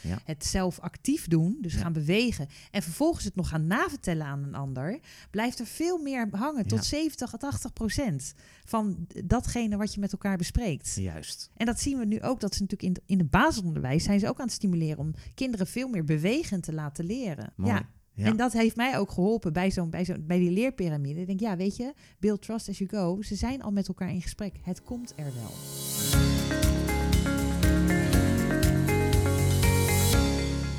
Praten, 0.00 0.22
het 0.24 0.44
zelf 0.46 0.78
actief 0.80 1.28
doen, 1.28 1.58
dus 1.60 1.74
gaan 1.74 1.92
bewegen 1.92 2.48
en 2.70 2.82
vervolgens 2.82 3.24
het 3.24 3.34
nog 3.36 3.48
gaan 3.48 3.66
navertellen 3.66 4.26
aan 4.26 4.42
een 4.42 4.54
ander, 4.54 4.98
blijft 5.30 5.58
er 5.58 5.66
veel 5.66 5.98
meer 5.98 6.28
hangen, 6.30 6.66
tot 6.66 6.78
Ja. 6.78 6.84
70 6.84 7.30
tot 7.30 7.40
80 7.40 7.72
procent 7.72 8.34
van 8.64 9.06
datgene 9.24 9.76
wat 9.76 9.94
je 9.94 10.00
met 10.00 10.12
elkaar 10.12 10.36
bespreekt. 10.36 10.94
Juist. 10.94 11.50
En 11.56 11.66
dat 11.66 11.80
zien 11.80 11.98
we 11.98 12.04
nu 12.04 12.22
ook, 12.22 12.40
dat 12.40 12.54
ze 12.54 12.62
natuurlijk 12.62 12.98
in, 12.98 13.02
in 13.06 13.18
het 13.18 13.30
basisonderwijs 13.30 14.04
zijn 14.04 14.20
ze 14.20 14.28
ook 14.28 14.38
aan 14.38 14.46
het 14.46 14.54
stimuleren 14.54 14.98
om 14.98 15.14
kinderen 15.34 15.66
veel 15.66 15.88
meer 15.88 16.04
bewegend 16.04 16.62
te 16.62 16.72
laten 16.72 17.04
leren. 17.04 17.52
Mooi. 17.56 17.72
Ja. 17.72 17.88
Ja. 18.16 18.24
En 18.24 18.36
dat 18.36 18.52
heeft 18.52 18.76
mij 18.76 18.98
ook 18.98 19.10
geholpen 19.10 19.52
bij, 19.52 19.70
zo'n, 19.70 19.90
bij, 19.90 20.04
zo'n, 20.04 20.24
bij 20.26 20.38
die 20.38 20.50
leerpyramide. 20.50 21.20
Ik 21.20 21.26
denk, 21.26 21.40
ja, 21.40 21.56
weet 21.56 21.76
je, 21.76 21.94
build 22.18 22.42
trust 22.42 22.68
as 22.68 22.78
you 22.78 22.90
go. 22.90 23.22
Ze 23.22 23.34
zijn 23.34 23.62
al 23.62 23.70
met 23.70 23.88
elkaar 23.88 24.10
in 24.10 24.22
gesprek. 24.22 24.54
Het 24.62 24.82
komt 24.82 25.12
er 25.16 25.32
wel. 25.34 25.50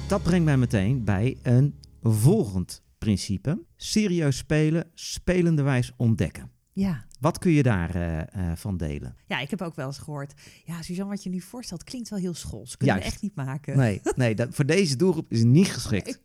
Dat 0.08 0.23
brengt 0.23 0.45
mij 0.45 0.58
meteen 0.58 1.04
bij 1.04 1.38
een 1.41 1.76
volgend 2.02 2.82
principe. 3.08 3.60
Serieus 3.76 4.38
spelen, 4.38 4.91
spelenderwijs 4.93 5.91
ontdekken. 5.98 6.52
Ja. 6.74 7.07
Wat 7.19 7.38
kun 7.38 7.51
je 7.51 7.63
daarvan 7.63 8.25
van 8.34 8.56
van 8.58 8.77
delen? 8.77 9.15
ja, 9.27 9.39
ik 9.39 9.49
heb 9.49 9.62
ook 9.62 9.75
wel 9.75 9.88
eens 9.88 9.97
gehoord. 9.97 10.34
Ja, 10.65 10.82
Suzanne, 10.82 11.12
wat 11.12 11.23
je 11.23 11.30
nu 11.30 11.41
voorstelt 11.41 11.84
klinkt 11.84 12.10
wel 12.10 12.19
heel 12.19 12.34
schools. 12.34 12.77
Kunnen 12.77 12.95
we 12.95 13.01
Juist. 13.01 13.15
echt 13.15 13.23
niet 13.23 13.36
maken. 13.36 13.77
Nee, 13.77 14.01
nee 14.15 14.36
dat, 14.36 14.47
voor 14.51 14.65
deze 14.65 14.95
doelgroep 14.95 15.32
is 15.32 15.39
het 15.39 15.47
niet 15.47 15.71
geschikt. 15.71 16.21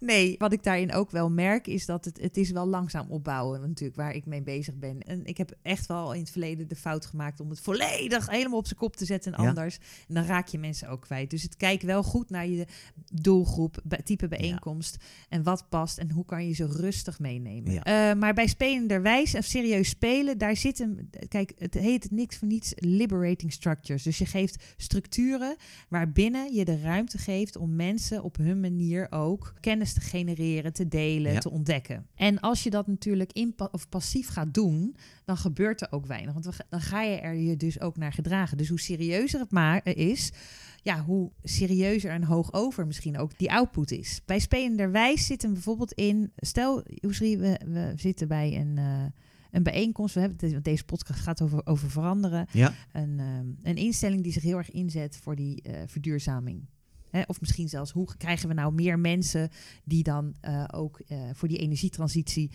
Nee, 0.00 0.34
wat 0.38 0.52
ik 0.52 0.62
daarin 0.62 0.92
ook 0.92 1.10
wel 1.10 1.30
merk 1.30 1.66
is 1.66 1.86
dat 1.86 2.04
het, 2.04 2.20
het 2.20 2.36
is 2.36 2.50
wel 2.50 2.66
langzaam 2.66 3.10
opbouwen 3.10 3.60
natuurlijk 3.60 3.96
waar 3.96 4.14
ik 4.14 4.26
mee 4.26 4.42
bezig 4.42 4.74
ben. 4.78 5.00
En 5.02 5.24
ik 5.24 5.36
heb 5.36 5.52
echt 5.62 5.86
wel 5.86 6.12
in 6.12 6.20
het 6.20 6.30
verleden 6.30 6.68
de 6.68 6.76
fout 6.76 7.06
gemaakt 7.06 7.40
om 7.40 7.50
het 7.50 7.60
volledig 7.60 8.30
helemaal 8.30 8.58
op 8.58 8.66
zijn 8.66 8.78
kop 8.78 8.96
te 8.96 9.04
zetten 9.04 9.32
en 9.32 9.42
Ja. 9.42 9.48
anders. 9.48 9.78
En 10.08 10.14
dan 10.14 10.24
raak 10.24 10.48
je 10.48 10.58
mensen 10.58 10.88
ook 10.88 11.00
kwijt. 11.00 11.30
Dus 11.30 11.42
het 11.42 11.56
kijkt 11.56 11.82
wel 11.82 12.02
goed 12.02 12.30
naar 12.30 12.46
je 12.46 12.66
doelgroep, 13.12 13.82
type 14.04 14.28
bijeenkomst 14.28 14.96
en 15.28 15.42
wat 15.42 15.68
past 15.68 15.98
en 15.98 16.10
hoe 16.10 16.24
kan 16.24 16.46
je 16.46 16.52
ze 16.54 16.66
rustig 16.66 17.18
meenemen. 17.18 17.72
Ja. 17.72 17.82
Eh, 17.82 18.18
maar 18.18 18.34
bij 18.34 18.46
spelenderwijs 18.46 19.34
en 19.34 19.42
serieus 19.66 19.88
spelen, 19.88 20.38
daar 20.38 20.56
zit 20.56 20.78
een, 20.78 21.10
kijk, 21.28 21.52
het 21.58 21.74
heet 21.74 22.10
niks 22.10 22.36
voor 22.36 22.48
niets 22.48 22.72
liberating 22.74 23.52
structures. 23.52 24.02
Dus 24.02 24.18
je 24.18 24.26
geeft 24.26 24.64
structuren 24.76 25.56
waarbinnen 25.88 26.54
je 26.54 26.64
de 26.64 26.80
ruimte 26.80 27.18
geeft 27.18 27.56
om 27.56 27.76
mensen 27.76 28.22
op 28.22 28.36
hun 28.36 28.60
manier 28.60 29.06
ook 29.10 29.54
kennis 29.60 29.92
te 29.92 30.00
genereren, 30.00 30.72
te 30.72 30.88
delen, 30.88 31.32
Ja. 31.32 31.38
te 31.38 31.50
ontdekken. 31.50 32.06
En 32.14 32.40
als 32.40 32.62
je 32.62 32.70
dat 32.70 32.86
natuurlijk 32.86 33.32
in 33.32 33.54
of 33.72 33.88
passief 33.88 34.28
gaat 34.28 34.54
doen, 34.54 34.96
dan 35.24 35.36
gebeurt 35.36 35.80
er 35.80 35.88
ook 35.92 36.06
weinig. 36.06 36.32
Want 36.32 36.44
dan 36.70 36.80
ga 36.80 37.02
je 37.02 37.16
er 37.16 37.34
je 37.34 37.56
dus 37.56 37.80
ook 37.80 37.96
naar 37.96 38.12
gedragen. 38.12 38.56
Dus 38.56 38.68
hoe 38.68 38.80
serieuzer 38.80 39.40
het 39.40 39.50
maar 39.50 39.86
is, 39.96 40.32
ja, 40.82 41.04
hoe 41.04 41.30
serieuzer 41.42 42.10
en 42.10 42.22
hoog 42.24 42.52
over 42.52 42.86
misschien 42.86 43.18
ook 43.18 43.38
die 43.38 43.52
output 43.52 43.90
is. 43.90 44.20
Bij 44.24 44.38
spelenderwijs 44.38 45.26
zitten 45.26 45.52
bijvoorbeeld 45.52 45.92
in, 45.92 46.32
stel, 46.36 46.82
Oesri, 47.02 47.38
we, 47.38 47.60
we 47.66 47.92
zitten 47.96 48.28
bij 48.28 48.56
een, 48.60 48.78
eh, 48.78 49.04
een 49.56 49.62
bijeenkomst. 49.62 50.14
We 50.14 50.20
hebben, 50.20 50.62
deze 50.62 50.84
podcast 50.84 51.20
gaat 51.20 51.42
over, 51.42 51.66
over 51.66 51.90
veranderen. 51.90 52.46
Ja, 52.52 52.74
Een, 52.92 53.20
ehm, 53.20 53.46
een 53.62 53.76
instelling 53.76 54.22
die 54.22 54.32
zich 54.32 54.42
heel 54.42 54.56
erg 54.56 54.70
inzet 54.70 55.16
voor 55.16 55.36
die 55.36 55.62
eh, 55.62 55.82
verduurzaming. 55.86 56.66
Hè, 57.10 57.22
of 57.26 57.40
misschien 57.40 57.68
zelfs, 57.68 57.90
hoe 57.90 58.16
krijgen 58.16 58.48
we 58.48 58.54
nou 58.54 58.72
meer 58.74 58.98
mensen 58.98 59.48
die 59.84 60.02
dan 60.02 60.34
eh, 60.40 60.64
ook 60.74 61.00
eh, 61.00 61.18
voor 61.32 61.48
die 61.48 61.58
energietransitie 61.58 62.50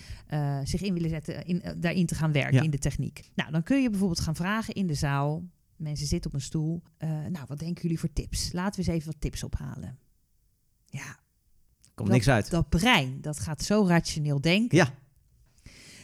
zich 0.64 0.82
in 0.82 0.94
willen 0.94 1.10
zetten, 1.10 1.46
in, 1.46 1.64
daarin 1.78 2.06
te 2.06 2.16
gaan 2.16 2.32
werken 2.32 2.54
Ja. 2.56 2.62
in 2.62 2.70
de 2.70 2.78
techniek. 2.78 3.30
Nou, 3.36 3.52
dan 3.52 3.64
kun 3.64 3.82
je 3.82 3.90
bijvoorbeeld 3.90 4.20
gaan 4.20 4.36
vragen 4.36 4.74
in 4.74 4.88
de 4.88 4.94
zaal. 4.94 5.44
Mensen 5.76 6.08
zitten 6.08 6.30
op 6.32 6.36
een 6.36 6.42
stoel. 6.44 6.82
nou, 7.30 7.46
wat 7.48 7.60
denken 7.60 7.82
jullie 7.82 8.00
voor 8.00 8.14
tips? 8.14 8.52
Laten 8.54 8.82
we 8.82 8.88
eens 8.88 8.96
even 8.98 9.12
wat 9.12 9.22
tips 9.22 9.44
ophalen. 9.44 9.98
Ja, 10.86 11.20
komt 11.94 12.10
niks 12.10 12.28
uit. 12.30 12.50
dat 12.50 12.70
brein, 12.70 13.22
dat 13.22 13.40
gaat 13.40 13.64
zo 13.64 13.86
rationeel 13.88 14.42
denken. 14.42 14.78
Ja, 14.78 14.94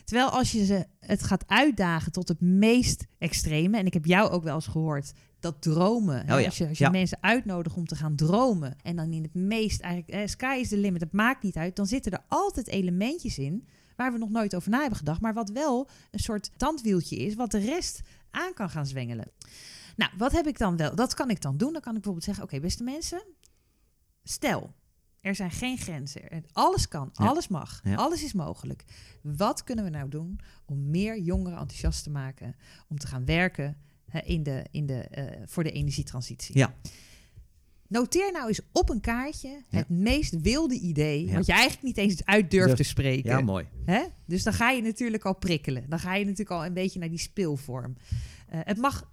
Terwijl 0.08 0.30
als 0.30 0.52
je 0.52 0.66
ze 0.66 0.86
het 1.00 1.24
gaat 1.24 1.48
uitdagen 1.48 2.12
tot 2.12 2.28
het 2.28 2.42
meest 2.42 3.06
extreme, 3.18 3.78
en 3.78 3.86
ik 3.86 3.94
heb 3.94 4.06
jou 4.06 4.30
ook 4.30 4.44
wel 4.44 4.56
eens 4.56 4.68
gehoord, 4.68 5.14
dat 5.40 5.62
dromen. 5.62 6.22
Oh 6.22 6.40
ja, 6.40 6.46
Als 6.46 6.58
je, 6.58 6.68
als 6.68 6.78
je 6.78 6.84
ja. 6.84 6.90
mensen 6.90 7.18
uitnodigt 7.22 7.76
om 7.76 7.86
te 7.86 7.96
gaan 7.96 8.16
dromen, 8.16 8.76
en 8.84 8.96
dan 8.96 9.12
in 9.12 9.24
het 9.24 9.34
meest, 9.34 9.82
eigenlijk, 9.82 10.14
eh, 10.14 10.28
sky 10.28 10.58
is 10.62 10.70
the 10.70 10.78
limit, 10.78 11.02
het 11.02 11.12
maakt 11.12 11.44
niet 11.44 11.56
uit, 11.56 11.76
dan 11.76 11.86
zitten 11.86 12.12
er 12.12 12.24
altijd 12.28 12.68
elementjes 12.68 13.38
in 13.38 13.68
waar 13.96 14.12
we 14.12 14.18
nog 14.18 14.30
nooit 14.30 14.56
over 14.56 14.70
na 14.70 14.80
hebben 14.80 14.98
gedacht, 14.98 15.22
maar 15.22 15.34
wat 15.34 15.50
wel 15.50 15.90
een 16.12 16.20
soort 16.20 16.52
tandwieltje 16.58 17.16
is, 17.16 17.36
wat 17.36 17.52
de 17.52 17.60
rest 17.60 18.02
aan 18.32 18.54
kan 18.54 18.70
gaan 18.70 18.86
zwengelen. 18.86 19.32
Nou, 19.96 20.12
wat 20.18 20.32
heb 20.32 20.48
ik 20.48 20.58
dan 20.58 20.78
wel? 20.78 20.96
Dat 20.96 21.14
kan 21.14 21.30
ik 21.30 21.42
dan 21.42 21.58
doen. 21.58 21.74
Dan 21.74 21.82
kan 21.82 21.96
ik 21.96 22.02
bijvoorbeeld 22.02 22.26
zeggen: 22.26 22.44
Oké, 22.44 22.60
beste 22.60 22.84
mensen, 22.84 23.24
stel, 24.24 24.74
er 25.28 25.36
zijn 25.36 25.52
geen 25.52 25.78
grenzen. 25.78 26.30
Er- 26.30 26.44
Alles 26.52 26.88
kan, 26.88 27.10
Ja. 27.14 27.26
alles 27.26 27.48
mag, 27.48 27.82
Ja. 27.84 27.96
alles 27.96 28.24
is 28.24 28.34
mogelijk. 28.34 28.84
Wat 29.22 29.64
kunnen 29.64 29.84
we 29.84 29.90
nou 29.92 30.10
doen 30.10 30.40
om 30.66 30.90
meer 30.90 31.20
jongeren 31.20 31.58
enthousiast 31.60 32.04
te 32.04 32.10
maken 32.10 32.56
om 32.90 32.98
te 32.98 33.08
gaan 33.08 33.26
werken 33.26 33.78
hè, 34.10 34.20
in 34.20 34.44
de, 34.44 34.66
in 34.72 34.86
de, 34.86 35.00
eh, 35.00 35.42
voor 35.46 35.64
de 35.64 35.72
energietransitie? 35.72 36.58
Ja. 36.58 36.74
Noteer 37.90 38.32
nou 38.32 38.48
eens 38.48 38.62
op 38.72 38.90
een 38.90 39.00
kaartje 39.02 39.48
Ja. 39.70 39.78
het 39.78 39.90
meest 39.90 40.42
wilde 40.42 40.80
idee, 40.80 41.32
wat 41.34 41.46
je 41.46 41.52
eigenlijk 41.52 41.84
niet 41.84 41.98
eens 41.98 42.26
uit 42.26 42.52
durft 42.52 42.66
Durf- 42.68 42.78
te 42.80 42.84
spreken. 42.84 43.30
ja 43.30 43.42
mooi. 43.42 43.66
Hè? 43.86 44.04
Dus 44.26 44.44
dan 44.44 44.54
ga 44.54 44.70
je 44.72 44.82
natuurlijk 44.82 45.26
al 45.26 45.36
prikkelen. 45.36 45.90
Dan 45.90 46.00
ga 46.00 46.16
je 46.16 46.24
natuurlijk 46.24 46.52
al 46.52 46.66
een 46.66 46.74
beetje 46.74 47.00
naar 47.00 47.10
die 47.10 47.20
speelvorm. 47.20 47.96
Eh, 48.50 48.60
het 48.64 48.78
mag 48.78 49.12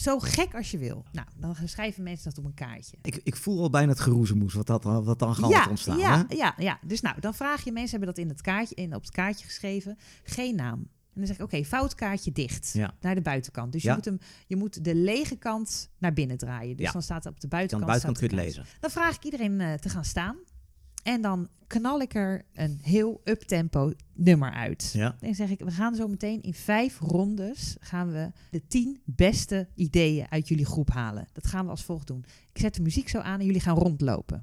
zo 0.00 0.18
gek 0.18 0.54
als 0.54 0.70
je 0.70 0.78
wil. 0.78 1.04
Nou, 1.12 1.26
dan 1.36 1.56
schrijven 1.64 2.02
mensen 2.02 2.28
dat 2.28 2.38
op 2.38 2.44
een 2.44 2.54
kaartje. 2.54 2.96
Ik, 3.02 3.20
ik 3.22 3.36
voel 3.36 3.62
al 3.62 3.70
bijna 3.70 3.88
het 3.90 4.00
geroezemoes 4.00 4.54
wat, 4.54 4.66
dat, 4.66 4.82
wat 4.82 5.18
dan 5.18 5.34
gaat 5.34 5.50
ja, 5.50 5.66
ontstaan. 5.68 5.98
ja, 5.98 6.24
hè? 6.28 6.34
ja, 6.34 6.54
ja. 6.58 6.78
Dus 6.86 7.00
nou, 7.00 7.20
dan 7.20 7.34
vraag 7.34 7.64
je 7.64 7.72
mensen 7.72 7.90
hebben 7.98 8.14
dat 8.14 8.24
in 8.24 8.28
het 8.30 8.40
kaartje, 8.40 8.74
in, 8.74 8.94
op 8.94 9.02
het 9.02 9.10
kaartje 9.10 9.44
geschreven. 9.46 9.98
Geen 10.22 10.54
naam. 10.56 10.78
En 11.14 11.22
dan 11.22 11.26
zeg 11.26 11.36
ik, 11.36 11.42
oké, 11.42 11.64
fout 11.64 11.94
kaartje 11.94 12.32
dicht. 12.32 12.70
Ja. 12.72 12.94
Naar 13.00 13.14
de 13.14 13.20
buitenkant. 13.20 13.72
Dus 13.72 13.82
Ja. 13.82 13.88
je, 13.90 13.96
moet 13.96 14.04
hem, 14.04 14.18
je 14.46 14.56
moet 14.56 14.84
de 14.84 14.94
lege 14.94 15.36
kant 15.36 15.90
naar 15.98 16.12
binnen 16.12 16.36
draaien. 16.38 16.76
Dus 16.76 16.86
Ja. 16.86 16.92
dan 16.92 17.02
staat 17.02 17.24
er 17.24 17.30
op 17.30 17.40
de 17.40 17.48
buitenkant... 17.48 17.80
de 17.92 17.98
buitenkant 17.98 18.18
kun 18.18 18.36
je 18.38 18.44
het 18.44 18.54
lezen. 18.56 18.80
Dan 18.80 18.90
vraag 18.90 19.16
ik 19.16 19.24
iedereen 19.24 19.60
eh, 19.60 19.72
te 19.74 19.88
gaan 19.88 20.04
staan. 20.04 20.36
En 21.06 21.20
dan 21.22 21.48
knal 21.66 22.00
ik 22.00 22.14
er 22.14 22.44
een 22.54 22.78
heel 22.82 23.20
uptempo 23.24 23.92
nummer 24.14 24.50
uit. 24.52 24.90
Ja. 24.94 25.16
En 25.20 25.34
zeg 25.34 25.50
ik, 25.50 25.60
we 25.60 25.70
gaan 25.70 25.94
zo 25.94 26.08
meteen 26.08 26.42
in 26.42 26.54
vijf 26.54 26.98
rondes 26.98 27.76
gaan 27.80 28.12
we 28.12 28.30
de 28.50 28.66
tien 28.66 29.00
beste 29.04 29.68
ideeën 29.74 30.26
uit 30.30 30.48
jullie 30.48 30.64
groep 30.66 30.90
halen. 30.90 31.28
Dat 31.32 31.46
gaan 31.46 31.64
we 31.64 31.70
als 31.70 31.84
volgt 31.84 32.06
doen. 32.06 32.24
Ik 32.52 32.60
zet 32.60 32.74
de 32.74 32.82
muziek 32.82 33.08
zo 33.08 33.18
aan 33.18 33.40
en 33.40 33.46
jullie 33.46 33.60
gaan 33.60 33.76
rondlopen. 33.78 34.42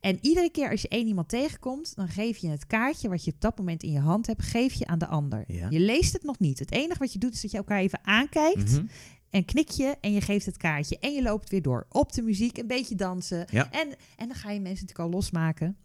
En 0.00 0.18
iedere 0.20 0.50
keer 0.50 0.70
als 0.70 0.82
je 0.82 0.88
één 0.88 1.06
iemand 1.06 1.28
tegenkomt, 1.28 1.96
dan 1.96 2.08
geef 2.08 2.36
je 2.36 2.48
het 2.48 2.66
kaartje 2.66 3.08
wat 3.08 3.24
je 3.24 3.32
op 3.32 3.40
dat 3.40 3.58
moment 3.58 3.82
in 3.82 3.92
je 3.92 3.98
hand 4.00 4.26
hebt, 4.26 4.42
geef 4.42 4.72
je 4.72 4.86
aan 4.86 4.98
de 4.98 5.06
ander. 5.06 5.44
Ja. 5.46 5.66
Je 5.70 5.80
leest 5.80 6.12
het 6.12 6.22
nog 6.22 6.38
niet. 6.38 6.58
Het 6.58 6.72
enige 6.72 6.98
wat 6.98 7.12
je 7.12 7.18
doet 7.18 7.32
is 7.34 7.40
dat 7.40 7.50
je 7.50 7.56
elkaar 7.56 7.80
even 7.80 8.00
aankijkt 8.02 8.72
Mhm. 8.72 8.86
en 9.30 9.44
knik 9.44 9.68
je 9.70 9.96
en 10.00 10.12
je 10.12 10.20
geeft 10.20 10.46
het 10.46 10.56
kaartje 10.56 10.98
en 10.98 11.12
je 11.12 11.22
loopt 11.22 11.50
weer 11.50 11.62
door. 11.62 11.86
Op 11.88 12.12
de 12.12 12.22
muziek, 12.22 12.58
een 12.58 12.66
beetje 12.66 12.94
dansen. 12.94 13.46
Ja. 13.50 13.70
En, 13.72 13.88
en 14.16 14.28
dan 14.28 14.36
ga 14.36 14.50
je 14.50 14.60
mensen 14.60 14.86
natuurlijk 14.86 15.08
al 15.08 15.18
losmaken. 15.20 15.76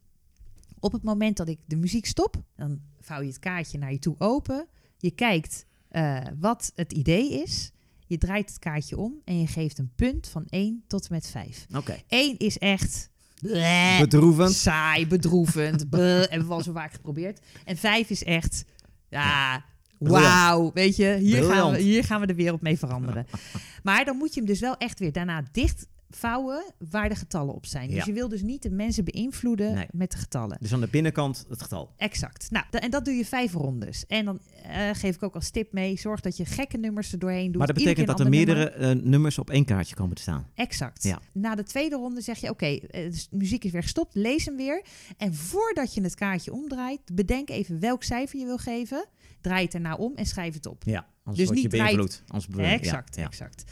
Op 0.85 0.91
het 0.91 1.03
moment 1.03 1.37
dat 1.37 1.47
ik 1.47 1.59
de 1.65 1.75
muziek 1.75 2.05
stop, 2.05 2.43
dan 2.55 2.79
vouw 2.99 3.21
je 3.21 3.27
het 3.27 3.39
kaartje 3.39 3.77
naar 3.77 3.91
je 3.91 3.99
toe 3.99 4.15
open. 4.17 4.67
Je 4.97 5.11
kijkt 5.11 5.65
eh, 5.89 6.21
wat 6.39 6.71
het 6.75 6.93
idee 6.93 7.41
is. 7.41 7.71
Je 8.07 8.17
draait 8.17 8.49
het 8.49 8.59
kaartje 8.59 8.97
om 8.97 9.13
en 9.23 9.39
je 9.39 9.47
geeft 9.47 9.77
een 9.77 9.91
punt 9.95 10.27
van 10.27 10.45
1 10.49 10.83
tot 10.87 11.01
en 11.01 11.13
met 11.13 11.27
5. 11.27 11.65
Oké. 11.75 11.97
1 12.07 12.37
is 12.37 12.57
echt 12.57 13.09
bleh, 13.41 13.99
Bedroevend. 13.99 14.53
saai, 14.53 15.07
bedroevend. 15.07 15.89
bleh, 15.89 16.29
hebben 16.29 16.47
we 16.47 16.53
al 16.53 16.61
zo 16.61 16.71
vaak 16.71 16.93
geprobeerd. 16.93 17.39
En 17.63 17.77
5 17.77 18.09
is 18.09 18.23
echt, 18.23 18.65
ja, 19.09 19.65
wauw. 19.97 20.71
Weet 20.73 20.95
je, 20.95 21.17
hier 21.19 21.43
gaan, 21.43 21.71
we, 21.71 21.79
hier 21.79 22.03
gaan 22.03 22.19
we 22.19 22.27
de 22.27 22.35
wereld 22.35 22.61
mee 22.61 22.77
veranderen. 22.77 23.25
Maar 23.83 24.05
dan 24.05 24.17
moet 24.17 24.33
je 24.33 24.39
hem 24.39 24.49
dus 24.49 24.59
wel 24.59 24.77
echt 24.77 24.99
weer 24.99 25.11
daarna 25.11 25.43
dicht 25.51 25.87
vouwen 26.09 26.73
waar 26.89 27.09
de 27.09 27.15
getallen 27.15 27.53
op 27.55 27.65
zijn. 27.65 27.89
Dus 27.89 28.05
je 28.05 28.13
wil 28.13 28.27
dus 28.27 28.41
niet 28.41 28.61
de 28.61 28.69
mensen 28.69 29.03
beïnvloeden 29.05 29.73
Nee. 29.73 29.85
met 29.91 30.11
de 30.11 30.17
getallen. 30.17 30.57
Dus 30.61 30.73
aan 30.73 30.79
de 30.79 30.87
binnenkant 30.87 31.45
het 31.49 31.61
getal. 31.61 31.93
Exact. 31.97 32.51
Nou, 32.51 32.65
en 32.69 32.91
dat 32.91 33.05
doe 33.05 33.13
je 33.13 33.25
vijf 33.25 33.53
rondes. 33.53 34.05
En 34.07 34.25
dan 34.25 34.39
eh, 34.63 34.89
geef 34.93 35.15
ik 35.15 35.23
ook 35.23 35.35
als 35.35 35.49
tip 35.49 35.73
mee: 35.73 35.97
zorg 35.97 36.21
dat 36.21 36.37
je 36.37 36.45
gekke 36.45 36.77
nummers 36.77 37.11
er 37.11 37.19
doorheen 37.19 37.45
doet. 37.47 37.57
Maar 37.57 37.67
dat 37.67 37.75
betekent 37.75 38.07
dat 38.07 38.19
er 38.19 38.29
nummer. 38.29 38.45
meerdere 38.55 38.69
eh, 38.69 39.03
nummers 39.03 39.37
op 39.39 39.49
één 39.49 39.65
kaartje 39.65 39.95
komen 39.95 40.15
te 40.15 40.21
staan. 40.21 40.47
Exact. 40.55 41.03
Ja. 41.03 41.19
Na 41.33 41.55
de 41.55 41.63
tweede 41.63 41.95
ronde 41.95 42.21
zeg 42.21 42.37
je: 42.37 42.49
Oké, 42.49 42.65
eh, 42.65 43.11
dus 43.11 43.27
de 43.29 43.37
muziek 43.37 43.63
is 43.63 43.71
weer 43.71 43.81
gestopt, 43.83 44.15
lees 44.15 44.45
hem 44.45 44.55
weer. 44.55 44.83
En 45.17 45.33
voordat 45.33 45.93
je 45.93 46.01
het 46.01 46.15
kaartje 46.15 46.53
omdraait, 46.53 47.01
bedenk 47.13 47.49
even 47.49 47.79
welk 47.79 48.03
cijfer 48.03 48.39
je 48.39 48.45
wil 48.45 48.57
geven. 48.57 49.05
Draai 49.41 49.65
het 49.65 49.73
erna 49.73 49.95
om 49.95 50.15
en 50.15 50.25
schrijf 50.25 50.53
het 50.53 50.65
op. 50.65 50.83
Ja, 50.85 51.07
anders 51.23 51.37
Dus 51.37 51.45
word 51.45 51.57
je 51.57 51.63
niet 51.67 51.71
draait- 51.75 51.95
beïnvloed. 51.95 52.23
Anders 52.27 52.47
be- 52.47 52.61
ja, 52.61 52.69
exact, 52.69 53.15
ja. 53.15 53.23
exact. 53.25 53.63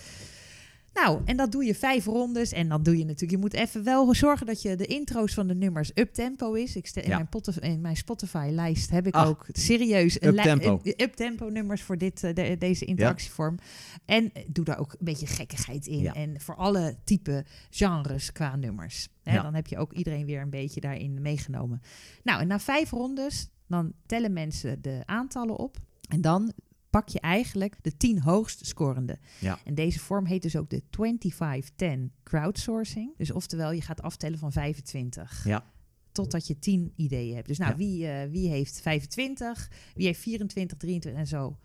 Nou, 0.93 1.21
en 1.25 1.37
dat 1.37 1.51
doe 1.51 1.65
je 1.65 1.75
vijf 1.75 2.05
rondes. 2.05 2.51
En 2.51 2.69
dan 2.69 2.83
doe 2.83 2.97
je 2.97 3.03
natuurlijk, 3.05 3.31
je 3.31 3.37
moet 3.37 3.53
even 3.53 3.83
wel 3.83 4.13
zorgen 4.15 4.45
dat 4.45 4.61
je 4.61 4.75
de 4.75 4.85
intro's 4.85 5.33
van 5.33 5.47
de 5.47 5.55
nummers 5.55 5.91
up-tempo 5.93 6.53
is. 6.53 6.75
Ik 6.75 6.87
stel, 6.87 7.03
in, 7.03 7.09
Ja. 7.09 7.15
mijn 7.15 7.27
Spotify- 7.27 7.59
in 7.59 7.81
mijn 7.81 7.95
Spotify-lijst 7.97 8.89
heb 8.89 9.07
ik 9.07 9.17
ook 9.17 9.45
serieus 9.51 10.21
een 10.21 10.27
up-tempo. 10.37 10.79
een- 10.83 10.93
up-tempo 11.01 11.47
nummers 11.49 11.81
voor 11.81 11.97
dit, 11.97 12.23
eh, 12.23 12.33
de- 12.33 12.55
deze 12.57 12.85
interactievorm. 12.85 13.57
En 14.05 14.31
doe 14.47 14.65
daar 14.65 14.79
ook 14.79 14.91
een 14.91 14.97
beetje 15.05 15.27
gekkigheid 15.27 15.87
in. 15.87 15.99
Ja. 15.99 16.13
En 16.13 16.41
voor 16.41 16.55
alle 16.55 16.95
type 17.03 17.45
genres 17.69 18.31
qua 18.31 18.55
nummers. 18.55 19.09
Hè. 19.23 19.41
Dan 19.41 19.53
heb 19.53 19.67
je 19.67 19.77
ook 19.77 19.93
iedereen 19.93 20.25
weer 20.25 20.41
een 20.41 20.49
beetje 20.49 20.81
daarin 20.81 21.21
meegenomen. 21.21 21.81
Nou, 22.23 22.41
en 22.41 22.47
na 22.47 22.59
vijf 22.59 22.89
rondes, 22.91 23.49
dan 23.67 23.93
tellen 24.05 24.33
mensen 24.33 24.81
de 24.81 25.01
aantallen 25.05 25.57
op. 25.57 25.77
En 26.09 26.21
dan 26.21 26.53
pak 26.93 27.09
je 27.09 27.19
eigenlijk 27.19 27.75
de 27.81 27.97
10 27.97 28.21
hoogst 28.21 28.65
scorende. 28.65 29.19
Ja. 29.39 29.59
En 29.65 29.75
deze 29.75 29.99
vorm 29.99 30.25
heet 30.25 30.41
dus 30.41 30.55
ook 30.55 30.69
de 30.69 30.81
25-10 30.81 32.13
crowdsourcing. 32.23 33.17
Dus 33.17 33.31
oftewel, 33.31 33.71
je 33.71 33.81
gaat 33.81 34.01
aftellen 34.01 34.39
van 34.39 34.51
25. 34.51 35.43
Ja. 35.45 35.65
Totdat 36.11 36.47
je 36.47 36.59
10 36.59 36.93
ideeën 36.95 37.35
hebt. 37.35 37.47
Dus 37.47 37.57
nou, 37.57 37.71
Ja. 37.71 37.77
wie, 37.77 38.07
eh, 38.07 38.29
wie 38.29 38.49
heeft 38.49 38.81
25? 38.81 39.71
Wie 39.93 40.05
heeft 40.05 40.19
24, 40.19 40.77
23 40.77 41.21
en 41.21 41.27
zo. 41.27 41.57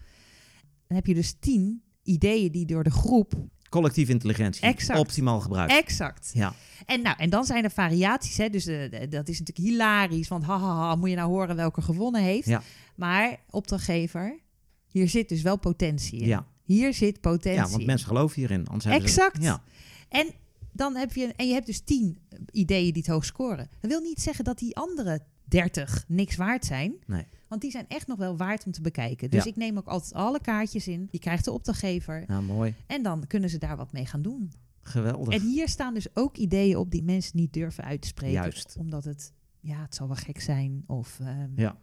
Dan 0.86 0.96
heb 0.96 1.06
je 1.06 1.14
dus 1.14 1.34
10 1.40 1.82
ideeën 2.02 2.52
die 2.52 2.66
door 2.66 2.84
de 2.84 2.90
groep... 2.90 3.32
Collectieve 3.68 4.12
intelligentie. 4.12 4.62
Exact. 4.62 4.98
Optimaal 4.98 5.40
gebruikt. 5.40 5.72
Exact. 5.72 6.30
Ja. 6.34 6.54
En, 6.86 7.02
nou, 7.02 7.16
en 7.18 7.30
dan 7.30 7.44
zijn 7.44 7.64
er 7.64 7.70
variaties. 7.70 8.36
Hè? 8.36 8.48
Dus 8.48 8.66
eh, 8.66 8.90
dat 9.10 9.28
is 9.28 9.38
natuurlijk 9.38 9.68
hilarisch. 9.68 10.28
Want 10.28 10.44
hahaha, 10.44 10.94
moet 10.94 11.10
je 11.10 11.16
nou 11.16 11.28
horen 11.28 11.56
welke 11.56 11.82
gewonnen 11.82 12.22
heeft. 12.22 12.48
Ja. 12.48 12.62
Maar 12.96 13.36
opdrachtgever, 13.50 14.38
hier 14.88 15.08
zit 15.08 15.28
dus 15.28 15.42
wel 15.42 15.56
potentie 15.58 16.20
in. 16.20 16.26
Ja. 16.26 16.46
Hier 16.62 16.94
zit 16.94 17.20
potentie 17.20 17.62
ja, 17.62 17.68
want 17.68 17.86
mensen 17.86 18.06
geloven 18.08 18.36
hierin. 18.36 18.66
Anders 18.66 18.84
ze- 18.84 18.90
Exact. 18.90 19.42
ja. 19.42 19.62
En 20.08 20.30
dan 20.72 20.96
heb 20.96 21.12
je, 21.14 21.32
en 21.36 21.46
je 21.46 21.52
hebt 21.52 21.66
dus 21.66 21.80
tien 21.80 22.18
ideeën 22.50 22.92
die 22.92 23.02
het 23.02 23.10
hoog 23.12 23.24
scoren. 23.24 23.68
Dat 23.80 23.90
wil 23.90 24.00
niet 24.00 24.20
zeggen 24.20 24.44
dat 24.44 24.58
die 24.58 24.76
andere 24.76 25.20
30 25.44 26.04
niks 26.08 26.36
waard 26.36 26.64
zijn. 26.64 26.94
Nee. 27.06 27.24
Want 27.48 27.60
die 27.60 27.70
zijn 27.70 27.84
echt 27.88 28.06
nog 28.06 28.18
wel 28.18 28.36
waard 28.36 28.66
om 28.66 28.72
te 28.72 28.80
bekijken. 28.80 29.30
Dus 29.30 29.44
Ja. 29.44 29.50
ik 29.50 29.56
neem 29.56 29.78
ook 29.78 29.86
altijd 29.86 30.12
alle 30.12 30.40
kaartjes 30.40 30.88
in. 30.88 31.08
Die 31.10 31.20
krijgt 31.20 31.44
de 31.44 31.52
opdrachtgever. 31.52 32.24
ja, 32.28 32.40
mooi. 32.40 32.74
En 32.86 33.02
dan 33.02 33.26
kunnen 33.26 33.50
ze 33.50 33.58
daar 33.58 33.76
wat 33.76 33.92
mee 33.92 34.06
gaan 34.06 34.22
doen. 34.22 34.52
Geweldig. 34.80 35.34
En 35.34 35.40
hier 35.40 35.68
staan 35.68 35.94
dus 35.94 36.06
ook 36.14 36.36
ideeën 36.36 36.76
op 36.76 36.90
die 36.90 37.02
mensen 37.02 37.36
niet 37.36 37.52
durven 37.52 37.84
uit 37.84 38.00
te 38.02 38.08
spreken. 38.08 38.34
Juist. 38.34 38.76
Omdat 38.78 39.04
het, 39.04 39.32
ja, 39.60 39.82
het 39.82 39.94
zal 39.94 40.06
wel 40.06 40.16
gek 40.16 40.40
zijn. 40.40 40.84
Of, 40.86 41.18
ehm, 41.20 41.48
Ja. 41.56 41.76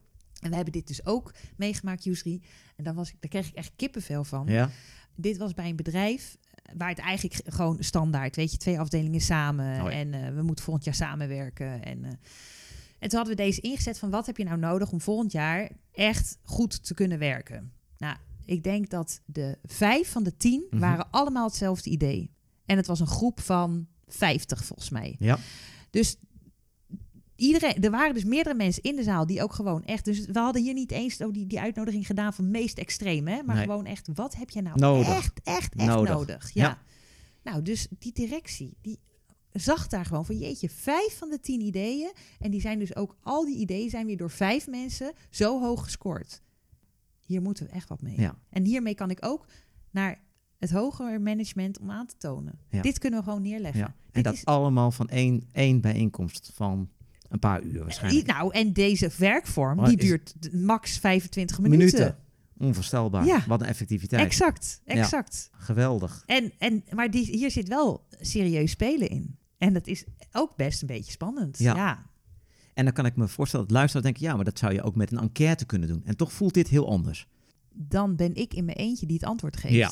En 0.45 0.49
we 0.51 0.55
hebben 0.55 0.73
dit 0.73 0.87
dus 0.87 1.05
ook 1.05 1.33
meegemaakt, 1.57 2.03
Yusri. 2.03 2.41
En 2.75 2.83
daar, 2.83 2.93
was 2.93 3.09
ik, 3.09 3.15
daar 3.19 3.29
kreeg 3.29 3.47
ik 3.47 3.55
echt 3.55 3.71
kippenvel 3.75 4.23
van. 4.23 4.47
Ja. 4.47 4.69
Dit 5.15 5.37
was 5.37 5.53
bij 5.53 5.69
een 5.69 5.75
bedrijf 5.75 6.37
eh, 6.51 6.75
waar 6.77 6.89
het 6.89 6.99
eigenlijk 6.99 7.41
gewoon 7.45 7.77
standaard, 7.79 8.35
weet 8.35 8.51
je, 8.51 8.57
twee 8.57 8.79
afdelingen 8.79 9.21
samen. 9.21 9.81
Oh 9.81 9.91
ja. 9.91 9.97
En 9.97 10.13
eh, 10.13 10.33
we 10.35 10.41
moeten 10.41 10.63
volgend 10.63 10.85
jaar 10.85 10.95
samenwerken. 10.95 11.83
En, 11.83 12.03
eh, 12.03 12.11
en 12.99 13.09
toen 13.09 13.17
hadden 13.19 13.35
we 13.35 13.43
deze 13.43 13.61
ingezet 13.61 13.99
van 13.99 14.09
wat 14.09 14.25
heb 14.25 14.37
je 14.37 14.43
nou 14.43 14.57
nodig 14.59 14.91
om 14.91 15.01
volgend 15.01 15.31
jaar 15.31 15.71
echt 15.91 16.37
goed 16.43 16.85
te 16.85 16.93
kunnen 16.93 17.19
werken. 17.19 17.71
Nou, 17.97 18.17
ik 18.45 18.63
denk 18.63 18.89
dat 18.89 19.21
de 19.25 19.57
vijf 19.63 20.11
van 20.11 20.23
de 20.23 20.37
tien 20.37 20.65
Mhm. 20.69 20.79
waren 20.81 21.07
allemaal 21.11 21.45
hetzelfde 21.47 21.89
idee. 21.89 22.31
En 22.65 22.77
het 22.77 22.87
was 22.87 22.99
een 22.99 23.07
groep 23.07 23.39
van 23.39 23.87
50 24.07 24.65
volgens 24.65 24.89
mij. 24.89 25.15
Ja. 25.19 25.37
Dus 25.89 26.15
iedereen, 27.35 27.83
er 27.83 27.91
waren 27.91 28.13
dus 28.13 28.23
meerdere 28.23 28.55
mensen 28.55 28.83
in 28.83 28.95
de 28.95 29.03
zaal 29.03 29.25
die 29.25 29.43
ook 29.43 29.53
gewoon 29.53 29.83
echt. 29.83 30.05
Dus 30.05 30.25
we 30.25 30.39
hadden 30.39 30.61
hier 30.63 30.73
niet 30.73 30.91
eens 30.91 31.21
oh, 31.21 31.33
die, 31.33 31.47
die 31.47 31.59
uitnodiging 31.59 32.05
gedaan 32.05 32.33
van 32.33 32.51
meest 32.51 32.77
extreem, 32.77 33.27
hè? 33.27 33.43
Maar 33.43 33.55
Nee. 33.55 33.65
gewoon 33.65 33.85
echt, 33.85 34.07
wat 34.13 34.35
heb 34.35 34.49
je 34.49 34.61
nou 34.61 34.79
Nodig. 34.79 35.07
echt, 35.07 35.39
echt, 35.43 35.75
echt 35.75 35.87
Nodig. 35.89 36.13
nodig? 36.13 36.53
Ja. 36.53 36.63
Ja. 36.63 36.81
Nou, 37.51 37.61
dus 37.61 37.87
die 37.99 38.13
directie, 38.13 38.77
die 38.81 38.99
zag 39.51 39.87
daar 39.87 40.05
gewoon 40.05 40.25
van 40.25 40.37
jeetje, 40.37 40.69
vijf 40.69 41.17
van 41.17 41.29
de 41.29 41.39
tien 41.39 41.61
ideeën. 41.61 42.11
En 42.39 42.51
die 42.51 42.61
zijn 42.61 42.79
dus 42.79 42.95
ook, 42.95 43.15
al 43.21 43.45
die 43.45 43.57
ideeën 43.57 43.89
zijn 43.89 44.05
weer 44.05 44.17
door 44.17 44.29
vijf 44.31 44.67
mensen 44.67 45.13
zo 45.29 45.61
hoog 45.61 45.83
gescoord. 45.83 46.41
Hier 47.25 47.41
moeten 47.41 47.65
we 47.65 47.71
echt 47.71 47.89
wat 47.89 48.01
mee. 48.01 48.19
Ja. 48.21 48.37
En 48.49 48.65
hiermee 48.65 48.95
kan 48.95 49.09
ik 49.09 49.25
ook 49.25 49.45
naar 49.91 50.23
het 50.59 50.71
hogere 50.71 51.19
management 51.19 51.79
om 51.79 51.91
aan 51.91 52.05
te 52.05 52.15
tonen. 52.17 52.59
Ja. 52.69 52.81
Dit 52.81 52.99
kunnen 52.99 53.19
we 53.19 53.25
gewoon 53.25 53.41
neerleggen. 53.41 53.79
ja. 53.79 53.85
En 53.87 53.93
Dit 54.11 54.23
dat 54.23 54.33
is- 54.33 54.45
allemaal 54.45 54.91
van 54.91 55.07
één, 55.09 55.43
één 55.51 55.81
bijeenkomst 55.81 56.51
van 56.53 56.89
een 57.35 57.49
paar 57.49 57.63
uur 57.63 57.81
waarschijnlijk. 57.83 58.27
Nou, 58.27 58.53
en 58.53 58.73
deze 58.73 59.09
werkvorm, 59.17 59.75
Maar 59.75 59.87
die 59.87 59.97
duurt 59.97 60.35
max 60.53 60.97
25 60.97 61.59
minuten. 61.59 61.85
Minuten. 61.99 62.17
Onvoorstelbaar. 62.57 63.25
Ja. 63.25 63.43
Wat 63.47 63.61
een 63.61 63.67
effectiviteit. 63.67 64.25
Exact, 64.25 64.81
exact. 64.85 65.49
Geweldig. 65.51 66.23
En, 66.25 66.51
en, 66.57 66.83
maar 66.93 67.11
die, 67.11 67.25
hier 67.25 67.51
zit 67.51 67.67
wel 67.67 68.07
serieus 68.19 68.71
spelen 68.71 69.09
in. 69.09 69.37
En 69.57 69.73
dat 69.73 69.87
is 69.87 70.03
ook 70.31 70.55
best 70.55 70.81
een 70.81 70.87
beetje 70.87 71.11
spannend. 71.11 71.57
Ja. 71.57 71.75
Ja, 71.75 72.09
En 72.73 72.83
dan 72.83 72.93
kan 72.93 73.05
ik 73.05 73.15
me 73.15 73.27
voorstellen 73.27 73.65
dat 73.65 73.75
luisteraars 73.75 74.05
denken... 74.05 74.25
ja, 74.25 74.35
maar 74.35 74.45
dat 74.45 74.59
zou 74.59 74.73
je 74.73 74.81
ook 74.83 74.95
met 74.95 75.11
een 75.11 75.19
enquête 75.19 75.65
kunnen 75.65 75.87
doen. 75.87 76.01
En 76.05 76.17
toch 76.17 76.33
voelt 76.33 76.53
dit 76.53 76.67
heel 76.67 76.89
anders. 76.89 77.27
Dan 77.73 78.15
ben 78.15 78.35
ik 78.35 78.53
in 78.53 78.65
mijn 78.65 78.77
eentje 78.77 79.05
die 79.05 79.15
het 79.15 79.25
antwoord 79.25 79.57
geeft. 79.57 79.73
Ja. 79.73 79.91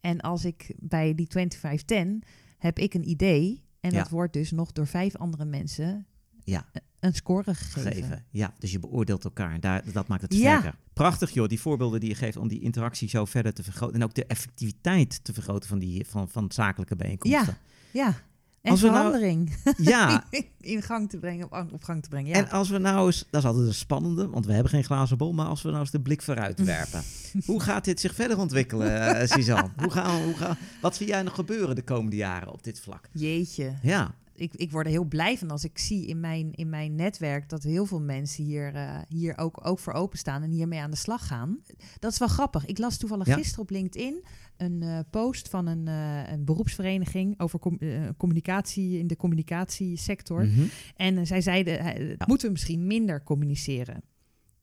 En 0.00 0.20
als 0.20 0.44
ik 0.44 0.74
bij 0.78 1.14
die 1.14 1.26
2510 1.26 2.22
heb 2.58 2.78
ik 2.78 2.94
een 2.94 3.08
idee... 3.08 3.62
en 3.80 3.90
Ja. 3.90 3.98
dat 3.98 4.08
wordt 4.08 4.32
dus 4.32 4.50
nog 4.50 4.72
door 4.72 4.86
vijf 4.86 5.16
andere 5.16 5.44
mensen 5.44 6.06
Ja. 6.50 6.64
een 7.00 7.14
score 7.14 7.54
gegeven. 7.54 7.92
Geven. 7.92 8.24
Ja, 8.30 8.52
dus 8.58 8.72
je 8.72 8.78
beoordeelt 8.78 9.24
elkaar. 9.24 9.60
Daar, 9.60 9.82
dat 9.92 10.08
maakt 10.08 10.22
het 10.22 10.34
Ja. 10.34 10.38
sterker. 10.58 10.78
Prachtig 10.92 11.30
joh, 11.30 11.48
die 11.48 11.60
voorbeelden 11.60 12.00
die 12.00 12.08
je 12.08 12.14
geeft... 12.14 12.36
om 12.36 12.48
die 12.48 12.60
interactie 12.60 13.08
zo 13.08 13.24
verder 13.24 13.52
te 13.54 13.62
vergroten. 13.62 13.94
En 13.96 14.04
ook 14.04 14.14
de 14.14 14.26
effectiviteit 14.26 15.24
te 15.24 15.32
vergroten 15.32 15.68
van, 15.68 15.78
die, 15.78 16.06
van, 16.08 16.28
van 16.28 16.52
zakelijke 16.52 16.96
bijeenkomsten. 16.96 17.56
Ja, 17.92 18.14
en 18.62 18.70
Als 18.70 18.80
nou- 18.80 18.94
verandering 18.94 19.56
Ja, 19.76 20.24
in 20.60 20.82
gang 20.82 21.10
te 21.10 21.18
brengen, 21.18 21.44
op, 21.52 21.72
op 21.72 21.84
gang 21.84 22.02
te 22.02 22.08
brengen. 22.08 22.28
Ja. 22.30 22.36
En 22.36 22.50
als 22.50 22.68
we 22.68 22.78
nou 22.78 23.06
eens, 23.06 23.26
dat 23.30 23.40
is 23.42 23.48
altijd 23.48 23.66
een 23.66 23.74
spannende, 23.74 24.28
want 24.28 24.46
we 24.46 24.52
hebben 24.52 24.70
geen 24.72 24.84
glazen 24.84 25.16
bol, 25.18 25.32
maar 25.32 25.46
als 25.46 25.62
we 25.62 25.68
nou 25.68 25.80
eens 25.80 25.90
de 25.90 26.00
blik 26.00 26.22
vooruit 26.22 26.64
werpen. 26.76 27.02
hoe 27.44 27.60
gaat 27.60 27.84
dit 27.84 28.00
zich 28.00 28.14
verder 28.14 28.38
ontwikkelen, 28.38 29.16
eh, 29.16 29.26
Suzanne? 29.28 29.70
Hoe 29.76 29.90
gaan, 29.90 30.22
hoe 30.22 30.34
gaan, 30.34 30.56
wat 30.80 30.96
zie 30.96 31.06
jij 31.06 31.22
nog 31.22 31.34
gebeuren 31.34 31.74
de 31.74 31.82
komende 31.82 32.16
jaren 32.16 32.52
op 32.52 32.62
dit 32.64 32.80
vlak? 32.80 33.08
Jeetje. 33.12 33.72
Ja, 33.82 34.14
ik, 34.40 34.54
ik 34.54 34.70
word 34.70 34.86
er 34.86 34.92
heel 34.92 35.04
blij 35.04 35.38
van 35.38 35.50
als 35.50 35.64
ik 35.64 35.78
zie 35.78 36.06
in 36.06 36.20
mijn, 36.20 36.52
in 36.52 36.68
mijn 36.68 36.94
netwerk 36.94 37.48
dat 37.48 37.62
heel 37.62 37.86
veel 37.86 38.00
mensen 38.00 38.44
hier, 38.44 38.74
eh, 38.74 38.98
hier 39.08 39.38
ook, 39.38 39.66
ook 39.66 39.78
voor 39.78 39.92
openstaan 39.92 40.42
en 40.42 40.50
hiermee 40.50 40.80
aan 40.80 40.90
de 40.90 40.96
slag 40.96 41.26
gaan. 41.26 41.58
Dat 41.98 42.12
is 42.12 42.18
wel 42.18 42.28
grappig. 42.28 42.66
Ik 42.66 42.78
las 42.78 42.96
toevallig 42.98 43.26
Ja. 43.26 43.34
gisteren 43.34 43.62
op 43.62 43.70
LinkedIn 43.70 44.24
een 44.56 44.82
eh, 44.82 44.98
post 45.10 45.48
van 45.48 45.66
een, 45.66 45.88
eh, 45.88 46.32
een 46.32 46.44
beroepsvereniging 46.44 47.40
over 47.40 47.58
com- 47.58 47.78
communicatie 48.16 48.98
in 48.98 49.06
de 49.06 49.16
communicatiesector. 49.16 50.44
Mhm. 50.46 50.64
En 50.96 51.26
zij 51.26 51.40
zeiden, 51.40 52.16
moeten 52.26 52.46
we 52.46 52.52
misschien 52.52 52.86
minder 52.86 53.22
communiceren? 53.22 54.02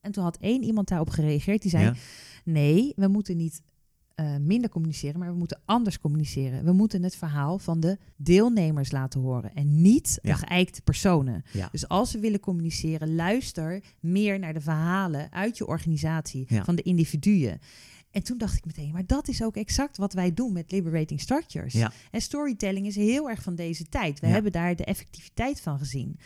En 0.02 0.12
toen 0.12 0.24
had 0.24 0.38
één 0.38 0.63
iemand 0.63 0.88
daarop 0.88 1.10
gereageerd 1.10 1.62
die 1.62 1.72
zei, 1.72 1.84
Ja. 1.84 1.94
nee, 2.46 2.94
we 2.96 3.08
moeten 3.08 3.38
niet 3.38 3.62
eh, 4.18 4.36
minder 4.38 4.70
communiceren, 4.70 5.20
maar 5.20 5.32
we 5.32 5.38
moeten 5.38 5.62
anders 5.66 6.00
communiceren. 6.00 6.64
We 6.64 6.72
moeten 6.72 7.04
het 7.04 7.16
verhaal 7.16 7.60
van 7.60 7.80
de 7.80 7.98
deelnemers 8.16 8.92
laten 8.92 9.20
horen 9.20 9.54
en 9.54 9.82
niet 9.82 10.20
de 10.22 10.34
geëikte 10.34 10.82
personen. 10.82 11.44
Ja. 11.54 11.68
Dus 11.72 11.88
als 11.88 12.12
we 12.14 12.20
willen 12.20 12.40
communiceren, 12.40 13.16
luister 13.16 13.84
meer 14.00 14.40
naar 14.40 14.54
de 14.54 14.62
verhalen 14.62 15.32
uit 15.32 15.58
je 15.58 15.68
organisatie, 15.68 16.46
Ja. 16.48 16.64
van 16.64 16.76
de 16.76 16.82
individuen. 16.82 17.60
En 18.12 18.24
toen 18.24 18.38
dacht 18.38 18.58
ik 18.58 18.66
meteen, 18.66 18.92
maar 18.92 19.06
dat 19.06 19.28
is 19.28 19.44
ook 19.44 19.56
exact 19.56 19.98
wat 19.98 20.13
wij 20.13 20.34
doen 20.34 20.54
met 20.54 20.72
Liberating 20.72 21.22
Structures. 21.22 21.74
En 22.12 22.22
storytelling 22.22 22.86
is 22.88 22.96
heel 22.96 23.30
erg 23.30 23.42
van 23.44 23.56
deze 23.56 23.84
tijd. 23.90 24.20
We 24.20 24.28
hebben 24.28 24.52
daar 24.52 24.76
de 24.76 24.86
effectiviteit 24.86 25.62
van 25.62 25.78
gezien. 25.78 26.20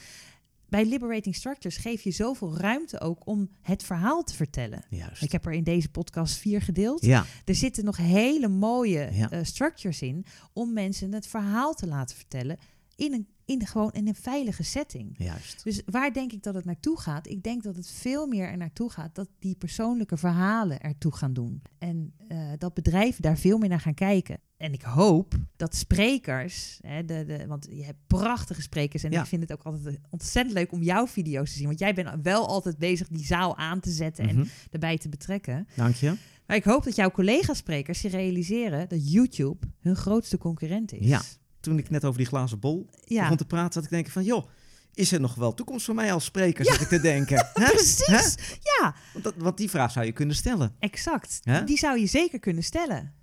Bij 0.71 0.85
Liberating 0.85 1.35
Structures 1.35 1.77
geef 1.77 2.01
je 2.01 2.11
zoveel 2.11 2.57
ruimte 2.57 2.99
ook 3.01 3.27
om 3.27 3.49
het 3.61 3.83
verhaal 3.83 4.23
te 4.23 4.35
vertellen. 4.35 4.83
Juist. 4.89 5.21
Ik 5.23 5.31
heb 5.31 5.45
er 5.45 5.51
in 5.53 5.63
deze 5.63 5.89
podcast 5.89 6.37
vier 6.37 6.61
gedeeld. 6.61 7.05
Ja, 7.05 7.25
Er 7.45 7.55
zitten 7.55 7.85
nog 7.85 7.97
hele 7.97 8.47
mooie 8.47 9.09
Ja. 9.13 9.29
eh, 9.29 9.39
structures 9.43 10.01
in 10.01 10.25
om 10.53 10.73
mensen 10.73 11.13
het 11.13 11.27
verhaal 11.27 11.73
te 11.73 11.87
laten 11.87 12.15
vertellen 12.15 12.57
in 12.95 13.13
een, 13.13 13.27
in 13.51 13.67
gewoon 13.67 13.91
in 13.91 14.07
een 14.07 14.15
veilige 14.15 14.63
setting. 14.63 15.15
juist. 15.17 15.63
Dus 15.63 15.81
waar 15.85 16.13
denk 16.13 16.31
ik 16.31 16.43
dat 16.43 16.53
het 16.55 16.65
naartoe 16.65 16.99
gaat? 16.99 17.27
Ik 17.27 17.43
denk 17.43 17.63
dat 17.63 17.75
het 17.75 17.87
veel 17.89 18.27
meer 18.27 18.47
er 18.49 18.57
naartoe 18.57 18.89
gaat 18.91 19.15
dat 19.15 19.29
die 19.39 19.55
persoonlijke 19.55 20.17
verhalen 20.17 20.79
ertoe 20.79 21.15
gaan 21.15 21.33
doen. 21.33 21.61
En 21.77 22.13
eh, 22.27 22.37
dat 22.57 22.73
bedrijven 22.73 23.21
daar 23.21 23.37
veel 23.37 23.57
meer 23.57 23.69
naar 23.69 23.79
gaan 23.79 23.93
kijken. 23.93 24.39
En 24.57 24.73
ik 24.73 24.81
hoop 24.81 25.33
dat 25.55 25.75
sprekers, 25.75 26.79
hè, 26.81 27.05
de, 27.05 27.25
de, 27.25 27.47
want 27.47 27.67
je 27.71 27.83
hebt 27.83 27.97
prachtige 28.07 28.61
sprekers 28.61 29.03
en 29.03 29.11
Ja. 29.11 29.21
ik 29.21 29.27
vind 29.27 29.41
het 29.41 29.51
ook 29.51 29.63
altijd 29.63 29.99
ontzettend 30.09 30.55
leuk 30.55 30.71
om 30.71 30.83
jouw 30.83 31.07
video's 31.07 31.51
te 31.51 31.57
zien. 31.57 31.67
Want 31.67 31.79
jij 31.79 31.93
bent 31.93 32.09
wel 32.23 32.47
altijd 32.47 32.77
bezig 32.77 33.07
die 33.07 33.25
zaal 33.25 33.57
aan 33.57 33.79
te 33.79 33.91
zetten 33.91 34.27
en 34.27 34.35
Mhm. 34.35 34.47
erbij 34.71 34.97
te 34.97 35.09
betrekken. 35.09 35.67
Dank 35.75 35.95
je. 35.95 36.15
Maar 36.47 36.57
ik 36.59 36.63
hoop 36.63 36.83
dat 36.83 36.95
jouw 36.95 37.11
collega-sprekers 37.11 37.99
zich 37.99 38.11
realiseren 38.11 38.89
dat 38.89 39.11
YouTube 39.11 39.67
hun 39.79 39.95
grootste 39.95 40.37
concurrent 40.37 40.93
is. 40.93 41.07
Ja. 41.07 41.21
Toen 41.61 41.77
ik 41.77 41.89
net 41.89 42.05
over 42.05 42.17
die 42.17 42.27
glazen 42.27 42.59
bol 42.59 42.89
ja. 43.05 43.21
begon 43.21 43.37
te 43.37 43.45
praten, 43.45 43.73
zat 43.73 43.83
ik 43.83 43.89
te 43.89 43.95
denken 43.95 44.11
van, 44.13 44.23
joh, 44.23 44.49
is 44.93 45.11
er 45.11 45.19
nog 45.19 45.35
wel 45.35 45.53
toekomst 45.53 45.85
voor 45.85 45.95
mij 45.95 46.13
als 46.13 46.25
spreker, 46.25 46.65
zat 46.65 46.81
ik 46.81 46.87
te 46.87 47.01
denken. 47.01 47.37
Hè? 47.53 47.69
precies. 47.69 48.57
Ja, 48.61 48.95
Want, 49.13 49.23
dat, 49.23 49.33
want 49.37 49.57
die 49.57 49.69
vraag 49.69 49.91
zou 49.91 50.05
je 50.05 50.11
kunnen 50.11 50.35
stellen. 50.35 50.75
exact. 50.79 51.39
Hè? 51.43 51.63
Die 51.63 51.77
zou 51.77 51.99
je 51.99 52.05
zeker 52.05 52.39
kunnen 52.39 52.63
stellen. 52.63 53.13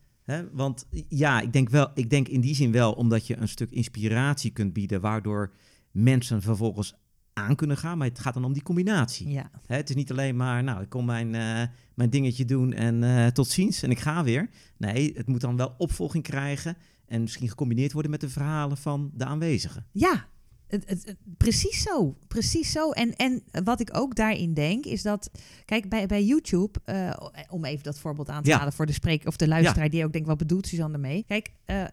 Want 0.53 0.86
ja, 1.09 1.41
ik 1.41 1.53
denk, 1.53 1.68
wel, 1.68 1.91
ik 1.95 2.11
denk 2.11 2.28
in 2.28 2.41
die 2.41 2.55
zin 2.55 2.72
wel, 2.72 2.93
omdat 2.93 3.26
je 3.26 3.36
een 3.36 3.49
stuk 3.49 3.70
inspiratie 3.70 4.51
kunt 4.51 4.72
bieden, 4.72 5.01
waardoor 5.01 5.53
mensen 5.91 6.43
vervolgens 6.43 6.95
aan 7.32 7.57
kunnen 7.57 7.76
gaan. 7.76 7.99
Maar 7.99 8.09
het 8.09 8.18
gaat 8.18 8.34
dan 8.34 8.45
om 8.45 8.53
die 8.53 8.62
combinatie. 8.62 9.28
Ja. 9.28 9.51
Hè, 9.66 9.76
het 9.76 9.89
is 9.89 9.95
niet 9.95 10.11
alleen 10.11 10.36
maar, 10.36 10.62
nou, 10.62 10.82
ik 10.82 10.89
kom 10.89 11.05
mijn, 11.05 11.34
eh, 11.34 11.62
mijn 11.95 12.11
dingetje 12.11 12.45
doen 12.45 12.72
en 12.72 13.05
eh, 13.05 13.26
tot 13.26 13.49
ziens 13.49 13.82
en 13.82 13.91
ik 13.91 13.99
ga 13.99 14.24
weer. 14.24 14.49
Nee, 14.76 15.12
het 15.16 15.26
moet 15.26 15.41
dan 15.41 15.57
wel 15.57 15.74
opvolging 15.78 16.24
krijgen 16.24 16.76
en 17.09 17.21
misschien 17.21 17.49
gecombineerd 17.49 17.93
worden 17.93 18.11
met 18.11 18.21
de 18.21 18.29
verhalen 18.29 18.77
van 18.77 19.11
de 19.15 19.25
aanwezigen. 19.25 19.87
Ja, 19.93 20.27
het, 20.67 20.89
het, 20.89 21.05
het- 21.07 21.17
precies 21.37 21.83
zo. 21.83 22.17
Precies 22.29 22.73
zo. 22.73 22.91
En, 22.91 23.17
en 23.17 23.43
wat 23.65 23.81
ik 23.81 23.97
ook 23.97 24.15
daarin 24.15 24.55
denk, 24.55 24.85
is 24.85 25.03
dat... 25.03 25.31
Kijk, 25.65 25.89
bij, 25.89 26.07
bij 26.07 26.25
YouTube, 26.25 26.79
eh, 26.85 27.11
om 27.49 27.65
even 27.65 27.83
dat 27.83 27.99
voorbeeld 27.99 28.29
aan 28.29 28.43
te 28.43 28.51
Ja. 28.51 28.59
halen 28.59 28.73
voor 28.73 28.87
de 28.87 28.93
spreker 28.93 29.29
of 29.29 29.37
de 29.37 29.49
luisteraar 29.49 29.91
die 29.91 30.05
ook 30.05 30.13
denkt, 30.13 30.29
wat 30.29 30.39
bedoelt 30.39 30.67
Suzanne 30.67 30.95
ermee? 30.95 31.25
Kijk, 31.27 31.53
eh, 31.65 31.85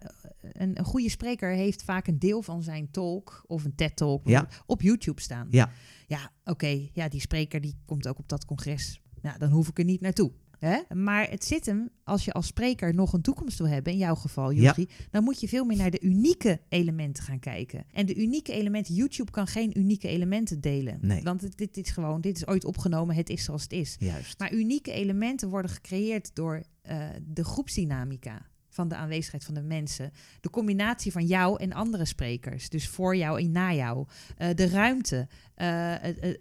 een, 0.41 0.79
een 0.79 0.85
goede 0.85 1.09
spreker 1.09 1.49
heeft 1.49 1.83
vaak 1.83 2.07
een 2.07 2.19
deel 2.19 2.41
van 2.41 2.63
zijn 2.63 2.91
talk 2.91 3.43
of 3.47 3.63
een 3.65 3.75
TED-talk 3.75 4.27
Ja. 4.27 4.47
op 4.65 4.81
YouTube 4.81 5.21
staan. 5.21 5.47
Ja. 5.51 5.71
Ja, 6.07 6.31
oké. 6.43 6.89
ja, 6.93 7.07
die 7.09 7.19
spreker 7.21 7.61
die 7.61 7.75
komt 7.85 8.07
ook 8.07 8.19
op 8.19 8.29
dat 8.29 8.45
congres. 8.45 9.01
Ja, 9.21 9.37
dan 9.37 9.49
hoef 9.51 9.67
ik 9.67 9.77
er 9.79 9.85
niet 9.85 10.01
naartoe. 10.01 10.31
Hè? 10.65 10.95
Maar 10.95 11.29
het 11.29 11.45
zit 11.45 11.65
hem, 11.65 11.89
als 12.03 12.25
je 12.25 12.31
als 12.33 12.47
spreker 12.47 12.93
nog 12.93 13.13
een 13.13 13.21
toekomst 13.21 13.57
wil 13.57 13.67
hebben, 13.67 13.93
in 13.93 13.99
jouw 13.99 14.15
geval, 14.15 14.49
Ja. 14.51 14.61
Juri, 14.75 14.89
dan 15.11 15.23
moet 15.23 15.39
je 15.39 15.47
veel 15.47 15.65
meer 15.65 15.77
naar 15.77 15.91
de 15.91 16.01
unieke 16.01 16.59
elementen 16.69 17.23
gaan 17.23 17.39
kijken. 17.39 17.83
En 17.93 18.05
de 18.05 18.15
unieke 18.15 18.51
elementen, 18.53 18.93
YouTube 18.95 19.31
kan 19.31 19.47
geen 19.47 19.79
unieke 19.79 20.07
elementen 20.07 20.61
delen. 20.61 20.97
Nee. 21.01 21.21
Want 21.23 21.41
het- 21.41 21.57
dit 21.57 21.77
is 21.77 21.89
gewoon, 21.89 22.21
dit 22.21 22.35
is 22.37 22.47
ooit 22.47 22.65
opgenomen, 22.65 23.15
het 23.15 23.29
is 23.29 23.43
zoals 23.43 23.63
het 23.63 23.71
is. 23.73 23.95
Juist. 23.99 24.39
Maar 24.39 24.53
unieke 24.53 24.91
elementen 24.91 25.49
worden 25.49 25.71
gecreëerd 25.71 26.35
door 26.35 26.61
eh, 26.81 27.07
de 27.27 27.43
groepsdynamica 27.43 28.45
van 28.75 28.87
de 28.87 28.95
aanwezigheid 28.95 29.43
van 29.43 29.53
de 29.53 29.61
mensen. 29.61 30.11
De 30.41 30.49
combinatie 30.49 31.11
van 31.11 31.25
jou 31.25 31.59
en 31.59 31.73
andere 31.73 32.05
sprekers. 32.05 32.69
Dus 32.69 32.87
voor 32.87 33.15
jou 33.15 33.39
en 33.41 33.51
na 33.51 33.73
jou. 33.73 34.07
Eh, 34.37 34.49
de 34.55 34.67
ruimte. 34.67 35.27
eh, 35.55 35.95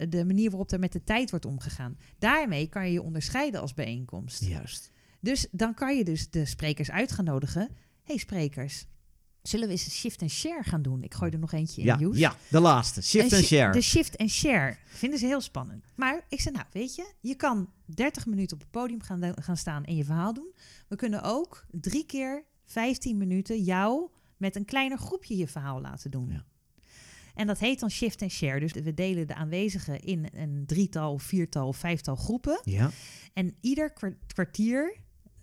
de 0.09 0.23
manier 0.25 0.49
waarop 0.49 0.71
er 0.71 0.79
met 0.79 0.91
de 0.91 1.03
tijd 1.03 1.29
wordt 1.29 1.45
omgegaan. 1.45 1.97
Daarmee 2.19 2.67
kan 2.67 2.85
je 2.85 2.91
je 2.91 3.01
onderscheiden 3.01 3.61
als 3.61 3.73
bijeenkomst. 3.73 4.43
Juist. 4.45 4.91
Dus 5.19 5.47
dan 5.51 5.73
kan 5.73 5.97
je 5.97 6.03
dus 6.03 6.29
de 6.29 6.45
sprekers 6.45 6.91
uit 6.91 7.11
gaan 7.11 7.25
nodigen. 7.25 7.69
hey, 8.03 8.17
sprekers, 8.17 8.85
zullen 9.47 9.65
we 9.67 9.71
eens 9.73 9.85
een 9.85 9.91
shift 9.91 10.21
and 10.21 10.31
share 10.31 10.63
gaan 10.63 10.81
doen? 10.81 11.03
Ik 11.03 11.13
gooi 11.13 11.31
er 11.31 11.39
nog 11.39 11.51
eentje 11.51 11.81
in, 11.81 11.87
Ja, 11.87 11.97
Joes. 11.97 12.17
ja, 12.17 12.35
de 12.49 12.59
laatste. 12.59 13.01
Shift 13.01 13.29
shi- 13.35 13.43
share. 13.43 13.71
De 13.71 13.81
shift 13.81 14.17
and 14.17 14.29
share. 14.29 14.77
Vinden 14.87 15.19
ze 15.19 15.25
heel 15.25 15.41
spannend. 15.41 15.85
Maar 15.95 16.25
ik 16.29 16.41
zei, 16.41 16.55
nou 16.55 16.67
weet 16.71 16.95
je, 16.95 17.13
je 17.19 17.35
kan 17.35 17.69
30 17.85 18.25
minuten 18.25 18.53
op 18.55 18.61
het 18.61 18.71
podium 18.71 19.01
gaan, 19.01 19.33
gaan 19.41 19.57
staan 19.57 19.83
en 19.83 19.95
je 19.95 20.03
verhaal 20.03 20.33
doen. 20.33 20.53
We 20.87 20.95
kunnen 20.95 21.21
ook 21.23 21.65
drie 21.71 22.05
keer 22.05 22.43
15 22.65 23.17
minuten 23.17 23.61
jou 23.63 24.09
met 24.37 24.55
een 24.55 24.65
kleiner 24.65 24.97
groepje 24.97 25.37
je 25.37 25.47
verhaal 25.47 25.81
laten 25.81 26.11
doen. 26.11 26.29
Ja. 26.29 26.45
En 27.35 27.47
dat 27.47 27.59
heet 27.59 27.79
dan 27.79 27.89
shift 27.91 28.21
and 28.21 28.31
share. 28.31 28.59
Dus 28.59 28.71
we 28.73 28.93
delen 28.93 29.27
de 29.27 29.35
aanwezigen 29.35 29.99
in 29.99 30.27
een 30.33 30.63
drietal, 30.65 31.17
viertal, 31.19 31.73
vijftal 31.73 32.15
groepen. 32.15 32.59
Ja. 32.63 32.91
En 33.33 33.55
ieder 33.61 33.93
kwa- 33.93 34.13
kwartier 34.33 34.97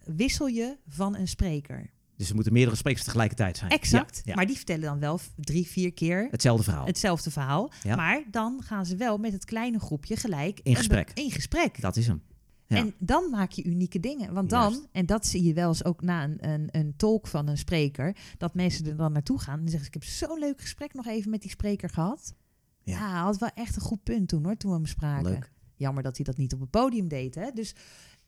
wissel 0.05 0.47
je 0.47 0.77
van 0.89 1.17
een 1.17 1.29
spreker. 1.29 1.91
Dus 2.23 2.31
er 2.31 2.37
moeten 2.37 2.53
meerdere 2.53 2.77
sprekers 2.77 3.05
tegelijkertijd 3.05 3.57
zijn. 3.57 3.71
Exact. 3.71 4.17
Ja, 4.17 4.23
ja. 4.25 4.35
Maar 4.35 4.47
die 4.47 4.57
vertellen 4.57 4.83
dan 4.85 4.99
wel 4.99 5.21
drie, 5.37 5.67
vier 5.67 5.93
keer 5.93 6.29
Hetzelfde 6.31 6.63
verhaal. 6.65 6.87
hetzelfde 6.87 7.31
verhaal. 7.31 7.71
Ja. 7.83 7.97
Maar 7.97 8.23
dan 8.31 8.63
gaan 8.63 8.87
ze 8.87 8.97
wel 8.97 9.19
met 9.19 9.33
het 9.33 9.45
kleine 9.45 9.79
groepje 9.79 10.17
gelijk 10.17 10.61
In 10.63 10.77
gesprek. 10.77 11.11
In 11.15 11.31
gesprek. 11.31 11.81
Dat 11.81 11.97
is 11.97 12.07
hem. 12.07 12.23
En 12.67 12.95
dan 12.99 13.31
maak 13.31 13.51
je 13.51 13.65
unieke 13.65 14.01
dingen. 14.01 14.35
Want 14.35 14.51
dan, 14.51 14.71
Juist. 14.73 14.89
en 14.93 15.07
dat 15.07 15.27
zie 15.27 15.43
je 15.43 15.53
wel 15.55 15.69
eens 15.69 15.85
ook 15.85 16.03
na 16.03 16.25
een, 16.25 16.49
een, 16.49 16.69
een 16.71 16.95
talk 16.97 17.27
van 17.27 17.47
een 17.49 17.59
spreker, 17.59 18.17
dat 18.39 18.55
mensen 18.55 18.87
er 18.87 18.97
dan 18.97 19.13
naartoe 19.13 19.41
gaan 19.41 19.61
en 19.61 19.69
zeggen: 19.69 19.87
Ik 19.87 19.95
heb 19.95 20.05
zo'n 20.05 20.39
leuk 20.39 20.61
gesprek 20.61 20.95
nog 20.95 21.07
even 21.07 21.31
met 21.31 21.41
die 21.43 21.51
spreker 21.51 21.89
gehad. 21.91 22.35
Ja. 22.83 22.99
Ja, 22.99 23.11
hij 23.11 23.21
had 23.21 23.39
wel 23.39 23.51
echt 23.55 23.77
een 23.77 23.83
goed 23.83 24.03
punt 24.03 24.29
toen 24.29 24.45
hoor, 24.45 24.57
toen 24.57 24.71
we 24.71 24.77
hem 24.77 24.87
spraken. 24.87 25.31
Leuk. 25.31 25.53
Jammer 25.77 26.03
dat 26.03 26.17
hij 26.17 26.25
dat 26.25 26.37
niet 26.37 26.53
op 26.53 26.61
het 26.61 26.71
podium 26.71 27.09
deed. 27.09 27.35
Hè? 27.35 27.51
Dus, 27.55 27.75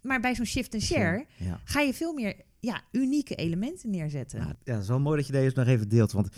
maar 0.04 0.20
bij 0.20 0.34
zo'n 0.34 0.44
shift 0.46 0.74
and 0.74 0.82
share 0.82 1.26
Ja. 1.36 1.60
ga 1.64 1.80
je 1.80 1.94
veel 1.94 2.12
meer 2.12 2.36
ja, 2.60 2.82
unieke 2.92 3.34
elementen 3.34 3.90
neerzetten. 3.90 4.38
Ja, 4.38 4.56
ja, 4.64 4.72
het 4.72 4.82
is 4.82 4.88
wel 4.88 5.00
mooi 5.00 5.16
dat 5.16 5.26
je 5.26 5.32
deze 5.32 5.58
nog 5.58 5.66
even 5.66 5.88
deelt. 5.88 6.12
Want 6.12 6.28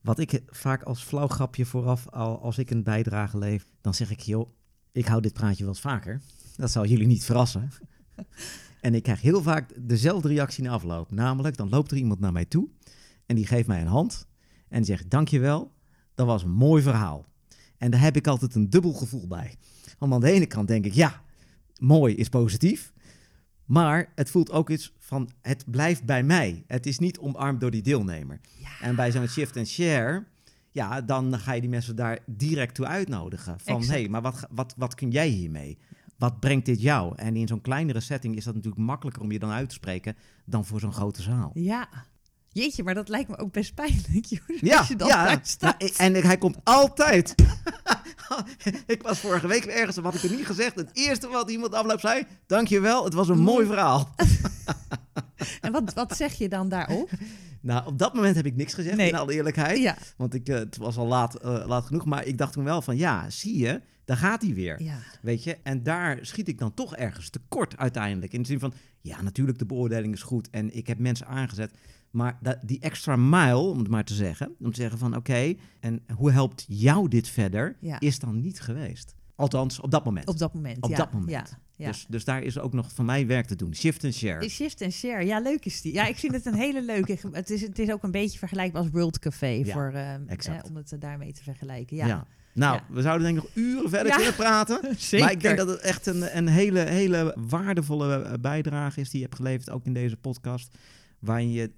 wat 0.00 0.18
ik 0.18 0.42
vaak 0.46 0.82
als 0.82 1.02
flauw 1.02 1.26
grapje 1.28 1.64
vooraf, 1.64 2.08
al, 2.08 2.40
als 2.40 2.58
ik 2.58 2.70
een 2.70 2.82
bijdrage 2.82 3.38
leef, 3.38 3.66
dan 3.80 3.94
zeg 3.94 4.10
ik, 4.10 4.20
joh, 4.20 4.50
ik 4.92 5.06
hou 5.06 5.20
dit 5.20 5.32
praatje 5.32 5.64
wel 5.64 5.72
eens 5.72 5.80
vaker. 5.80 6.20
Dat 6.56 6.70
zal 6.70 6.86
jullie 6.86 7.06
niet 7.06 7.24
verrassen. 7.24 7.70
en 8.80 8.94
ik 8.94 9.02
krijg 9.02 9.20
heel 9.20 9.42
vaak 9.42 9.72
dezelfde 9.88 10.28
reactie 10.28 10.62
de 10.62 10.68
afloop. 10.70 11.10
Namelijk, 11.10 11.56
dan 11.56 11.68
loopt 11.68 11.90
er 11.90 11.96
iemand 11.96 12.20
naar 12.20 12.32
mij 12.32 12.44
toe 12.44 12.68
en 13.26 13.36
die 13.36 13.46
geeft 13.46 13.66
mij 13.66 13.80
een 13.80 13.86
hand 13.86 14.26
en 14.68 14.84
zegt, 14.84 15.10
dankjewel, 15.10 15.72
dat 16.14 16.26
was 16.26 16.42
een 16.42 16.50
mooi 16.50 16.82
verhaal. 16.82 17.26
En 17.78 17.90
daar 17.90 18.00
heb 18.00 18.16
ik 18.16 18.26
altijd 18.26 18.54
een 18.54 18.70
dubbel 18.70 18.92
gevoel 18.92 19.26
bij. 19.26 19.54
Want 19.98 20.12
aan 20.12 20.20
de 20.20 20.30
ene 20.30 20.46
kant 20.46 20.68
denk 20.68 20.84
ik, 20.84 20.92
ja, 20.92 21.22
mooi 21.78 22.14
is 22.14 22.28
positief. 22.28 22.92
Maar 23.66 24.12
het 24.14 24.30
voelt 24.30 24.50
ook 24.50 24.70
iets 24.70 24.92
van, 24.98 25.30
het 25.42 25.64
blijft 25.66 26.04
bij 26.04 26.22
mij. 26.22 26.64
Het 26.66 26.86
is 26.86 26.98
niet 26.98 27.18
omarmd 27.18 27.60
door 27.60 27.70
die 27.70 27.82
deelnemer. 27.82 28.40
Ja. 28.58 28.80
En 28.80 28.96
bij 28.96 29.12
zo'n 29.12 29.28
shift 29.28 29.56
and 29.56 29.68
share, 29.68 30.24
ja, 30.70 31.00
dan 31.00 31.38
ga 31.38 31.52
je 31.52 31.60
die 31.60 31.70
mensen 31.70 31.96
daar 31.96 32.18
direct 32.26 32.74
toe 32.74 32.86
uitnodigen. 32.86 33.60
Van, 33.60 33.80
hé, 33.80 33.86
hey, 33.86 34.08
maar 34.08 34.22
wat, 34.22 34.46
wat, 34.50 34.74
wat 34.76 34.94
kun 34.94 35.10
jij 35.10 35.28
hiermee? 35.28 35.78
Wat 36.18 36.40
brengt 36.40 36.66
dit 36.66 36.80
jou? 36.80 37.12
En 37.16 37.36
in 37.36 37.46
zo'n 37.46 37.60
kleinere 37.60 38.00
setting 38.00 38.36
is 38.36 38.44
dat 38.44 38.54
natuurlijk 38.54 38.82
makkelijker 38.82 39.22
om 39.22 39.32
je 39.32 39.38
dan 39.38 39.50
uit 39.50 39.68
te 39.68 39.74
spreken 39.74 40.16
dan 40.44 40.64
voor 40.64 40.80
zo'n 40.80 40.92
grote 40.92 41.22
zaal. 41.22 41.50
Ja. 41.54 41.88
Jeetje, 42.56 42.82
maar 42.82 42.94
dat 42.94 43.08
lijkt 43.08 43.28
me 43.28 43.38
ook 43.38 43.52
best 43.52 43.74
pijnlijk, 43.74 44.24
Joes, 44.28 44.60
Ja, 44.60 44.78
als 44.78 44.88
je 44.88 44.96
dan 44.96 45.08
ja. 45.08 45.38
staat. 45.42 45.80
Nou, 45.80 45.92
en 45.96 46.14
hij 46.14 46.38
komt 46.38 46.56
altijd. 46.64 47.34
ik 48.86 49.02
was 49.02 49.18
vorige 49.18 49.46
week 49.46 49.64
ergens, 49.64 49.96
wat 49.96 50.14
ik 50.14 50.22
er 50.22 50.30
niet 50.30 50.46
gezegd. 50.46 50.74
Het 50.74 50.90
eerste 50.92 51.28
wat 51.28 51.50
iemand 51.50 51.74
afloop 51.74 52.00
zei, 52.00 52.26
dankjewel, 52.46 53.04
het 53.04 53.14
was 53.14 53.28
een 53.28 53.38
mooi 53.38 53.66
verhaal. 53.66 54.08
En 55.60 55.72
wat, 55.72 55.94
wat 55.94 56.16
zeg 56.16 56.32
je 56.34 56.48
dan 56.48 56.68
daarop? 56.68 57.10
Nou, 57.60 57.86
op 57.86 57.98
dat 57.98 58.14
moment 58.14 58.36
heb 58.36 58.46
ik 58.46 58.56
niks 58.56 58.74
gezegd, 58.74 58.96
Nee. 58.96 59.08
in 59.08 59.14
alle 59.14 59.32
eerlijkheid. 59.34 59.78
Ja, 59.78 59.96
Want 60.16 60.34
ik, 60.34 60.48
eh, 60.48 60.54
het 60.58 60.76
was 60.76 60.96
al 60.96 61.06
laat, 61.06 61.34
eh, 61.34 61.64
laat 61.66 61.86
genoeg. 61.86 62.04
Maar 62.04 62.24
ik 62.26 62.38
dacht 62.38 62.52
toen 62.52 62.64
wel 62.64 62.82
van, 62.82 62.96
ja, 62.96 63.30
zie 63.30 63.58
je, 63.58 63.80
daar 64.04 64.16
gaat 64.16 64.42
hij 64.42 64.54
weer. 64.54 64.82
ja. 64.82 64.98
Weet 65.22 65.44
je, 65.44 65.58
en 65.62 65.82
daar 65.82 66.18
schiet 66.22 66.48
ik 66.48 66.58
dan 66.58 66.74
toch 66.74 66.96
ergens 66.96 67.30
tekort 67.30 67.76
uiteindelijk. 67.76 68.32
In 68.32 68.40
de 68.42 68.46
zin 68.48 68.58
van, 68.58 68.72
ja, 69.00 69.22
natuurlijk, 69.22 69.58
de 69.58 69.66
beoordeling 69.66 70.14
is 70.14 70.22
goed 70.22 70.50
en 70.50 70.76
ik 70.76 70.86
heb 70.86 70.98
mensen 70.98 71.26
aangezet. 71.26 71.72
Maar 72.16 72.38
dat, 72.42 72.58
die 72.62 72.80
extra 72.80 73.16
mile, 73.16 73.56
om 73.56 73.78
het 73.78 73.88
maar 73.88 74.04
te 74.04 74.14
zeggen, 74.14 74.54
om 74.58 74.72
te 74.72 74.80
zeggen 74.80 74.98
van, 74.98 75.16
oké, 75.16 75.54
en 75.80 76.02
hoe 76.14 76.30
helpt 76.32 76.64
jou 76.68 77.08
dit 77.08 77.28
verder, 77.28 77.76
Ja. 77.80 78.00
is 78.00 78.18
dan 78.18 78.40
niet 78.40 78.60
geweest. 78.60 79.14
Althans, 79.34 79.80
op 79.80 79.90
dat 79.90 80.04
moment. 80.04 80.26
Op 80.28 80.38
dat 80.38 80.54
moment. 80.54 80.82
Op 80.82 80.90
ja. 80.90 80.96
dat 80.96 81.12
moment. 81.12 81.30
Ja, 81.30 81.46
ja. 81.76 81.86
Dus, 81.86 82.06
dus 82.08 82.24
daar 82.24 82.42
is 82.42 82.58
ook 82.58 82.72
nog 82.72 82.92
van 82.94 83.04
mij 83.04 83.26
werk 83.26 83.46
te 83.46 83.56
doen. 83.56 83.74
Shift 83.74 84.04
and 84.04 84.14
share. 84.14 84.48
Shift 84.48 84.82
and 84.82 84.92
Share. 84.92 85.24
Ja, 85.26 85.40
leuk 85.40 85.64
is 85.64 85.80
die. 85.80 85.92
Ja, 85.92 86.06
ik 86.06 86.16
vind 86.16 86.32
het 86.34 86.46
een 86.46 86.54
hele 86.54 86.82
leuke. 86.84 87.18
Het 87.32 87.50
is, 87.50 87.60
het 87.60 87.78
is 87.78 87.90
ook 87.90 88.02
een 88.02 88.10
beetje 88.10 88.38
vergelijkbaar 88.38 88.82
als 88.82 88.90
World 88.90 89.18
Café. 89.18 89.46
Ja, 89.46 89.72
voor, 89.72 89.92
exact. 90.26 90.64
eh, 90.64 90.70
om 90.70 90.76
het 90.76 90.92
eh, 90.92 91.00
daarmee 91.00 91.32
te 91.32 91.42
vergelijken. 91.42 91.96
ja. 91.96 92.06
Ja, 92.06 92.26
Nou, 92.54 92.80
we 92.88 93.02
zouden 93.02 93.26
denk 93.26 93.38
ik 93.38 93.42
nog 93.44 93.64
uren 93.64 93.90
verder 93.90 94.14
kunnen 94.16 94.34
praten. 94.34 94.80
zeker. 94.98 95.18
Maar 95.24 95.34
ik 95.34 95.40
denk 95.42 95.56
dat 95.56 95.68
het 95.68 95.80
echt 95.80 96.06
een, 96.06 96.36
een 96.36 96.48
hele, 96.48 96.80
hele 96.80 97.36
waardevolle 97.48 98.38
bijdrage 98.40 99.00
is 99.00 99.10
die 99.10 99.18
je 99.20 99.24
hebt 99.24 99.36
geleverd, 99.36 99.70
ook 99.70 99.84
in 99.84 99.92
deze 99.92 100.16
podcast. 100.16 100.76
Waarin 101.18 101.50
je 101.52 101.70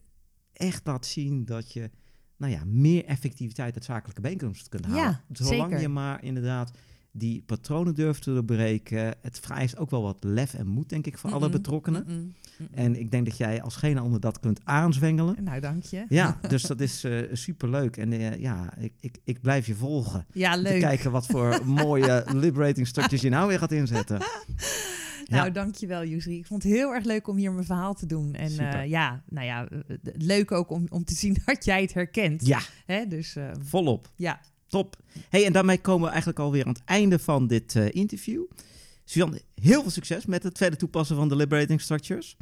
echt 0.59 0.87
laat 0.87 1.07
zien 1.07 1.45
dat 1.45 1.73
je 1.73 1.91
nou 2.37 2.53
ja, 2.53 2.63
meer 2.67 3.05
effectiviteit 3.05 3.75
uit 3.75 3.85
zakelijke 3.85 4.21
bijeenkomsten 4.21 4.71
kunt 4.71 4.85
halen. 4.85 5.03
Ja, 5.03 5.23
Zolang 5.33 5.63
zeker. 5.63 5.81
je 5.81 5.89
maar 5.89 6.25
inderdaad 6.25 6.71
die 7.13 7.43
patronen 7.47 7.95
durft 7.95 8.23
te 8.23 8.33
doorbreken. 8.33 9.15
Het 9.23 9.41
vereist 9.41 9.77
ook 9.77 9.91
wel 9.91 10.03
wat 10.03 10.25
lef 10.25 10.55
en 10.55 10.67
moed, 10.67 10.89
denk 10.89 11.07
ik, 11.07 11.19
voor 11.19 11.33
alle 11.33 11.49
betrokkenen. 11.49 12.35
En 12.71 13.01
ik 13.01 13.11
denk 13.11 13.27
dat 13.27 13.37
jij 13.37 13.63
als 13.63 13.77
geen 13.77 13.99
ander 13.99 14.21
dat 14.21 14.41
kunt 14.41 14.61
aanzwengelen. 14.65 15.45
Nou, 15.45 15.61
dank 15.61 15.83
je. 15.83 16.05
Ja, 16.09 16.39
dus 16.49 16.63
dat 16.63 16.81
is 16.81 17.05
eh 17.05 17.23
superleuk. 17.33 17.97
En 17.97 18.13
eh, 18.13 18.41
ja, 18.41 18.77
ik, 18.79 18.93
ik, 19.01 19.19
ik 19.25 19.41
blijf 19.41 19.67
je 19.67 19.75
volgen. 19.75 20.27
Ja, 20.33 20.55
Te 20.55 20.63
leuk. 20.63 20.81
kijken 20.81 21.11
wat 21.11 21.27
voor 21.27 21.61
mooie 21.85 22.25
liberating 22.35 22.87
structures 22.87 23.23
je 23.23 23.29
nou 23.29 23.49
weer 23.49 23.59
gaat 23.59 23.73
inzetten. 23.73 24.19
Nou, 25.29 25.45
Ja. 25.45 25.51
dankjewel, 25.51 26.05
Yusri. 26.05 26.39
Ik 26.39 26.47
vond 26.47 26.62
het 26.62 26.72
heel 26.72 26.95
erg 26.95 27.05
leuk 27.05 27.29
om 27.29 27.37
hier 27.37 27.53
mijn 27.53 27.64
verhaal 27.66 27.95
te 27.95 28.07
doen. 28.07 28.35
En 28.35 28.59
eh, 28.59 28.87
ja, 28.89 29.22
nou 29.29 29.47
ja, 29.47 29.68
eh, 29.68 29.79
eh, 29.89 29.97
leuk 30.16 30.53
ook 30.53 30.70
om, 30.70 30.87
om 30.89 31.05
te 31.05 31.14
zien 31.14 31.37
dat 31.45 31.64
jij 31.64 31.83
het 31.83 31.95
herkent. 31.95 32.47
Ja, 32.47 32.61
Hè? 32.87 33.07
Dus 33.07 33.37
volop. 33.64 34.11
ja, 34.16 34.41
Top. 34.68 34.97
Hey, 35.29 35.47
en 35.47 35.53
daarmee 35.53 35.81
komen 35.81 36.03
we 36.03 36.09
eigenlijk 36.09 36.39
alweer 36.39 36.64
aan 36.64 36.72
het 36.72 36.83
einde 36.85 37.18
van 37.18 37.47
dit 37.47 37.74
interview. 37.74 38.43
Suzanne, 39.05 39.41
heel 39.55 39.81
veel 39.83 39.91
succes 39.91 40.26
met 40.26 40.43
het 40.43 40.57
verder 40.59 40.79
toepassen 40.79 41.16
van 41.16 41.29
de 41.29 41.37
liberating 41.37 41.81
structures. 41.81 42.37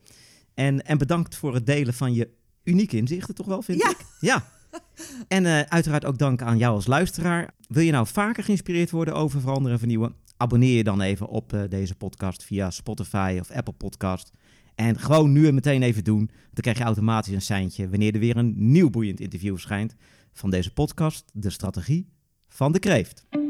En, 0.55 0.85
en 0.87 0.99
bedankt 0.99 1.35
voor 1.37 1.55
het 1.55 1.67
delen 1.67 1.95
van 1.95 2.15
je 2.15 2.29
unieke 2.65 2.97
inzichten, 2.97 3.35
toch 3.35 3.47
wel, 3.47 3.63
vind 3.63 3.83
Ja. 3.83 3.91
ik? 3.91 3.97
Ja. 4.21 4.49
En 5.29 5.71
uiteraard 5.71 6.05
ook 6.05 6.19
dank 6.19 6.43
aan 6.43 6.59
jou 6.59 6.75
als 6.75 6.87
luisteraar. 6.87 7.55
Wil 7.69 7.83
je 7.83 7.93
nou 7.93 8.07
vaker 8.07 8.45
geïnspireerd 8.45 8.91
worden 8.91 9.15
over 9.15 9.41
veranderen 9.41 9.73
en 9.73 9.79
vernieuwen? 9.79 10.15
Abonneer 10.37 10.77
je 10.77 10.85
dan 10.85 11.01
even 11.01 11.29
op 11.29 11.53
eh, 11.53 11.63
deze 11.69 11.95
podcast 11.95 12.45
via 12.45 12.71
Spotify 12.71 13.37
of 13.41 13.51
Apple 13.51 13.75
Podcast. 13.75 14.33
En 14.75 14.99
gewoon 14.99 15.33
nu 15.33 15.47
en 15.47 15.55
meteen 15.55 15.83
even 15.83 16.05
doen. 16.05 16.27
Dan 16.27 16.63
krijg 16.63 16.79
je 16.79 16.85
automatisch 16.85 17.33
een 17.35 17.43
seintje 17.43 17.89
wanneer 17.89 18.15
er 18.15 18.21
weer 18.21 18.37
een 18.37 18.55
nieuw 18.57 18.91
boeiend 18.91 19.21
interview 19.21 19.53
verschijnt 19.53 19.97
van 20.33 20.51
deze 20.51 20.73
podcast, 20.73 21.25
De 21.33 21.51
Strategie 21.51 22.09
van 22.49 22.73
de 22.73 22.79
Kreeft. 22.79 23.46